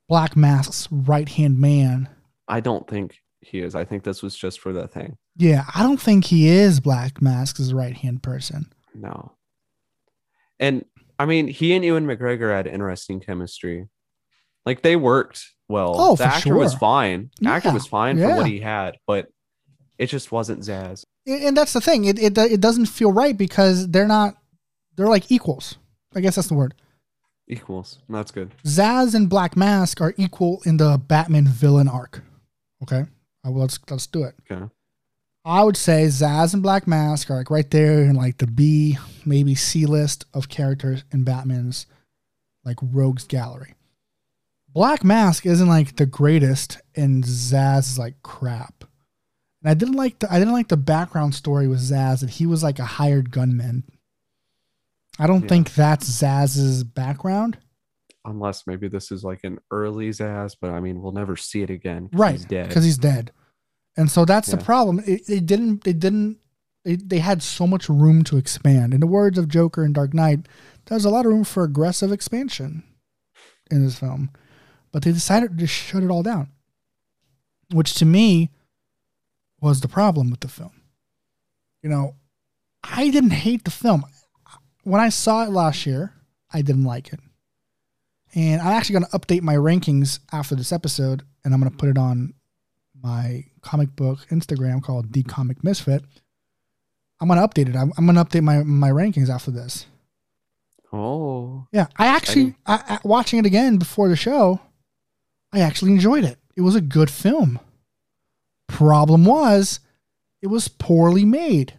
Black 0.09 0.37
Mask's 0.37 0.89
right 0.91 1.29
hand 1.29 1.59
man. 1.59 2.09
I 2.49 2.61
don't 2.61 2.89
think 2.89 3.17
he 3.41 3.61
is. 3.61 3.75
I 3.75 3.85
think 3.85 4.05
this 4.05 4.23
was 4.23 4.37
just 4.37 4.61
for 4.61 4.73
the 4.73 4.87
thing. 4.89 5.17
Yeah, 5.37 5.65
I 5.75 5.83
don't 5.83 6.01
think 6.01 6.27
he 6.27 6.49
is 6.49 6.81
Black 6.81 7.23
Mask's 7.23 7.73
right 7.73 7.97
hand 7.97 8.23
person. 8.23 8.73
No. 8.95 9.33
And 10.59 10.85
I 11.19 11.27
mean, 11.27 11.49
he 11.49 11.75
and 11.75 11.85
Ewan 11.85 12.07
McGregor 12.07 12.55
had 12.55 12.67
interesting 12.67 13.21
chemistry. 13.21 13.89
Like 14.67 14.83
they 14.83 14.97
worked 14.97 15.45
well. 15.69 15.95
Oh, 15.97 16.17
the 16.17 16.25
for 16.25 16.31
actor 16.31 16.55
was 16.55 16.75
fine. 16.75 17.31
The 17.41 17.49
actor 17.49 17.73
was 17.73 17.87
fine 17.87 18.19
yeah. 18.19 18.29
for 18.29 18.37
what 18.37 18.47
he 18.47 18.61
had, 18.61 18.97
but 19.07 19.29
it 20.01 20.07
just 20.07 20.33
wasn't 20.33 20.61
Zsasz. 20.61 21.05
And 21.27 21.55
that's 21.57 21.75
the 21.75 21.81
thing. 21.81 22.07
It, 22.07 22.19
it 22.19 22.37
it 22.39 22.61
doesn't 22.61 22.87
feel 22.87 23.13
right 23.13 23.37
because 23.37 23.87
they're 23.89 24.09
not. 24.09 24.35
They're 24.97 25.07
like 25.07 25.31
equals. 25.31 25.77
I 26.15 26.21
guess 26.21 26.35
that's 26.37 26.49
the 26.49 26.55
word. 26.55 26.75
Equals. 27.47 27.99
That's 28.09 28.31
good. 28.31 28.51
Zsasz 28.65 29.15
and 29.15 29.29
Black 29.29 29.57
Mask 29.57 30.01
are 30.01 30.15
equal 30.17 30.63
in 30.65 30.79
the 30.79 30.99
Batman 30.99 31.47
villain 31.47 31.89
arc. 31.89 32.23
Okay, 32.83 33.05
Uh, 33.47 33.51
well, 33.51 33.61
let's 33.63 33.79
let's 33.91 34.07
do 34.07 34.25
it. 34.25 34.35
Okay. 34.51 34.65
I 35.45 35.63
would 35.65 35.77
say 35.77 36.05
Zsasz 36.07 36.55
and 36.55 36.63
Black 36.63 36.87
Mask 36.87 37.31
are 37.31 37.37
like 37.37 37.51
right 37.51 37.71
there 37.71 38.01
in 38.05 38.15
like 38.17 38.39
the 38.39 38.47
B, 38.47 38.99
maybe 39.27 39.55
C 39.55 39.85
list 39.87 40.25
of 40.33 40.49
characters 40.49 41.05
in 41.13 41.25
Batman's 41.25 41.87
like 42.65 42.79
rogues 42.83 43.25
gallery. 43.25 43.75
Black 44.73 45.03
Mask 45.05 45.45
isn't 45.47 45.69
like 45.69 45.97
the 45.97 46.07
greatest, 46.07 46.79
and 46.95 47.25
Zsasz 47.25 47.81
is 47.91 47.99
like 47.99 48.15
crap. 48.23 48.85
And 49.63 49.71
I 49.71 49.75
didn't 49.75 49.95
like 49.95 50.19
the 50.21 50.33
I 50.33 50.39
didn't 50.39 50.55
like 50.55 50.69
the 50.69 50.77
background 50.77 51.35
story 51.35 51.69
with 51.69 51.81
Zsasz 51.81 52.21
that 52.21 52.31
he 52.31 52.47
was 52.47 52.63
like 52.63 52.79
a 52.79 52.85
hired 52.85 53.31
gunman. 53.31 53.85
I 55.19 55.27
don't 55.27 55.43
Yeah. 55.43 55.49
think 55.49 55.75
that's 55.75 56.09
Zsasz's 56.09 56.85
background. 56.85 57.59
Unless 58.25 58.67
maybe 58.67 58.89
this 58.89 59.11
is 59.11 59.25
like 59.25 59.41
an 59.45 59.59
early 59.71 60.11
Zsasz, 60.11 60.55
but 60.61 60.71
I 60.71 60.81
mean, 60.81 61.01
we'll 61.03 61.13
never 61.13 61.37
see 61.37 61.63
it 61.63 61.71
again. 61.71 62.09
right 62.13 62.33
He's 62.33 62.45
dead. 62.45 62.69
because 62.69 62.85
he's 62.85 62.99
dead 62.99 63.33
and 63.97 64.09
so 64.09 64.25
that's 64.25 64.49
the 64.49 64.57
problem 64.57 65.01
it, 65.05 65.29
it 65.29 65.47
didn't 65.47 65.83
they 65.83 65.93
didn't 65.93 66.39
they, 66.85 66.95
they 66.95 67.19
had 67.19 67.43
so 67.43 67.67
much 67.67 67.89
room 67.89 68.23
to 68.23 68.37
expand 68.37 68.95
in 68.95 69.01
the 69.01 69.07
words 69.07 69.37
of 69.37 69.49
joker 69.49 69.83
and 69.83 69.97
dark 69.97 70.15
knight 70.15 70.47
there's 70.87 71.05
a 71.05 71.11
lot 71.11 71.27
of 71.27 71.33
room 71.33 71.43
for 71.43 71.65
aggressive 71.65 72.13
expansion 72.13 72.85
in 73.69 73.83
this 73.85 73.99
film 73.99 74.31
but 74.93 75.03
they 75.03 75.11
decided 75.11 75.59
to 75.59 75.67
shut 75.67 76.05
it 76.05 76.09
all 76.11 76.23
down 76.23 76.49
which 77.73 77.93
to 77.95 78.05
me 78.07 78.51
was 79.61 79.81
the 79.81 79.89
problem 79.89 80.31
with 80.31 80.41
the 80.41 80.49
film 80.49 80.73
you 81.83 81.89
know 81.89 82.15
i 82.83 83.11
didn't 83.11 83.31
hate 83.31 83.65
the 83.65 83.71
film 83.71 84.05
when 84.85 85.01
i 85.01 85.09
saw 85.09 85.45
it 85.45 85.51
last 85.51 85.87
year 85.87 86.15
i 86.53 86.63
didn't 86.63 86.85
like 86.85 87.13
it 87.13 87.21
and 88.35 88.61
i'm 88.61 88.73
actually 88.73 88.95
going 88.95 89.05
to 89.05 89.19
update 89.19 89.43
my 89.43 89.55
rankings 89.55 90.21
after 90.33 90.55
this 90.55 90.73
episode 90.73 91.23
and 91.45 91.53
i'm 91.53 91.61
going 91.61 91.71
to 91.71 91.77
put 91.77 91.89
it 91.89 91.99
on 91.99 92.35
my 93.03 93.45
comic 93.63 93.95
book 93.97 94.21
Instagram 94.31 94.83
called 94.83 95.13
The 95.13 95.23
Comic 95.23 95.63
Misfit. 95.65 96.05
I'm 97.21 97.29
gonna 97.29 97.47
update 97.47 97.69
it. 97.69 97.77
I'm, 97.77 97.93
I'm 97.99 98.07
gonna 98.07 98.25
update 98.25 98.43
my 98.43 98.63
my 98.63 98.91
rankings 98.91 99.29
after 99.29 99.51
this. 99.51 99.87
oh, 100.93 101.67
Yeah, 101.73 101.87
I 101.97 102.07
actually 102.07 102.55
I, 102.67 102.83
I, 102.89 102.99
watching 103.05 103.39
it 103.39 103.47
again 103.47 103.77
before 103.77 104.09
the 104.09 104.17
show. 104.17 104.61
I 105.53 105.61
actually 105.61 105.93
enjoyed 105.93 106.25
it. 106.25 106.39
It 106.57 106.63
was 106.63 106.77
a 106.77 106.81
good 106.81 107.11
film. 107.11 107.59
Problem 108.71 109.25
was, 109.25 109.81
it 110.43 110.47
was 110.47 110.69
poorly 110.69 111.25
made. 111.25 111.75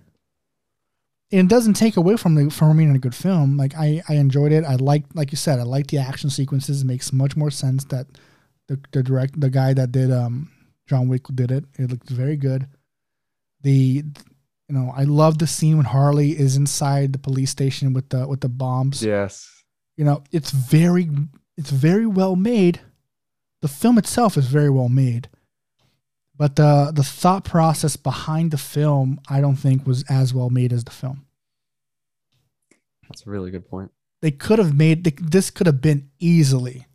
And 1.32 1.42
it 1.42 1.48
doesn't 1.48 1.76
take 1.76 1.96
away 1.96 2.18
from 2.18 2.36
the 2.36 2.52
from 2.52 2.78
being 2.78 2.94
a 2.94 3.00
good 3.00 3.16
film. 3.16 3.56
Like 3.56 3.74
I, 3.76 4.02
I 4.10 4.16
enjoyed 4.16 4.52
it. 4.52 4.66
I 4.66 4.76
like 4.76 5.06
like 5.14 5.32
you 5.32 5.38
said, 5.38 5.60
I 5.60 5.64
like 5.64 5.88
the 5.88 5.98
action 5.98 6.30
sequences. 6.30 6.82
It 6.82 6.86
makes 6.86 7.14
much 7.14 7.38
more 7.38 7.50
sense 7.50 7.86
that 7.86 8.08
the 8.68 8.80
the 8.92 9.02
direct 9.02 9.40
the 9.40 9.50
guy 9.50 9.74
that 9.74 9.94
did 9.94 10.12
um 10.12 10.52
John 10.88 11.08
Wick 11.08 11.24
did 11.34 11.52
it. 11.52 11.64
It 11.80 11.90
looked 11.90 12.10
very 12.10 12.36
good. 12.36 12.68
The 13.62 14.04
you 14.72 14.78
know, 14.78 14.94
I 14.96 15.04
love 15.04 15.38
the 15.38 15.48
scene 15.48 15.76
when 15.76 15.86
Harley 15.86 16.32
is 16.32 16.56
inside 16.56 17.12
the 17.12 17.20
police 17.20 17.52
station 17.52 17.92
with 17.92 18.08
the 18.10 18.26
with 18.26 18.40
the 18.40 18.48
bombs 18.48 19.04
yes. 19.04 19.64
you 19.98 20.06
know 20.06 20.24
it's 20.32 20.52
very 20.52 21.10
it's 21.58 21.72
very 21.72 22.06
well 22.06 22.38
made 22.38 22.80
the 23.62 23.68
film 23.68 23.98
itself 23.98 24.38
is 24.38 24.48
very 24.48 24.70
well 24.70 24.88
made 24.88 25.28
but 26.42 26.56
the 26.56 26.92
the 27.00 27.04
thought 27.04 27.44
process 27.46 27.96
behind 27.96 28.50
the 28.52 28.58
film 28.58 29.20
i 29.30 29.38
don't 29.44 29.58
think 29.66 29.86
was 29.86 30.04
as 30.10 30.34
well 30.34 30.50
made 30.50 30.72
as 30.78 30.84
the 30.90 30.92
film 31.02 31.18
That's 33.08 33.26
a 33.28 33.30
really 33.30 33.52
good 33.56 33.68
point. 33.70 33.92
they 34.22 34.32
could 34.32 34.60
have 34.64 34.74
made 34.76 35.04
this 35.36 35.52
could 35.52 35.68
have 35.68 35.82
been 35.82 36.10
easily 36.20 36.88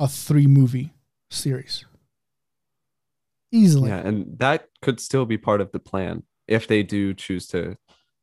a 0.00 0.08
three 0.08 0.46
movie 0.46 0.88
series 1.30 1.84
easily 3.52 3.90
Yeah, 3.90 4.06
and 4.08 4.38
that 4.38 4.68
could 4.82 5.00
still 5.00 5.26
be 5.26 5.38
part 5.38 5.60
of 5.60 5.72
the 5.72 5.78
plan 5.90 6.22
if 6.48 6.66
they 6.66 6.82
do 6.82 7.14
choose 7.14 7.46
to 7.48 7.76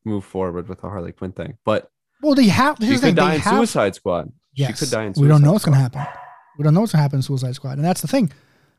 move 0.05 0.23
forward 0.25 0.67
with 0.67 0.81
the 0.81 0.87
Harley 0.89 1.11
Quinn 1.11 1.31
thing. 1.31 1.57
But 1.65 1.89
well 2.21 2.35
they 2.35 2.47
have 2.47 2.77
she 2.79 2.87
here's 2.87 2.99
could 2.99 3.05
thing, 3.07 3.15
die 3.15 3.35
in 3.35 3.41
have, 3.41 3.55
Suicide 3.55 3.95
Squad. 3.95 4.31
Yes. 4.53 4.77
She 4.79 4.85
could 4.85 4.91
die 4.91 5.05
in 5.05 5.13
we 5.17 5.27
don't 5.27 5.41
know 5.41 5.53
what's 5.53 5.65
going 5.65 5.75
to 5.77 5.81
happen. 5.81 6.05
We 6.57 6.63
don't 6.63 6.73
know 6.73 6.81
what's 6.81 6.91
going 6.93 6.99
to 6.99 7.03
happen 7.03 7.19
in 7.19 7.23
Suicide 7.23 7.55
Squad. 7.55 7.77
And 7.79 7.85
that's 7.85 8.01
the 8.01 8.07
thing. 8.07 8.31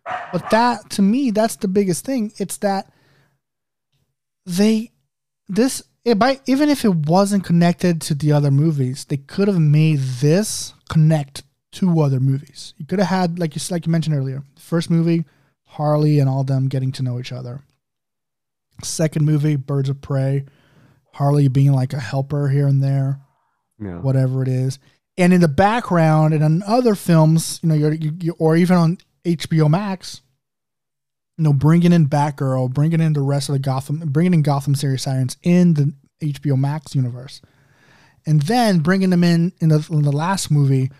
But 0.07 0.51
that, 0.51 0.91
to 0.91 1.03
me, 1.03 1.31
that's 1.31 1.57
the 1.57 1.69
biggest 1.69 2.05
thing. 2.05 2.33
It's 2.39 2.59
that 2.59 2.93
they, 4.47 4.91
this, 5.49 5.83
it 6.05 6.19
might, 6.19 6.43
even 6.47 6.69
if 6.69 6.85
it 6.85 6.95
wasn't 6.95 7.45
connected 7.45 8.01
to 8.03 8.15
the 8.15 8.33
other 8.33 8.51
movies, 8.51 9.05
they 9.07 9.17
could 9.17 9.49
have 9.49 9.61
made 9.61 9.99
this 9.99 10.75
connect 10.91 11.43
to 11.73 12.01
other 12.01 12.21
movies. 12.21 12.75
You 12.77 12.87
could 12.87 12.99
have 12.99 13.09
had, 13.09 13.39
like 13.39 13.55
you, 13.57 13.63
like 13.71 13.87
you 13.87 13.93
mentioned 13.93 14.15
earlier, 14.15 14.43
first 14.59 14.91
movie, 14.91 15.25
Harley 15.65 16.19
and 16.21 16.29
all 16.29 16.45
them 16.45 16.69
getting 16.69 16.93
to 16.93 17.03
know 17.03 17.19
each 17.19 17.33
other. 17.33 17.65
Second 18.83 19.25
movie, 19.25 19.57
Birds 19.57 19.89
of 19.89 20.01
Prey, 20.01 20.45
Harley 21.15 21.49
being 21.49 21.73
like 21.73 21.93
a 21.93 22.01
helper 22.01 22.49
here 22.49 22.67
and 22.67 22.83
there 22.83 23.21
Yeah. 23.81 23.99
whatever 24.01 24.43
it 24.43 24.49
is. 24.49 24.79
And 25.17 25.33
in 25.33 25.41
the 25.41 25.49
background, 25.49 26.35
and 26.35 26.43
in 26.43 26.63
other 26.65 26.97
films, 26.97 27.61
you 27.63 27.69
know, 27.69 27.75
you're, 27.77 27.93
you, 27.95 28.13
you, 28.21 28.37
or 28.39 28.57
even 28.57 28.77
on 28.77 28.99
HBO 29.25 29.68
Max, 29.70 30.22
you 31.37 31.45
know, 31.45 31.53
bringing 31.53 31.93
in 31.93 32.09
Batgirl, 32.09 32.72
bringing 32.72 33.01
in 33.01 33.12
the 33.12 33.22
rest 33.22 33.49
of 33.49 33.55
the 33.55 33.59
Gotham, 33.59 34.01
bringing 34.07 34.35
in 34.35 34.43
Gotham 34.43 34.75
City 34.75 34.97
Sirens 34.97 35.37
in 35.43 35.75
the 35.75 35.95
HBO 36.22 36.59
Max 36.59 36.95
universe, 36.95 37.41
and 38.27 38.43
then 38.43 38.81
bringing 38.81 39.11
them 39.11 39.25
in 39.25 39.53
in 39.61 39.68
the, 39.70 39.87
in 39.91 40.03
the 40.03 40.12
last 40.12 40.51
movie, 40.51 40.91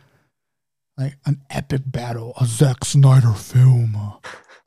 like 0.97 1.15
an 1.27 1.41
epic 1.51 1.83
battle, 1.87 2.35
a 2.41 2.47
Zack 2.47 2.85
Snyder 2.85 3.33
film, 3.33 3.97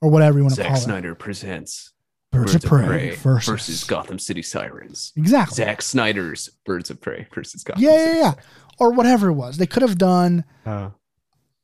or 0.02 0.10
whatever 0.10 0.38
you 0.38 0.44
want 0.44 0.56
to 0.56 0.64
call 0.64 0.72
it. 0.72 0.76
Zack 0.76 0.84
Snyder 0.86 1.16
presents 1.16 1.88
it. 1.88 1.94
Birds, 2.30 2.56
of 2.56 2.64
Prey, 2.64 3.16
versus, 3.16 3.48
versus 3.48 3.84
Gotham 3.86 4.20
City 4.20 4.42
Sirens. 4.42 5.14
exactly. 5.16 5.56
Zack 5.56 5.82
Snyder's 5.82 6.50
Birds 6.66 6.90
of 6.90 7.00
Prey 7.00 7.26
versus 7.34 7.64
Gotham 7.64 7.84
yeah, 7.84 7.92
yeah, 7.92 8.06
City 8.06 8.20
yeah, 8.20 8.34
or 8.80 8.92
whatever 8.92 9.30
it 9.30 9.34
was. 9.34 9.58
They 9.58 9.66
could 9.66 9.82
have 9.82 9.98
done. 9.98 10.44
Sirens. 10.66 10.92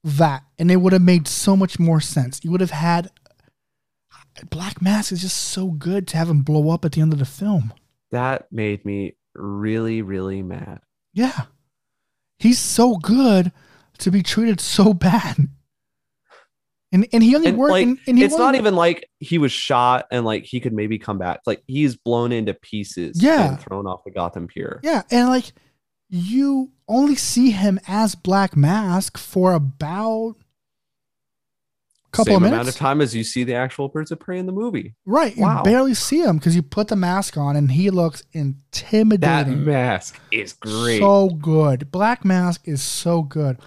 That 0.04 0.44
and 0.60 0.70
it 0.72 0.78
would 0.78 0.94
have 0.94 1.02
made 1.02 1.28
so 1.28 1.56
much 1.56 1.80
more 1.80 2.02
sense. 2.02 2.40
You 2.44 2.52
would 2.52 2.62
have 2.62 2.72
had 2.72 3.10
Black 4.50 4.82
Mask 4.82 5.12
is 5.12 5.22
just 5.22 5.38
so 5.38 5.68
good 5.72 6.08
to 6.10 6.18
have 6.18 6.30
him 6.30 6.42
blow 6.42 6.70
up 6.72 6.84
at 6.86 6.94
the 6.94 7.02
end 7.02 7.14
of 7.14 7.20
the 7.20 7.26
film. 7.26 7.74
that 8.12 8.48
made 8.52 8.84
me 8.86 9.16
really, 9.36 10.02
really 10.02 10.42
mad. 10.42 10.80
Yeah. 11.14 11.46
He's 12.40 12.60
so 12.60 12.98
good 12.98 13.52
to 14.00 14.12
be 14.12 14.22
treated 14.24 14.60
so 14.60 14.94
bad. 14.94 15.38
And 16.92 17.08
and 17.12 17.24
he 17.24 17.36
only 17.36 17.48
And 17.50 17.58
worked 17.58 17.72
like, 17.72 17.88
and, 17.88 17.98
and 18.08 18.18
he 18.20 18.24
it's 18.24 18.36
not 18.38 18.54
even 18.56 18.76
like 18.76 19.10
he 19.20 19.40
was 19.40 19.52
shot 19.52 20.06
and 20.12 20.26
like 20.26 20.44
he 20.46 20.60
could 20.60 20.74
maybe 20.74 21.00
come 21.00 21.18
back. 21.18 21.40
Like 21.48 21.64
he's 21.66 21.96
blown 21.96 22.32
into 22.32 22.54
pieces. 22.54 23.22
Yeah. 23.22 23.50
and 23.50 23.60
thrown 23.60 23.88
off 23.88 24.02
the 24.06 24.12
Gotham 24.12 24.48
Pier. 24.48 24.80
Yeah, 24.84 25.02
and 25.10 25.30
like 25.30 25.54
you 26.16 26.72
only 26.88 27.16
see 27.16 27.50
him 27.50 27.80
as 27.88 28.14
Black 28.14 28.56
Mask 28.56 29.18
for 29.18 29.54
about 29.54 30.36
a 32.06 32.12
couple 32.12 32.34
Same 32.36 32.44
of 32.44 32.52
amount 32.52 32.68
of 32.68 32.76
time 32.76 33.02
as 33.02 33.16
you 33.16 33.24
see 33.24 33.44
the 33.44 33.56
actual 33.56 33.88
Birds 33.88 34.12
of 34.12 34.20
Prey 34.20 34.38
in 34.38 34.46
the 34.46 34.52
movie. 34.52 34.94
Right. 35.08 35.36
You 35.36 35.50
barely 35.64 35.96
see 35.96 36.22
him 36.22 36.38
because 36.38 36.56
you 36.56 36.62
put 36.62 36.90
the 36.90 36.96
mask 36.96 37.36
on 37.36 37.56
and 37.56 37.72
he 37.72 37.90
looks 37.90 38.22
intimidating. 38.32 39.66
That 39.66 39.66
mask 39.66 40.20
is 40.32 40.54
great. 40.54 41.00
So 41.00 41.30
good. 41.30 41.90
Black 41.92 42.24
Mask 42.24 42.62
is 42.68 42.84
so 42.84 43.24
good. 43.24 43.58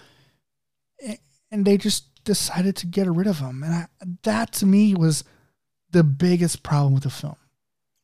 And 1.50 1.64
they 1.64 1.76
just 1.76 2.22
decided 2.24 2.76
to 2.76 2.86
get 2.86 3.08
rid 3.08 3.26
of 3.26 3.40
him. 3.40 3.64
And 3.64 3.74
I, 3.74 3.86
that 4.22 4.52
to 4.54 4.66
me 4.66 4.94
was 4.94 5.24
the 5.90 6.04
biggest 6.04 6.62
problem 6.62 6.94
with 6.94 7.02
the 7.02 7.10
film. 7.10 7.36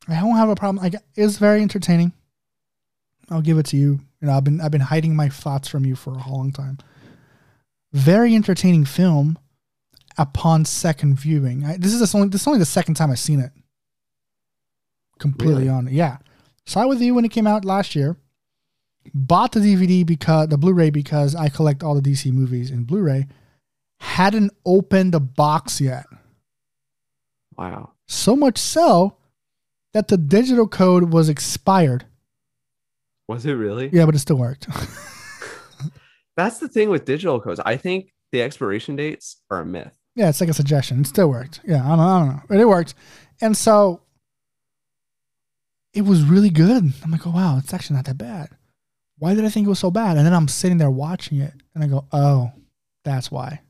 I 0.09 0.20
don't 0.20 0.36
have 0.36 0.49
a 0.49 0.57
problem. 0.57 0.84
I, 0.84 0.88
got- 0.88 1.03
it 1.14 1.22
was 1.22 1.38
very 1.38 1.62
entertaining. 1.62 2.12
I'll 3.31 3.43
give 3.43 3.59
it 3.59 3.66
to 3.66 3.77
you. 3.77 4.01
You 4.20 4.29
know, 4.29 4.33
I've 4.37 4.45
been 4.45 4.61
I've 4.61 4.70
been 4.70 4.81
hiding 4.81 5.16
my 5.16 5.29
thoughts 5.29 5.68
from 5.68 5.85
you 5.85 5.97
for 5.97 6.11
a 6.14 6.29
long 6.31 6.53
time. 6.53 6.79
Very 7.93 8.35
entertaining 8.35 8.85
film. 8.85 9.39
Upon 10.18 10.66
second 10.66 11.18
viewing, 11.18 11.64
I, 11.64 11.79
this 11.79 11.95
is 11.95 12.01
the 12.12 12.16
only 12.18 12.29
this 12.29 12.43
is 12.43 12.47
only 12.47 12.59
the 12.59 12.66
second 12.66 12.97
time 12.97 13.11
I've 13.11 13.18
seen 13.18 13.41
it. 13.41 13.51
Completely 15.18 15.64
Really? 15.64 15.68
on, 15.70 15.89
yeah. 15.91 16.18
Saw 16.66 16.83
it 16.83 16.89
with 16.89 17.01
you 17.01 17.14
when 17.14 17.25
it 17.25 17.31
came 17.31 17.47
out 17.47 17.64
last 17.64 17.97
year 17.97 18.18
bought 19.14 19.53
the 19.53 19.61
DVD 19.61 20.05
because 20.07 20.49
the 20.49 20.59
Blu-ray 20.59 20.91
because 20.91 21.35
I 21.35 21.49
collect 21.49 21.83
all 21.83 21.95
the 21.95 22.01
DC 22.01 22.33
movies 22.33 22.70
in 22.70 22.85
Blu-ray. 22.85 23.27
hadn't 24.01 24.53
opened 24.66 25.14
the 25.14 25.20
box 25.20 25.81
yet. 25.81 26.07
Wow. 27.57 27.91
So 28.09 28.35
much 28.37 28.59
so 28.59 29.16
that 29.93 30.09
the 30.09 30.16
digital 30.16 30.66
code 30.66 31.12
was 31.12 31.29
expired. 31.29 32.05
Was 33.33 33.47
it 33.47 33.53
really? 33.53 33.89
Yeah, 33.91 34.05
but 34.05 34.14
it 34.14 34.18
still 34.18 34.37
worked. 34.37 34.68
That's 36.37 36.59
the 36.59 36.68
thing 36.68 36.91
with 36.91 37.07
digital 37.07 37.41
codes. 37.41 37.61
I 37.64 37.78
think 37.78 38.12
the 38.30 38.43
expiration 38.43 38.95
dates 38.95 39.41
are 39.51 39.61
a 39.61 39.64
myth. 39.64 39.99
yeah, 40.14 40.28
it's 40.28 40.39
like 40.39 40.51
a 40.51 40.55
suggestion. 40.55 41.01
It 41.01 41.07
still 41.07 41.30
worked. 41.30 41.61
Yeah, 41.64 41.83
I 41.83 41.97
don't, 41.97 42.01
I 42.01 42.18
don't 42.18 42.28
know, 42.28 42.43
but 42.47 42.61
it 42.61 42.68
worked. 42.68 42.95
And 43.41 43.57
so 43.57 44.03
it 45.95 46.03
was 46.03 46.22
really 46.24 46.51
good. 46.51 46.93
I'm 47.03 47.11
like, 47.11 47.26
oh 47.26 47.30
wow, 47.30 47.57
it's 47.57 47.72
actually 47.72 47.97
not 47.97 48.05
that 48.05 48.18
bad. 48.18 48.51
Why 49.16 49.35
did 49.35 49.47
I 49.47 49.49
think 49.49 49.64
it 49.64 49.70
was 49.70 49.78
so 49.78 49.91
bad? 49.91 50.18
And 50.18 50.26
then 50.26 50.35
I'm 50.35 50.49
sitting 50.49 50.76
there 50.76 50.91
watching 50.91 51.39
it, 51.41 51.55
and 51.74 51.83
I 51.83 51.87
go, 51.87 52.05
oh, 52.12 52.53
that's 53.03 53.30
why. 53.30 53.62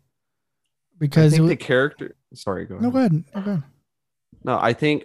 Because 0.98 1.38
was, 1.38 1.50
the 1.50 1.56
character. 1.56 2.16
Sorry, 2.34 2.66
go 2.66 2.74
ahead. 2.74 2.82
no, 2.82 2.90
go 2.90 2.98
ahead, 2.98 3.12
no, 3.12 3.40
go 3.42 3.50
ahead. 3.52 3.62
No, 4.42 4.58
I 4.60 4.72
think 4.72 5.04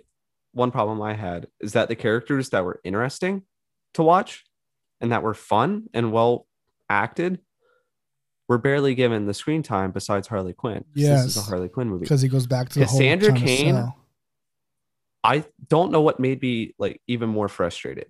one 0.53 0.71
problem 0.71 0.99
I 0.99 1.13
had 1.13 1.45
is 1.59 1.73
that 1.73 1.89
the 1.89 1.95
characters 1.95 2.49
that 2.49 2.65
were 2.65 2.81
interesting 2.83 3.43
to 3.93 4.03
watch 4.03 4.45
and 5.01 5.11
that 5.11 5.23
were 5.23 5.33
fun 5.33 5.83
and 5.93 6.11
well 6.11 6.47
acted 6.89 7.39
were 8.49 8.57
barely 8.57 8.95
given 8.95 9.25
the 9.25 9.33
screen 9.33 9.61
time 9.61 9.91
besides 9.91 10.27
Harley 10.27 10.53
Quinn. 10.53 10.83
'cause 10.93 11.03
This 11.03 11.25
is 11.25 11.37
a 11.37 11.41
Harley 11.41 11.67
Quinn 11.69 11.89
movie. 11.89 12.03
Because 12.03 12.21
he 12.21 12.29
goes 12.29 12.47
back 12.47 12.69
to 12.69 12.79
the 12.79 12.85
Cassandra 12.85 13.29
whole 13.31 13.37
trying 13.39 13.47
to 13.47 13.55
Cain 13.63 13.75
sell. 13.75 13.97
I 15.23 15.43
don't 15.67 15.91
know 15.91 16.01
what 16.01 16.19
made 16.19 16.41
me 16.41 16.73
like 16.79 17.01
even 17.07 17.29
more 17.29 17.47
frustrated. 17.49 18.09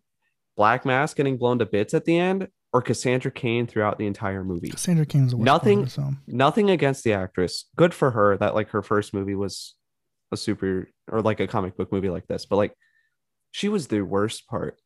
Black 0.56 0.86
Mask 0.86 1.18
getting 1.18 1.38
blown 1.38 1.60
to 1.60 1.66
bits 1.66 1.94
at 1.94 2.06
the 2.06 2.18
end 2.18 2.50
or 2.74 2.82
Cassandra 2.82 3.32
Cain 3.32 3.66
throughout 3.66 3.98
the 3.98 4.06
entire 4.06 4.44
movie. 4.44 4.70
Cassandra 4.70 5.06
Cain 5.06 5.26
is 5.26 5.32
the 5.32 5.38
worst 5.38 5.46
Nothing- 5.46 5.78
part 5.80 5.88
of 5.88 5.94
the 5.96 6.02
film. 6.02 6.22
Nothing 6.28 6.70
against 6.70 7.04
the 7.04 7.14
actress. 7.14 7.66
Good 7.76 7.94
for 7.94 8.12
her 8.12 8.38
that 8.38 8.54
like 8.56 8.70
her 8.70 8.82
first 8.84 9.14
movie 9.14 9.36
was 9.36 9.76
a 10.32 10.38
super 10.38 10.90
or 11.12 11.22
like 11.22 11.40
a 11.40 11.48
comic 11.48 11.76
book 11.78 11.92
movie 11.92 12.10
like 12.10 12.28
this, 12.28 12.46
but 12.46 12.58
like 12.58 12.74
she 13.52 13.70
was 13.70 13.88
the 13.88 14.02
worst 14.02 14.48
part. 14.48 14.80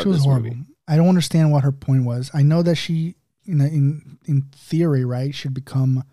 She 0.00 0.08
was 0.08 0.24
horrible. 0.24 0.50
movie. 0.50 0.64
I 0.86 0.96
don't 0.96 1.08
understand 1.08 1.52
what 1.52 1.64
her 1.64 1.72
point 1.72 2.04
was. 2.04 2.30
I 2.34 2.42
know 2.42 2.62
that 2.62 2.76
she, 2.76 3.16
in 3.44 3.60
in 3.60 4.18
in 4.26 4.42
theory, 4.54 5.04
right, 5.04 5.34
should 5.34 5.54
become 5.54 6.04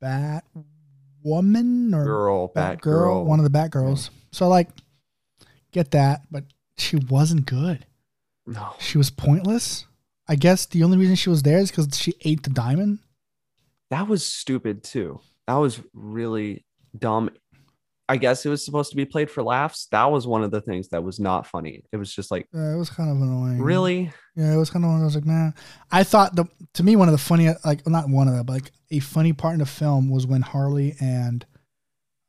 Bat 0.00 0.44
Woman 1.22 1.94
or 1.94 2.04
Girl, 2.04 2.48
Bat 2.48 2.78
Batgirl. 2.78 2.82
Girl, 2.82 3.24
one 3.24 3.38
of 3.38 3.44
the 3.44 3.50
Bat 3.50 3.70
Girls. 3.70 4.10
So 4.30 4.48
like, 4.48 4.68
get 5.72 5.90
that, 5.92 6.22
but 6.30 6.44
she 6.76 6.96
wasn't 6.96 7.46
good. 7.46 7.86
No. 8.46 8.74
She 8.78 8.98
was 8.98 9.10
pointless. 9.10 9.86
I 10.28 10.34
guess 10.36 10.66
the 10.66 10.82
only 10.82 10.98
reason 10.98 11.16
she 11.16 11.30
was 11.30 11.42
there 11.42 11.58
is 11.58 11.70
because 11.70 11.96
she 11.98 12.14
ate 12.22 12.42
the 12.42 12.50
diamond. 12.50 12.98
That 13.90 14.08
was 14.08 14.24
stupid 14.26 14.82
too. 14.82 15.20
That 15.46 15.54
was 15.56 15.80
really 15.92 16.64
dumb. 16.98 17.30
I 18.08 18.16
guess 18.16 18.44
it 18.44 18.48
was 18.50 18.64
supposed 18.64 18.90
to 18.90 18.96
be 18.96 19.04
played 19.04 19.30
for 19.30 19.42
laughs. 19.42 19.86
That 19.92 20.10
was 20.10 20.26
one 20.26 20.42
of 20.42 20.50
the 20.50 20.60
things 20.60 20.88
that 20.88 21.02
was 21.02 21.18
not 21.20 21.46
funny. 21.46 21.82
It 21.92 21.96
was 21.96 22.12
just 22.14 22.30
like, 22.30 22.46
Uh, 22.54 22.74
it 22.74 22.76
was 22.76 22.90
kind 22.90 23.10
of 23.10 23.16
annoying. 23.16 23.58
really? 23.62 24.12
Yeah, 24.36 24.52
it 24.52 24.56
was 24.56 24.70
kind 24.70 24.84
of 24.84 24.90
one 24.90 24.98
of 25.00 25.04
those 25.04 25.14
like, 25.14 25.24
man. 25.24 25.54
I 25.90 26.02
thought 26.04 26.34
the 26.36 26.44
to 26.74 26.82
me 26.82 26.96
one 26.96 27.08
of 27.08 27.12
the 27.12 27.18
funny 27.18 27.48
like 27.64 27.86
not 27.86 28.08
one 28.08 28.28
of 28.28 28.34
them, 28.34 28.44
but 28.44 28.52
like 28.54 28.72
a 28.90 28.98
funny 28.98 29.32
part 29.32 29.54
in 29.54 29.60
the 29.60 29.66
film 29.66 30.10
was 30.10 30.26
when 30.26 30.42
Harley 30.42 30.94
and 31.00 31.46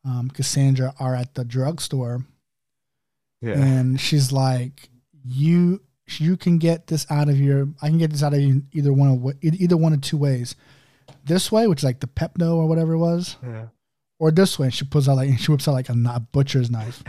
um, 0.05 0.29
Cassandra 0.29 0.93
are 0.99 1.15
at 1.15 1.33
the 1.33 1.43
drugstore 1.45 2.25
Yeah. 3.41 3.53
and 3.61 3.99
she's 3.99 4.31
like, 4.31 4.89
"You 5.25 5.81
you 6.19 6.35
can 6.37 6.57
get 6.59 6.87
this 6.87 7.05
out 7.09 7.29
of 7.29 7.39
your 7.39 7.69
I 7.81 7.89
can 7.89 7.97
get 7.97 8.11
this 8.11 8.21
out 8.23 8.33
of 8.33 8.41
you 8.41 8.63
either 8.73 8.93
one 8.93 9.09
of 9.09 9.33
either 9.43 9.77
one 9.77 9.93
of 9.93 10.01
two 10.01 10.17
ways, 10.17 10.55
this 11.25 11.51
way, 11.51 11.67
which 11.67 11.79
is 11.79 11.83
like 11.85 11.99
the 12.01 12.07
Pepto 12.07 12.55
or 12.55 12.67
whatever 12.67 12.93
it 12.93 12.99
was, 12.99 13.37
yeah. 13.41 13.67
Or 14.23 14.31
this 14.31 14.57
way." 14.57 14.67
And 14.67 14.73
she 14.73 14.85
pulls 14.85 15.07
out 15.09 15.17
like 15.17 15.37
she 15.39 15.51
whips 15.51 15.67
out 15.67 15.73
like 15.73 15.89
a, 15.89 15.93
kni- 15.93 16.27
butcher's 16.31 16.69
knife. 16.71 17.03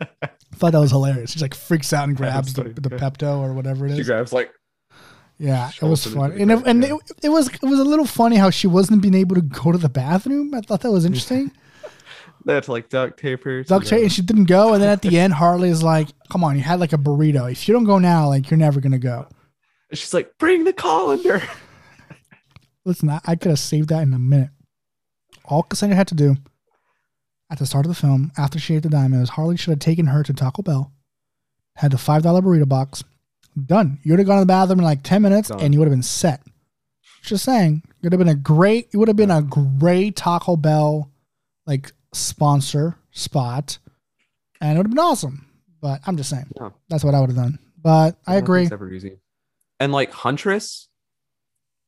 I 0.00 0.28
thought 0.54 0.72
that 0.72 0.80
was 0.80 0.90
hilarious. 0.90 1.32
She 1.32 1.40
like 1.40 1.54
freaks 1.54 1.92
out 1.92 2.08
and 2.08 2.16
grabs 2.16 2.54
the, 2.54 2.64
the. 2.64 2.90
Pepto 2.90 3.38
or 3.38 3.52
whatever 3.52 3.86
it 3.86 3.92
is. 3.92 3.98
She 3.98 4.04
grabs 4.04 4.32
like 4.32 4.52
Yeah, 5.38 5.70
it 5.70 5.82
was 5.82 6.04
it 6.04 6.10
into 6.10 6.18
fun, 6.18 6.32
and 6.32 6.50
it, 6.50 6.66
and 6.66 6.82
yeah. 6.82 6.94
it, 6.94 7.24
it 7.24 7.28
was 7.28 7.48
it 7.48 7.62
was 7.62 7.78
a 7.78 7.84
little 7.84 8.06
funny 8.06 8.36
how 8.36 8.50
she 8.50 8.66
wasn't 8.66 9.02
being 9.02 9.14
able 9.14 9.36
to 9.36 9.42
go 9.42 9.72
to 9.72 9.78
the 9.78 9.88
bathroom. 9.88 10.54
I 10.54 10.60
thought 10.60 10.80
that 10.82 10.90
was 10.90 11.04
interesting. 11.04 11.52
they 12.44 12.54
had 12.54 12.64
to 12.64 12.72
like 12.72 12.88
duct 12.88 13.18
tape 13.18 13.44
her. 13.44 13.62
Duct 13.62 13.86
tape, 13.86 14.02
and 14.02 14.12
she 14.12 14.22
didn't 14.22 14.46
go. 14.46 14.74
And 14.74 14.82
then 14.82 14.90
at 14.90 15.02
the 15.02 15.18
end, 15.18 15.34
Harley 15.34 15.68
is 15.68 15.82
like, 15.82 16.08
"Come 16.30 16.44
on, 16.44 16.56
you 16.56 16.62
had 16.62 16.80
like 16.80 16.92
a 16.92 16.98
burrito. 16.98 17.50
If 17.50 17.68
you 17.68 17.74
don't 17.74 17.84
go 17.84 17.98
now, 17.98 18.28
like 18.28 18.50
you're 18.50 18.58
never 18.58 18.80
gonna 18.80 18.98
go." 18.98 19.28
She's 19.92 20.12
like, 20.12 20.36
bring 20.38 20.64
the 20.64 20.72
colander. 20.72 21.42
Listen, 22.84 23.10
I, 23.10 23.20
I 23.24 23.36
could 23.36 23.50
have 23.50 23.58
saved 23.58 23.88
that 23.88 24.02
in 24.02 24.12
a 24.12 24.18
minute. 24.18 24.50
All 25.48 25.62
Cassandra 25.64 25.96
had 25.96 26.08
to 26.08 26.14
do 26.14 26.36
at 27.50 27.58
the 27.58 27.66
start 27.66 27.86
of 27.86 27.90
the 27.90 27.94
film, 28.00 28.30
after 28.36 28.58
she 28.58 28.74
ate 28.76 28.82
the 28.82 28.88
diamond, 28.90 29.22
is 29.22 29.30
Harley 29.30 29.56
should 29.56 29.70
have 29.70 29.78
taken 29.78 30.06
her 30.06 30.22
to 30.22 30.34
Taco 30.34 30.62
Bell, 30.62 30.92
had 31.76 31.92
the 31.92 31.98
five 31.98 32.22
dollar 32.22 32.42
burrito 32.42 32.68
box, 32.68 33.02
done. 33.66 33.98
You 34.02 34.12
would 34.12 34.18
have 34.18 34.26
gone 34.28 34.36
to 34.36 34.42
the 34.42 34.46
bathroom 34.46 34.80
in 34.80 34.84
like 34.84 35.02
ten 35.02 35.22
minutes, 35.22 35.48
Done. 35.48 35.60
and 35.60 35.72
you 35.74 35.80
would 35.80 35.86
have 35.88 35.92
been 35.94 36.02
set. 36.02 36.42
Just 37.22 37.44
saying, 37.44 37.82
it 37.86 38.04
would 38.04 38.12
have 38.12 38.18
been 38.18 38.28
a 38.28 38.34
great. 38.34 38.88
It 38.92 38.98
would 38.98 39.08
have 39.08 39.16
been 39.16 39.30
a 39.30 39.42
great 39.42 40.14
Taco 40.16 40.56
Bell 40.56 41.10
like 41.66 41.92
sponsor 42.12 42.96
spot, 43.10 43.78
and 44.60 44.72
it 44.74 44.76
would 44.78 44.86
have 44.86 44.94
been 44.94 44.98
awesome. 45.04 45.46
But 45.80 46.00
I'm 46.06 46.16
just 46.16 46.28
saying, 46.30 46.46
Yeah. 46.60 46.70
that's 46.88 47.02
what 47.04 47.14
I 47.14 47.20
would 47.20 47.30
have 47.30 47.36
done. 47.36 47.58
But 47.80 48.16
I 48.26 48.36
agree. 48.36 48.64
Nothing's 48.64 48.72
ever 48.72 48.92
easy. 48.92 49.18
And 49.80 49.92
like 49.92 50.10
Huntress, 50.12 50.88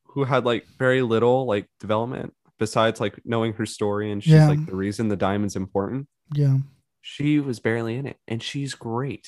who 0.05 0.23
had 0.23 0.45
like 0.45 0.65
very 0.79 1.01
little 1.01 1.45
like 1.45 1.67
development 1.79 2.33
besides 2.61 2.99
like 3.01 3.19
knowing 3.25 3.53
her 3.53 3.65
story 3.65 4.11
and 4.11 4.23
she's 4.23 4.33
Yeah. 4.33 4.47
like 4.47 4.63
the 4.67 4.75
reason 4.75 5.07
the 5.07 5.15
diamond's 5.17 5.55
important. 5.55 6.07
Yeah. 6.33 6.59
She 7.01 7.39
was 7.39 7.59
barely 7.59 7.95
in 7.95 8.05
it, 8.05 8.17
and 8.27 8.41
she's 8.43 8.75
great. 8.75 9.27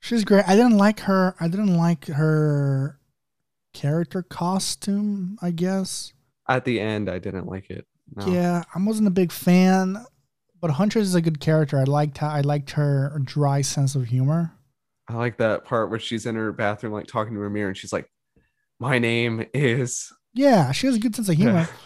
She's 0.00 0.24
great. 0.24 0.44
I 0.48 0.56
didn't 0.56 0.76
like 0.76 0.98
her. 1.00 1.36
I 1.38 1.46
didn't 1.46 1.76
like 1.76 2.06
her 2.08 2.98
character 3.72 4.22
costume. 4.22 5.38
I 5.40 5.52
guess. 5.52 6.12
At 6.48 6.64
the 6.64 6.80
end, 6.80 7.08
I 7.08 7.20
didn't 7.20 7.46
like 7.46 7.70
it. 7.70 7.86
No. 8.16 8.26
Yeah, 8.26 8.64
I 8.74 8.82
wasn't 8.82 9.06
a 9.06 9.12
big 9.12 9.30
fan. 9.30 10.04
But 10.60 10.72
Huntress 10.72 11.06
is 11.06 11.14
a 11.14 11.20
good 11.20 11.38
character. 11.38 11.78
I 11.78 11.84
liked 11.84 12.18
how 12.18 12.28
I 12.30 12.40
liked 12.40 12.72
her 12.72 13.20
dry 13.24 13.60
sense 13.60 13.94
of 13.94 14.06
humor. 14.06 14.52
I 15.08 15.14
like 15.14 15.36
that 15.38 15.64
part 15.64 15.90
where 15.90 16.00
she's 16.00 16.26
in 16.26 16.34
her 16.34 16.50
bathroom, 16.50 16.92
like 16.92 17.06
talking 17.06 17.34
to 17.34 17.40
her 17.40 17.50
mirror, 17.50 17.68
and 17.68 17.76
she's 17.76 17.92
like, 17.92 18.10
"My 18.80 18.98
name 18.98 19.44
is." 19.54 20.12
Yeah, 20.34 20.72
she 20.72 20.86
has 20.88 20.96
a 20.96 20.98
good 20.98 21.14
sense 21.14 21.28
of 21.28 21.36
humor. 21.36 21.68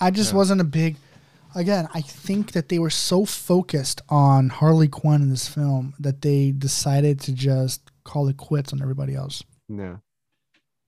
I 0.00 0.10
just 0.10 0.32
Yeah. 0.32 0.36
wasn't 0.38 0.60
a 0.60 0.64
big. 0.64 0.96
Again, 1.54 1.88
I 1.92 2.00
think 2.00 2.52
that 2.52 2.68
they 2.68 2.78
were 2.78 2.90
so 2.90 3.24
focused 3.24 4.00
on 4.08 4.50
Harley 4.50 4.86
Quinn 4.86 5.20
in 5.22 5.30
this 5.30 5.48
film 5.48 5.94
that 5.98 6.22
they 6.22 6.52
decided 6.52 7.18
to 7.22 7.32
just 7.32 7.90
call 8.04 8.28
it 8.28 8.36
quits 8.36 8.72
on 8.72 8.80
everybody 8.80 9.14
else. 9.16 9.42
Yeah. 9.68 9.96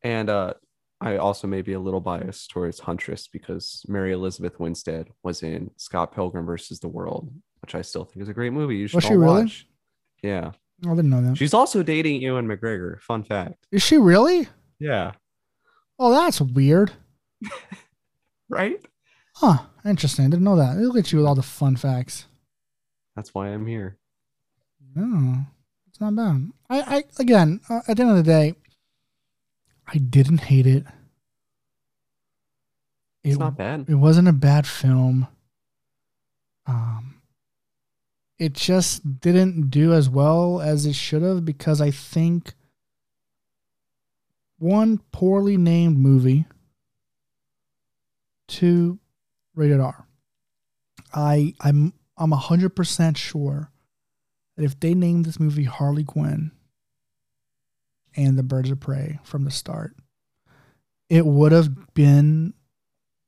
And 0.05 0.31
uh, 0.31 0.55
I 1.01 1.17
also 1.17 1.49
may 1.49 1.63
be 1.63 1.73
a 1.73 1.81
little 1.81 2.01
biased 2.01 2.51
towards 2.51 2.79
Huntress 2.79 3.27
because 3.27 3.85
Mary 3.89 4.13
Elizabeth 4.13 4.61
Winstead 4.61 5.09
was 5.25 5.43
in 5.43 5.73
Scott 5.79 6.15
Pilgrim 6.15 6.47
versus 6.47 6.79
the 6.79 6.89
World, 6.89 7.29
which 7.61 7.75
I 7.75 7.83
still 7.83 8.05
think 8.05 8.23
is 8.23 8.29
a 8.29 8.35
great 8.35 8.53
movie. 8.53 8.77
You 8.77 8.87
should 8.87 8.97
Was 8.97 9.05
she 9.05 9.11
all 9.15 9.17
really? 9.19 9.43
watch. 9.43 9.67
Yeah. 10.23 10.53
I 10.87 10.91
didn't 10.95 11.11
know 11.11 11.23
that. 11.23 11.37
She's 11.39 11.55
also 11.55 11.83
dating 11.83 12.23
Ewan 12.23 12.47
McGregor. 12.47 13.01
Fun 13.01 13.25
fact. 13.25 13.67
Is 13.73 13.83
she 13.83 13.99
really? 13.99 14.49
Yeah. 14.79 15.13
Oh, 15.99 16.13
that's 16.13 16.41
weird. 16.41 16.93
Right? 18.49 18.85
Huh. 19.43 19.59
Interesting. 19.85 20.31
Didn't 20.31 20.45
know 20.45 20.55
that. 20.55 20.77
Look 20.77 20.97
at 20.97 21.11
you 21.11 21.19
with 21.19 21.27
all 21.27 21.35
the 21.35 21.43
fun 21.43 21.75
facts. 21.75 22.27
That's 23.17 23.35
why 23.35 23.49
I'm 23.49 23.67
here. 23.67 23.99
No, 24.95 25.47
it's 25.89 26.01
not 26.01 26.15
bad. 26.15 26.53
I, 26.71 26.81
I 26.99 27.05
again, 27.19 27.61
uh, 27.69 27.81
at 27.89 27.97
the 27.97 28.03
end 28.05 28.11
of 28.13 28.17
the 28.19 28.23
day, 28.23 28.55
I 29.89 29.99
didn't 29.99 30.39
hate 30.43 30.67
it. 30.67 30.85
It's 33.25 33.35
It, 33.35 33.39
not 33.41 33.57
bad. 33.57 33.87
it 33.89 33.97
wasn't 33.97 34.29
a 34.29 34.33
bad 34.33 34.65
film. 34.67 35.27
Um, 36.67 37.21
it 38.39 38.53
just 38.53 39.21
didn't 39.21 39.71
do 39.71 39.93
as 39.93 40.09
well 40.09 40.61
as 40.61 40.87
it 40.87 40.95
should 40.95 41.23
have 41.23 41.45
because 41.45 41.81
I 41.81 41.91
think 41.91 42.55
one 44.59 44.99
poorly 45.11 45.57
named 45.57 45.99
movie, 45.99 46.47
two 48.47 48.99
rated 49.55 49.81
R. 49.81 50.07
I 51.15 51.55
I'm 51.61 51.93
I'm 52.17 52.33
hundred 52.33 52.71
percent 52.71 53.17
sure 53.19 53.71
that 54.57 54.65
if 54.65 54.79
they 54.79 54.95
named 54.95 55.25
this 55.25 55.41
movie 55.41 55.65
Harley 55.65 56.05
Quinn 56.05 56.53
and 58.17 58.39
the 58.39 58.43
Birds 58.43 58.71
of 58.71 58.81
Prey 58.81 59.19
from 59.25 59.45
the 59.45 59.51
start, 59.51 59.97
it 61.09 61.25
would 61.27 61.53
have 61.53 61.95
been 61.95 62.55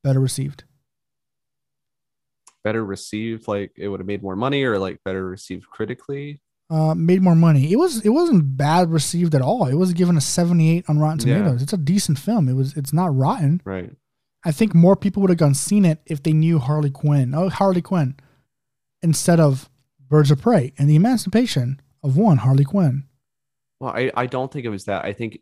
better 0.02 0.20
received. 0.20 0.64
Better 2.62 2.84
received, 2.84 3.46
like 3.48 3.72
it 3.76 3.88
would 3.88 4.00
have 4.00 4.06
made 4.06 4.22
more 4.22 4.36
money, 4.36 4.62
or 4.64 4.78
like 4.78 4.98
better 5.04 5.26
received 5.26 5.68
critically. 5.68 6.40
Uh, 6.70 6.94
made 6.94 7.20
more 7.20 7.34
money. 7.34 7.70
It 7.70 7.76
was 7.76 8.00
it 8.06 8.08
wasn't 8.08 8.56
bad 8.56 8.90
received 8.90 9.34
at 9.34 9.42
all. 9.42 9.66
It 9.66 9.74
was 9.74 9.92
given 9.92 10.16
a 10.16 10.20
seventy 10.22 10.70
eight 10.74 10.86
on 10.88 10.98
Rotten 10.98 11.28
Yeah. 11.28 11.38
Tomatoes. 11.38 11.62
It's 11.62 11.74
a 11.74 11.78
decent 11.78 12.18
film. 12.18 12.48
It 12.48 12.54
was 12.54 12.74
it's 12.74 12.92
not 12.92 13.14
rotten. 13.14 13.60
Right. 13.66 13.92
I 14.44 14.52
think 14.52 14.74
more 14.74 14.96
people 14.96 15.20
would 15.22 15.30
have 15.30 15.38
gone 15.38 15.54
seen 15.54 15.84
it 15.84 16.00
if 16.06 16.22
they 16.22 16.32
knew 16.32 16.58
Harley 16.58 16.90
Quinn. 16.90 17.34
Oh, 17.34 17.48
Harley 17.48 17.80
Quinn, 17.82 18.16
instead 19.02 19.40
of 19.40 19.70
Birds 19.98 20.30
of 20.30 20.40
Prey 20.42 20.72
and 20.78 20.88
the 20.88 20.96
Emancipation 20.96 21.80
of 22.02 22.16
one 22.16 22.38
Harley 22.38 22.64
Quinn. 22.64 23.04
Well, 23.80 23.92
I, 23.94 24.10
I 24.14 24.26
don't 24.26 24.52
think 24.52 24.66
it 24.66 24.70
was 24.70 24.84
that. 24.84 25.04
I 25.04 25.12
think 25.12 25.38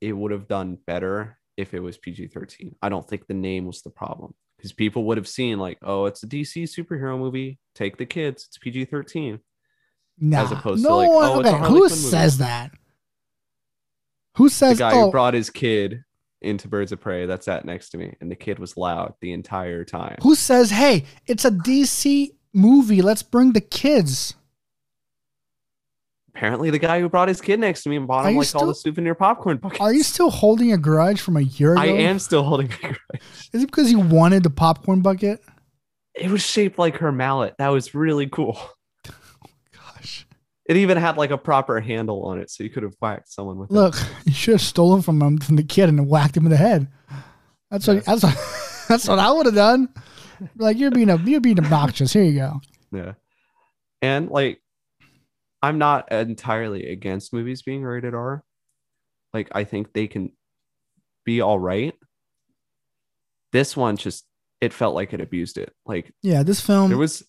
it 0.00 0.12
would 0.12 0.32
have 0.32 0.48
done 0.48 0.78
better 0.86 1.38
if 1.56 1.74
it 1.74 1.80
was 1.80 1.98
PG 1.98 2.28
13. 2.28 2.74
I 2.82 2.88
don't 2.88 3.06
think 3.06 3.26
the 3.26 3.34
name 3.34 3.66
was 3.66 3.82
the 3.82 3.90
problem 3.90 4.34
because 4.56 4.72
people 4.72 5.04
would 5.04 5.16
have 5.18 5.28
seen, 5.28 5.58
like, 5.58 5.78
oh, 5.82 6.06
it's 6.06 6.22
a 6.22 6.26
DC 6.26 6.64
superhero 6.64 7.18
movie. 7.18 7.58
Take 7.74 7.96
the 7.98 8.06
kids. 8.06 8.46
It's 8.48 8.58
PG 8.58 8.86
13. 8.86 9.40
Nah, 10.20 10.42
As 10.42 10.52
opposed 10.52 10.82
to 10.82 10.88
no 10.88 10.96
like, 10.98 11.08
oh, 11.08 11.14
one. 11.14 11.28
oh, 11.28 11.40
it's 11.40 11.48
a 11.48 11.52
okay, 11.54 11.58
who 11.58 11.66
Quinn 11.66 11.80
movie. 11.82 11.94
says 11.94 12.38
that? 12.38 12.70
Who 14.36 14.48
says 14.48 14.78
The 14.78 14.84
guy 14.84 14.92
oh, 14.94 15.04
who 15.06 15.10
brought 15.10 15.34
his 15.34 15.50
kid 15.50 16.02
into 16.40 16.68
Birds 16.68 16.92
of 16.92 17.00
Prey 17.00 17.26
that 17.26 17.44
sat 17.44 17.64
next 17.64 17.90
to 17.90 17.98
me, 17.98 18.14
and 18.20 18.30
the 18.30 18.36
kid 18.36 18.58
was 18.58 18.76
loud 18.76 19.14
the 19.20 19.32
entire 19.32 19.84
time. 19.84 20.16
who 20.22 20.34
says? 20.34 20.70
Hey, 20.70 21.04
it's 21.26 21.44
a 21.44 21.50
DC 21.50 22.30
movie. 22.52 23.02
Let's 23.02 23.22
bring 23.22 23.52
the 23.52 23.60
kids. 23.60 24.34
Apparently, 26.34 26.70
the 26.70 26.78
guy 26.78 27.00
who 27.00 27.08
brought 27.08 27.26
his 27.26 27.40
kid 27.40 27.58
next 27.58 27.82
to 27.82 27.88
me 27.88 27.96
and 27.96 28.06
bought 28.06 28.26
him 28.26 28.36
like 28.36 28.54
all 28.54 28.66
the 28.66 28.74
souvenir 28.74 29.16
popcorn 29.16 29.56
buckets. 29.56 29.80
Are 29.80 29.92
you 29.92 30.04
still 30.04 30.30
holding 30.30 30.72
a 30.72 30.78
grudge 30.78 31.20
from 31.20 31.36
a 31.36 31.40
year 31.40 31.72
ago? 31.72 31.82
I 31.82 31.86
am 31.86 32.20
still 32.20 32.44
holding 32.44 32.72
a 32.72 32.76
grudge. 32.76 33.20
Is 33.52 33.64
it 33.64 33.66
because 33.66 33.90
you 33.90 33.98
wanted 33.98 34.44
the 34.44 34.50
popcorn 34.50 35.00
bucket? 35.00 35.40
It 36.14 36.30
was 36.30 36.44
shaped 36.46 36.78
like 36.78 36.98
her 36.98 37.10
mallet. 37.10 37.56
That 37.58 37.68
was 37.68 37.94
really 37.94 38.28
cool. 38.28 38.56
It 40.68 40.76
even 40.76 40.98
had 40.98 41.16
like 41.16 41.30
a 41.30 41.38
proper 41.38 41.80
handle 41.80 42.24
on 42.26 42.38
it, 42.38 42.50
so 42.50 42.62
you 42.62 42.70
could 42.70 42.82
have 42.82 42.94
whacked 43.00 43.32
someone 43.32 43.58
with 43.58 43.70
it. 43.70 43.74
Look, 43.74 43.96
you 44.24 44.32
should 44.32 44.52
have 44.52 44.60
stolen 44.60 45.02
from 45.02 45.20
him 45.20 45.38
from 45.38 45.56
the 45.56 45.62
kid 45.62 45.88
and 45.88 46.06
whacked 46.08 46.36
him 46.36 46.44
in 46.44 46.50
the 46.50 46.56
head. 46.58 46.88
That's 47.70 47.86
what 47.86 48.04
that's 48.04 48.22
what 48.22 48.34
that's 48.88 49.08
what 49.08 49.18
I 49.18 49.32
would 49.32 49.46
have 49.46 49.54
done. 49.54 49.88
Like 50.56 50.76
you're 50.78 50.90
being 50.90 51.10
a 51.10 51.16
you're 51.16 51.40
being 51.40 51.58
obnoxious. 51.58 52.12
Here 52.12 52.22
you 52.22 52.38
go. 52.38 52.60
Yeah. 52.92 53.12
And 54.02 54.28
like, 54.30 54.60
I'm 55.62 55.78
not 55.78 56.12
entirely 56.12 56.92
against 56.92 57.32
movies 57.32 57.62
being 57.62 57.82
rated 57.82 58.14
R. 58.14 58.44
Like, 59.34 59.48
I 59.52 59.64
think 59.64 59.92
they 59.92 60.06
can 60.06 60.32
be 61.24 61.40
all 61.40 61.58
right. 61.58 61.94
This 63.52 63.76
one 63.76 63.96
just, 63.96 64.24
it 64.60 64.72
felt 64.72 64.94
like 64.94 65.12
it 65.12 65.20
abused 65.20 65.58
it. 65.58 65.72
Like, 65.84 66.12
Yeah, 66.22 66.42
this 66.44 66.60
film. 66.60 66.88
there 66.88 66.98
was, 66.98 67.24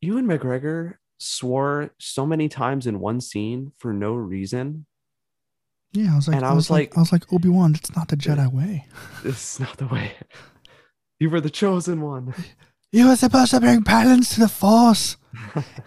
Ewan 0.00 0.26
McGregor 0.26 0.94
swore 1.22 1.90
so 1.98 2.26
many 2.26 2.48
times 2.48 2.86
in 2.86 3.00
one 3.00 3.20
scene 3.20 3.72
for 3.78 3.92
no 3.92 4.14
reason. 4.14 4.86
yeah, 5.92 6.12
I 6.12 6.16
was 6.16 6.26
like, 6.28 6.36
and 6.36 6.44
I 6.46 6.52
was 6.52 6.70
like- 6.70 6.96
I 6.96 7.00
was 7.00 7.12
like 7.12 7.32
Obi 7.32 7.48
Wan. 7.48 7.72
That's 7.72 7.94
not 7.94 8.08
the 8.08 8.16
Jedi 8.16 8.52
way. 8.52 8.86
This 9.22 9.54
is 9.54 9.60
not 9.60 9.76
the 9.78 9.86
way. 9.86 10.12
You 11.20 11.30
were 11.30 11.40
the 11.40 11.50
chosen 11.50 12.00
one. 12.00 12.34
You 12.94 13.08
were 13.08 13.16
supposed 13.16 13.52
to 13.52 13.60
bring 13.60 13.80
balance 13.80 14.34
to 14.34 14.40
the 14.40 14.48
Force, 14.48 15.16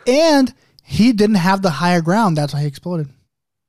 and 0.07 0.51
he 0.83 1.13
didn't 1.13 1.35
have 1.35 1.61
the 1.61 1.69
higher 1.69 2.01
ground. 2.01 2.35
That's 2.35 2.51
why 2.51 2.61
he 2.61 2.65
exploded. 2.67 3.09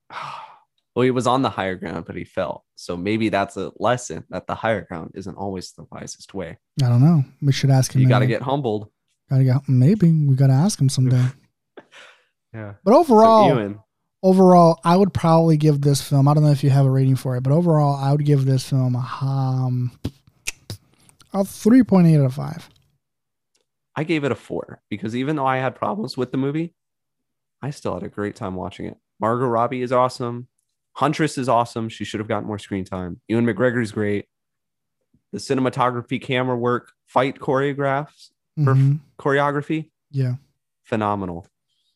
well, 0.94 1.02
he 1.04 1.10
was 1.10 1.26
on 1.26 1.42
the 1.42 1.50
higher 1.50 1.74
ground, 1.74 2.06
but 2.06 2.16
he 2.16 2.24
fell. 2.24 2.64
So 2.76 2.96
maybe 2.96 3.28
that's 3.28 3.58
a 3.58 3.72
lesson 3.78 4.24
that 4.30 4.46
the 4.46 4.54
higher 4.54 4.80
ground 4.88 5.10
isn't 5.14 5.34
always 5.36 5.72
the 5.72 5.84
wisest 5.92 6.32
way. 6.32 6.56
I 6.82 6.88
don't 6.88 7.02
know. 7.04 7.24
We 7.42 7.52
should 7.52 7.68
ask 7.70 7.92
him. 7.94 8.00
You 8.00 8.08
got 8.08 8.20
to 8.20 8.26
get 8.26 8.40
humbled. 8.40 8.88
Gotta 9.28 9.44
get. 9.44 9.68
Maybe 9.68 10.10
we 10.10 10.34
gotta 10.34 10.54
ask 10.54 10.80
him 10.80 10.88
someday. 10.88 11.26
Yeah. 12.56 12.72
But 12.84 12.94
overall, 12.94 13.48
So 13.54 13.84
overall, 14.22 14.80
I 14.82 14.96
would 14.96 15.12
probably 15.12 15.56
give 15.58 15.82
this 15.82 16.00
film. 16.00 16.26
I 16.26 16.34
don't 16.34 16.42
know 16.42 16.50
if 16.50 16.64
you 16.64 16.70
have 16.70 16.86
a 16.86 16.90
rating 16.90 17.16
for 17.16 17.36
it, 17.36 17.42
but 17.42 17.52
overall, 17.52 17.94
I 17.96 18.12
would 18.12 18.24
give 18.24 18.44
this 18.46 18.68
film 18.68 18.94
a 18.94 19.06
um 19.24 19.92
a 21.34 21.44
three 21.44 21.82
point 21.82 22.06
eight 22.06 22.16
out 22.18 22.24
of 22.24 22.34
five. 22.34 22.68
I 23.94 24.04
gave 24.04 24.24
it 24.24 24.32
a 24.32 24.36
four 24.36 24.80
because 24.90 25.14
even 25.14 25.36
though 25.36 25.46
I 25.46 25.58
had 25.58 25.74
problems 25.74 26.16
with 26.16 26.30
the 26.32 26.38
movie, 26.38 26.74
I 27.62 27.70
still 27.70 27.94
had 27.94 28.02
a 28.02 28.08
great 28.08 28.36
time 28.36 28.54
watching 28.54 28.86
it. 28.86 28.96
Margot 29.20 29.46
Robbie 29.46 29.82
is 29.82 29.92
awesome. 29.92 30.48
Huntress 30.94 31.36
is 31.38 31.48
awesome. 31.48 31.88
She 31.90 32.04
should 32.04 32.20
have 32.20 32.28
gotten 32.28 32.46
more 32.46 32.58
screen 32.58 32.84
time. 32.84 33.20
Ewan 33.28 33.44
McGregor 33.46 33.82
is 33.82 33.92
great. 33.92 34.26
The 35.32 35.38
cinematography, 35.38 36.20
camera 36.22 36.56
work, 36.56 36.92
fight 37.06 37.38
choreographs, 37.38 38.30
Mhm. 38.58 39.00
choreography, 39.18 39.90
Yeah, 40.10 40.36
phenomenal. 40.84 41.46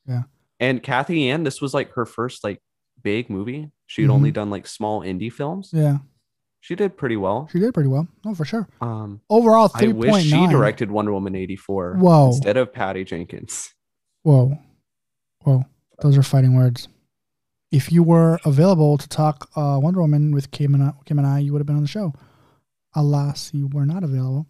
Yeah. 0.06 0.22
And 0.60 0.82
Cathy 0.82 1.22
Yan, 1.22 1.42
this 1.42 1.60
was 1.60 1.72
like 1.74 1.92
her 1.94 2.04
first 2.06 2.44
like 2.44 2.60
big 3.02 3.30
movie. 3.30 3.70
She 3.86 4.02
had 4.02 4.10
Mhm. 4.10 4.14
only 4.14 4.30
done 4.30 4.50
like 4.50 4.66
small 4.66 5.00
indie 5.00 5.32
films. 5.32 5.70
yeah, 5.72 5.98
She 6.60 6.74
did 6.76 6.96
pretty 6.96 7.16
well. 7.16 7.48
she 7.50 7.58
did 7.58 7.72
pretty 7.74 7.88
well. 7.88 8.06
No, 8.24 8.34
for 8.34 8.44
sure. 8.44 8.68
Um, 8.80 9.22
Overall, 9.30 9.70
I 9.74 9.88
wish 9.88 10.10
point 10.10 10.24
she 10.26 10.46
directed 10.46 10.90
Wonder 10.90 11.12
Woman 11.12 11.34
84 11.34 11.96
Whoa. 11.96 12.26
instead 12.28 12.56
of 12.58 12.72
Patty 12.72 13.02
Jenkins. 13.04 13.74
Whoa, 14.22 14.58
whoa, 15.44 15.64
those 16.02 16.18
are 16.18 16.22
fighting 16.22 16.54
words. 16.54 16.88
If 17.72 17.90
you 17.90 18.02
were 18.02 18.38
available 18.44 18.98
to 18.98 19.08
talk 19.08 19.48
uh, 19.56 19.78
Wonder 19.82 20.00
Woman 20.00 20.32
with 20.32 20.50
Kim 20.50 20.74
and, 20.74 20.82
I, 20.82 20.92
Kim 21.06 21.18
and 21.18 21.26
I, 21.26 21.38
you 21.38 21.52
would 21.52 21.60
have 21.60 21.66
been 21.66 21.76
on 21.76 21.82
the 21.82 21.88
show. 21.88 22.12
Alas, 22.94 23.54
you 23.54 23.68
were 23.68 23.86
not 23.86 24.02
available, 24.04 24.46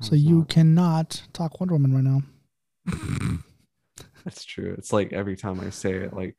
so 0.00 0.14
you 0.16 0.38
not. 0.38 0.48
cannot 0.48 1.22
talk 1.32 1.60
Wonder 1.60 1.74
Woman 1.74 1.94
right 1.94 2.02
now. 2.02 3.38
That's 4.26 4.44
true. 4.44 4.74
It's 4.76 4.92
like 4.92 5.12
every 5.12 5.36
time 5.36 5.60
I 5.60 5.70
say 5.70 5.92
it, 5.92 6.12
like 6.12 6.34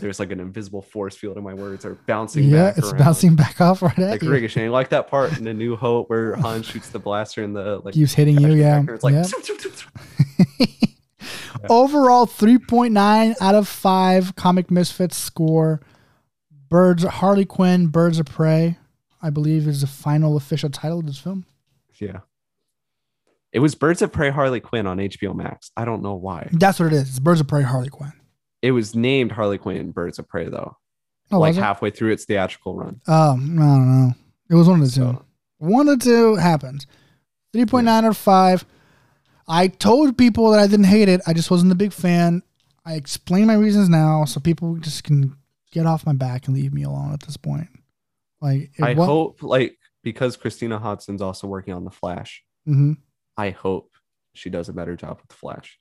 there's 0.00 0.18
like 0.18 0.32
an 0.32 0.40
invisible 0.40 0.82
force 0.82 1.16
field 1.16 1.36
in 1.36 1.44
my 1.44 1.54
words 1.54 1.84
are 1.84 1.94
bouncing 1.94 2.50
back. 2.50 2.52
yeah, 2.52 2.64
back. 2.70 2.78
it's 2.78 2.88
around, 2.88 2.98
bouncing 2.98 3.36
back 3.36 3.60
off 3.60 3.80
right 3.80 3.96
at 3.96 4.10
like 4.10 4.22
you. 4.22 4.28
ricocheting, 4.28 4.70
like 4.70 4.88
that 4.88 5.06
part 5.06 5.38
in 5.38 5.44
the 5.44 5.54
New 5.54 5.76
Hope 5.76 6.10
where 6.10 6.34
Han 6.34 6.64
shoots 6.64 6.88
the 6.88 6.98
blaster 6.98 7.44
in 7.44 7.52
the 7.52 7.78
like. 7.84 7.94
Keeps 7.94 8.12
hitting 8.12 8.40
you, 8.40 8.54
yeah. 8.54 8.82
It's 8.88 9.04
like 9.04 9.14
yeah. 9.14 9.22
Overall, 11.70 12.26
3.9 12.26 13.36
out 13.40 13.54
of 13.54 13.68
5 13.68 14.34
Comic 14.34 14.72
Misfits 14.72 15.16
score. 15.16 15.80
Birds, 16.68 17.04
Harley 17.04 17.44
Quinn, 17.44 17.86
Birds 17.86 18.18
of 18.18 18.26
Prey, 18.26 18.78
I 19.22 19.30
believe 19.30 19.68
is 19.68 19.82
the 19.82 19.86
final 19.86 20.36
official 20.36 20.70
title 20.70 20.98
of 20.98 21.06
this 21.06 21.18
film. 21.18 21.46
yeah. 22.00 22.18
It 23.54 23.60
was 23.60 23.74
Birds 23.74 24.02
of 24.02 24.12
Prey 24.12 24.30
Harley 24.30 24.60
Quinn 24.60 24.86
on 24.86 24.98
HBO 24.98 25.34
Max. 25.34 25.70
I 25.76 25.84
don't 25.86 26.02
know 26.02 26.14
why. 26.14 26.48
That's 26.52 26.78
what 26.80 26.86
it 26.86 26.92
is. 26.92 27.08
It's 27.08 27.18
Birds 27.20 27.40
of 27.40 27.46
Prey, 27.48 27.62
Harley 27.62 27.88
Quinn. 27.88 28.12
It 28.60 28.72
was 28.72 28.94
named 28.94 29.30
Harley 29.32 29.58
Quinn 29.58 29.92
Birds 29.92 30.18
of 30.18 30.28
Prey 30.28 30.48
though. 30.48 30.76
Oh, 31.32 31.38
like 31.38 31.54
halfway 31.54 31.90
through 31.90 32.12
its 32.12 32.24
theatrical 32.26 32.74
run. 32.76 33.00
Oh, 33.08 33.34
don't 33.36 33.56
know. 33.56 34.12
It 34.50 34.54
was 34.56 34.68
one 34.68 34.80
of 34.82 34.86
the 34.86 34.92
two. 34.92 35.00
So 35.00 35.24
One 35.58 35.88
of 35.88 35.98
the 36.00 36.04
two 36.04 36.34
happened. 36.36 36.84
3.9 37.54 37.88
out 37.88 38.04
of 38.04 38.16
5. 38.16 38.64
I 39.46 39.68
told 39.68 40.18
people 40.18 40.50
that 40.50 40.60
I 40.60 40.66
didn't 40.66 40.84
hate 40.86 41.08
it. 41.08 41.20
I 41.26 41.32
just 41.32 41.50
wasn't 41.50 41.72
a 41.72 41.76
big 41.76 41.92
fan. 41.92 42.42
I 42.84 42.94
explain 42.94 43.46
my 43.46 43.54
reasons 43.54 43.88
now 43.88 44.24
so 44.24 44.40
people 44.40 44.76
just 44.76 45.04
can 45.04 45.36
get 45.70 45.86
off 45.86 46.04
my 46.04 46.12
back 46.12 46.46
and 46.46 46.56
leave 46.56 46.72
me 46.74 46.82
alone 46.82 47.12
at 47.12 47.20
this 47.20 47.36
point. 47.36 47.68
Like, 48.40 48.70
it 48.76 48.82
I 48.82 48.94
wa- 48.94 49.06
hope 49.06 49.42
like 49.42 49.78
because 50.02 50.36
Christina 50.36 50.78
Hodson's 50.78 51.22
also 51.22 51.46
working 51.46 51.72
on 51.72 51.84
the 51.84 51.90
Flash. 51.90 52.42
Mhm. 52.68 52.98
I 53.36 53.50
hope 53.50 53.90
she 54.32 54.50
does 54.50 54.68
a 54.68 54.72
better 54.72 54.96
job 54.96 55.18
with 55.20 55.28
the 55.28 55.34
Flash. 55.34 55.78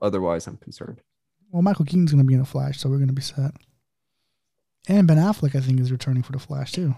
Otherwise, 0.00 0.46
I'm 0.46 0.56
concerned. 0.56 1.00
Well, 1.50 1.62
Michael 1.62 1.84
Keaton's 1.84 2.12
going 2.12 2.22
to 2.22 2.26
be 2.26 2.34
in 2.34 2.40
the 2.40 2.46
Flash, 2.46 2.78
so 2.78 2.88
we're 2.88 2.96
going 2.96 3.08
to 3.08 3.14
be 3.14 3.22
set. 3.22 3.52
And 4.88 5.06
Ben 5.06 5.16
Affleck, 5.16 5.54
I 5.54 5.60
think, 5.60 5.80
is 5.80 5.92
returning 5.92 6.22
for 6.22 6.32
the 6.32 6.38
Flash 6.38 6.72
too. 6.72 6.94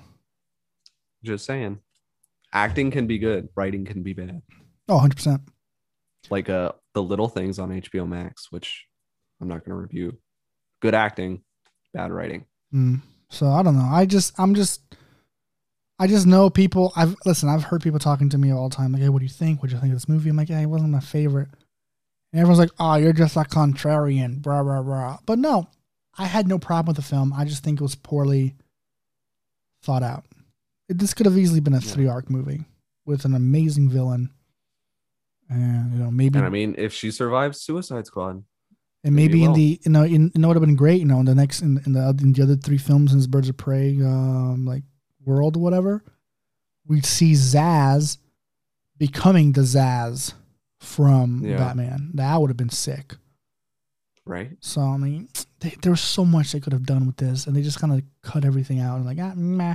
Just 1.24 1.46
saying. 1.46 1.80
Acting 2.52 2.90
can 2.90 3.06
be 3.06 3.18
good, 3.18 3.48
writing 3.54 3.84
can 3.84 4.02
be 4.02 4.12
bad. 4.12 4.42
Oh, 4.88 4.94
100 4.94 5.16
percent. 5.16 5.42
Like 6.30 6.48
uh 6.48 6.72
the 6.94 7.02
little 7.02 7.28
things 7.28 7.58
on 7.58 7.70
HBO 7.70 8.08
Max, 8.08 8.50
which 8.50 8.86
I'm 9.40 9.48
not 9.48 9.64
gonna 9.64 9.76
review. 9.76 10.18
Good 10.80 10.94
acting, 10.94 11.42
bad 11.92 12.10
writing. 12.10 12.46
Mm. 12.74 13.02
So 13.30 13.48
I 13.48 13.62
don't 13.62 13.76
know. 13.76 13.88
I 13.90 14.06
just, 14.06 14.38
I'm 14.38 14.54
just, 14.54 14.94
I 15.98 16.06
just 16.06 16.26
know 16.26 16.48
people. 16.50 16.92
I've 16.96 17.16
listen. 17.24 17.48
I've 17.48 17.64
heard 17.64 17.82
people 17.82 17.98
talking 17.98 18.28
to 18.30 18.38
me 18.38 18.52
all 18.52 18.68
the 18.68 18.76
time. 18.76 18.92
Like, 18.92 19.02
hey, 19.02 19.08
what 19.08 19.18
do 19.18 19.24
you 19.24 19.30
think? 19.30 19.60
What 19.62 19.70
do 19.70 19.74
you 19.74 19.80
think 19.80 19.92
of 19.92 19.96
this 19.96 20.08
movie? 20.08 20.30
I'm 20.30 20.36
like, 20.36 20.48
yeah, 20.48 20.60
it 20.60 20.66
wasn't 20.66 20.90
my 20.92 21.00
favorite. 21.00 21.48
And 22.32 22.40
everyone's 22.40 22.58
like, 22.60 22.70
oh, 22.78 22.94
you're 22.96 23.12
just 23.12 23.36
a 23.36 23.40
contrarian, 23.40 24.40
blah 24.42 24.62
blah 24.62 24.82
blah. 24.82 25.18
But 25.26 25.38
no, 25.38 25.68
I 26.16 26.26
had 26.26 26.46
no 26.46 26.58
problem 26.58 26.86
with 26.94 26.96
the 26.96 27.02
film. 27.08 27.32
I 27.32 27.44
just 27.44 27.64
think 27.64 27.80
it 27.80 27.82
was 27.82 27.94
poorly 27.96 28.54
thought 29.82 30.02
out. 30.02 30.24
It, 30.88 30.98
this 30.98 31.14
could 31.14 31.26
have 31.26 31.38
easily 31.38 31.60
been 31.60 31.74
a 31.74 31.80
Yeah. 31.80 31.90
three 31.92 32.06
arc 32.08 32.30
movie 32.30 32.64
with 33.04 33.24
an 33.24 33.34
amazing 33.34 33.88
villain. 33.90 34.30
And 35.50 35.92
you 35.94 35.98
know, 35.98 36.10
maybe 36.10 36.38
And 36.38 36.46
I 36.46 36.50
mean, 36.50 36.74
if 36.78 36.92
she 36.92 37.10
survives 37.10 37.60
Suicide 37.60 38.06
Squad, 38.06 38.44
and 39.04 39.14
Maybe 39.14 39.38
maybe 39.40 39.44
in 39.44 39.52
the 39.54 39.80
you 39.84 39.90
know 39.90 40.02
in, 40.02 40.30
in 40.34 40.44
it 40.44 40.46
would 40.46 40.56
have 40.56 40.64
been 40.64 40.74
great 40.76 41.00
you 41.00 41.06
know 41.06 41.20
in 41.20 41.24
the 41.24 41.34
next 41.34 41.62
in, 41.62 41.80
in 41.86 41.92
the 41.92 42.08
in 42.20 42.32
the 42.32 42.42
other 42.42 42.56
three 42.56 42.78
films 42.78 43.12
in 43.14 43.30
Birds 43.30 43.48
of 43.48 43.56
Prey 43.56 43.96
um 44.02 44.66
like 44.66 44.82
world 45.28 45.56
or 45.56 45.60
whatever 45.60 46.02
we'd 46.86 47.06
see 47.06 47.32
Zsasz 47.34 48.18
becoming 48.96 49.52
the 49.52 49.60
Zsasz 49.60 50.32
from 50.80 51.42
Yeah. 51.44 51.58
Batman 51.58 52.10
that 52.14 52.40
would 52.40 52.50
have 52.50 52.56
been 52.56 52.70
sick 52.70 53.14
right? 54.24 54.56
so 54.60 54.80
I 54.80 54.96
mean 54.96 55.28
they, 55.60 55.74
there 55.82 55.92
was 55.92 56.00
so 56.00 56.24
much 56.24 56.52
they 56.52 56.60
could 56.60 56.72
have 56.72 56.86
done 56.86 57.06
with 57.06 57.16
this 57.16 57.46
and 57.46 57.54
they 57.54 57.62
just 57.62 57.80
kind 57.80 57.92
of 57.92 58.02
cut 58.22 58.44
everything 58.44 58.80
out 58.80 58.96
and 58.96 59.06
like 59.06 59.18
ah 59.20 59.34
meh 59.36 59.74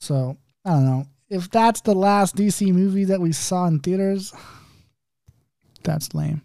so 0.00 0.36
I 0.64 0.70
don't 0.70 0.84
know 0.86 1.06
if 1.30 1.50
that's 1.50 1.82
the 1.82 1.94
last 1.94 2.36
DC 2.36 2.72
movie 2.72 3.04
that 3.04 3.20
we 3.20 3.32
saw 3.32 3.66
in 3.66 3.80
theaters, 3.80 4.32
that's 5.82 6.14
lame. 6.14 6.40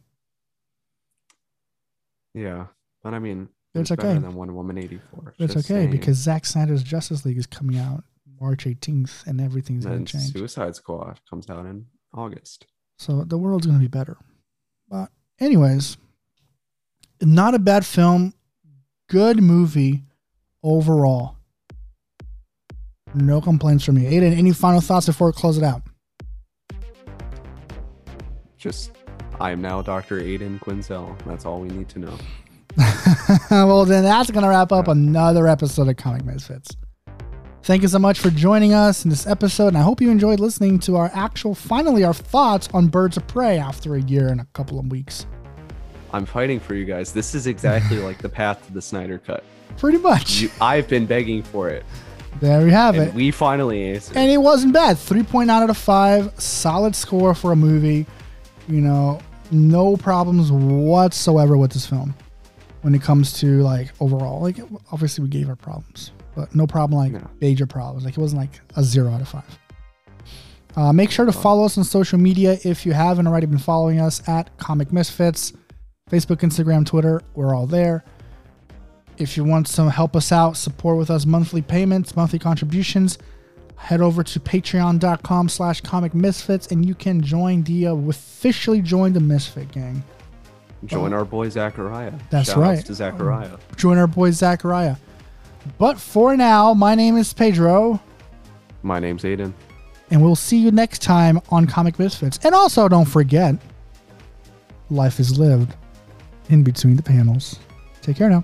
Yeah, 2.34 2.68
but 3.02 3.14
I 3.14 3.20
mean, 3.20 3.48
It's 3.76 3.90
it's 3.90 4.02
better 4.02 4.10
okay. 4.10 4.20
than 4.20 4.36
Wonder 4.36 4.54
Woman 4.54 4.78
eighty 4.78 5.00
four. 5.12 5.34
It's 5.40 5.56
okay 5.58 5.88
because 5.88 6.18
Zack 6.18 6.46
Snyder's 6.46 6.84
Justice 6.84 7.26
League 7.26 7.38
is 7.38 7.48
coming 7.48 7.78
out 7.78 8.04
March 8.44 8.66
18th 8.66 9.26
and 9.26 9.40
everything's 9.40 9.86
going 9.86 10.04
to 10.04 10.12
change. 10.12 10.34
Suicide 10.34 10.76
Squad 10.76 11.22
comes 11.30 11.50
out 11.50 11.66
in 11.66 11.86
August. 12.14 12.68
So 12.98 13.24
the 13.24 13.38
world's 13.38 13.66
going 13.66 13.80
to 13.80 13.82
be 13.82 13.88
better. 13.88 14.18
But, 14.90 15.10
anyways, 15.40 15.98
not 17.22 17.56
a 17.56 17.60
bad 17.60 17.86
film. 17.86 18.34
Good 19.10 19.42
movie 19.42 20.04
overall. 20.62 21.38
No 23.14 23.40
complaints 23.40 23.86
from 23.86 23.96
me. 23.96 24.08
Aidan, 24.08 24.34
any 24.34 24.52
final 24.52 24.82
thoughts 24.82 25.06
before 25.06 25.28
we 25.28 25.34
close 25.34 25.58
it 25.58 25.64
out? 25.64 25.82
Just, 28.58 28.92
I 29.40 29.52
am 29.52 29.62
now 29.62 29.82
Doctor 29.82 30.20
Aidan 30.20 30.60
Quinzel. 30.60 31.18
That's 31.26 31.46
all 31.46 31.62
we 31.62 31.70
need 31.70 31.88
to 31.90 32.00
know. 32.00 32.18
well, 33.52 33.86
then 33.86 34.04
that's 34.04 34.32
going 34.32 34.44
to 34.44 34.50
wrap 34.50 34.72
up 34.72 34.88
another 34.88 35.48
episode 35.48 35.88
of 35.88 35.98
Comic 35.98 36.26
Misfits. 36.26 36.76
Thank 37.64 37.82
you 37.82 37.88
so 37.88 38.00
much 38.00 38.20
for 38.20 38.30
joining 38.30 38.74
us 38.74 39.06
in 39.06 39.10
this 39.10 39.26
episode, 39.26 39.70
and 39.70 39.78
I 39.78 39.82
hope 39.82 40.02
you 40.02 40.10
enjoyed 40.12 40.40
listening 40.40 40.80
to 40.80 40.98
our 40.98 41.10
actual, 41.14 41.56
finally, 41.56 42.04
our 42.04 42.14
thoughts 42.14 42.68
on 42.74 42.88
Birds 42.88 43.16
of 43.16 43.26
Prey 43.28 43.58
after 43.58 43.96
a 43.96 44.02
year 44.02 44.28
and 44.28 44.42
a 44.42 44.46
couple 44.54 44.80
of 44.80 44.88
weeks. 44.88 45.26
I'm 46.12 46.26
fighting 46.26 46.60
for 46.60 46.76
you 46.76 46.84
guys. 46.86 47.14
This 47.14 47.34
is 47.34 47.48
exactly 47.48 48.00
like 48.00 48.18
the 48.18 48.30
path 48.30 48.66
to 48.68 48.74
the 48.74 48.82
Snyder 48.82 49.18
Cut. 49.18 49.44
Pretty 49.78 49.98
much. 49.98 50.42
You, 50.42 50.52
I've 50.60 50.88
been 50.88 51.06
begging 51.06 51.42
for 51.42 51.70
it, 51.70 51.86
there 52.42 52.64
we 52.66 52.72
have 52.72 52.96
and 52.96 53.08
it. 53.10 53.14
we 53.14 53.32
finally 53.32 53.84
answered. 53.94 54.18
and 54.18 54.30
it 54.30 54.38
wasn't 54.38 54.74
bad 54.74 54.98
3.9 54.98 55.50
out 55.50 55.70
of 55.70 55.78
5 55.78 56.40
solid 56.42 56.96
score 56.96 57.34
for 57.36 57.52
a 57.52 57.56
movie 57.56 58.06
you 58.68 58.82
know 58.82 59.20
no 59.52 59.96
problems 59.96 60.52
whatsoever 60.52 61.56
with 61.58 61.72
this 61.74 61.86
film 61.86 62.16
when 62.84 62.94
it 62.96 63.02
comes 63.02 63.34
to 63.40 63.62
like 63.64 63.92
overall 64.00 64.40
like 64.42 64.60
obviously 64.92 65.24
we 65.24 65.30
gave 65.30 65.50
our 65.50 65.56
problems 65.56 66.12
but 66.36 66.54
no 66.56 66.66
problem 66.68 66.98
like 67.00 67.12
No. 67.12 67.30
major 67.42 67.66
problems. 67.68 68.06
Like 68.06 68.18
it 68.18 68.20
wasn't 68.22 68.42
like 68.42 68.60
a 68.76 68.84
0 68.84 69.12
out 69.12 69.22
of 69.22 69.28
5 69.28 69.44
uh, 70.76 70.94
make 70.94 71.12
sure 71.12 71.26
to 71.26 71.32
follow 71.32 71.66
us 71.66 71.78
on 71.78 71.84
social 71.84 72.18
media 72.20 72.58
if 72.64 72.86
you 72.86 72.94
haven't 72.94 73.28
already 73.28 73.46
been 73.48 73.58
following 73.60 74.00
us 74.00 74.28
at 74.28 74.56
comic 74.58 74.92
misfits 74.94 75.54
facebook 76.10 76.38
instagram 76.38 76.86
twitter 76.86 77.22
we're 77.34 77.56
all 77.56 77.66
there. 77.68 78.04
If 79.20 79.38
you 79.38 79.44
want 79.44 79.68
to 79.68 79.90
help 79.92 80.16
us 80.16 80.32
out 80.32 80.58
support 80.58 80.98
with 80.98 81.10
us 81.12 81.26
monthly 81.26 81.62
payments 81.62 82.16
monthly 82.16 82.40
contributions 82.40 83.18
head 83.76 84.02
over 84.02 84.24
to 84.24 84.40
patreon.com 84.40 85.50
slash 85.50 85.82
comic 85.82 86.14
misfits 86.16 86.68
and 86.68 86.86
you 86.86 86.96
can 86.96 87.22
join 87.22 87.64
the 87.64 87.88
uh, 87.88 87.94
officially 87.96 88.82
join 88.82 89.14
the 89.14 89.20
misfit 89.20 89.72
gang 89.72 90.04
Join 90.86 91.14
oh. 91.14 91.18
our 91.18 91.26
boy 91.26 91.50
Zachariah. 91.50 92.14
That's 92.30 92.50
Shout 92.50 92.58
right. 92.58 92.86
to 92.86 92.94
Zachariah. 92.94 93.54
Um, 93.54 93.60
join 93.76 93.98
our 93.98 94.08
boy 94.08 94.32
zachariah 94.32 94.96
but 95.78 95.98
for 95.98 96.36
now 96.36 96.74
my 96.74 96.94
name 96.96 97.18
is 97.18 97.34
pedro 97.34 98.02
My 98.82 99.00
name's 99.00 99.24
Aidan. 99.26 99.54
and 100.12 100.22
we'll 100.22 100.36
see 100.36 100.58
you 100.58 100.72
next 100.72 101.02
time 101.02 101.40
on 101.50 101.66
comic 101.68 101.98
misfits 102.00 102.40
and 102.44 102.54
also 102.54 102.88
don't 102.90 103.06
forget 103.06 103.56
life 104.90 105.20
is 105.20 105.40
lived 105.40 105.76
in 106.50 106.64
between 106.64 106.96
the 106.98 107.04
panels 107.04 107.60
take 108.02 108.18
care 108.18 108.30
now 108.30 108.44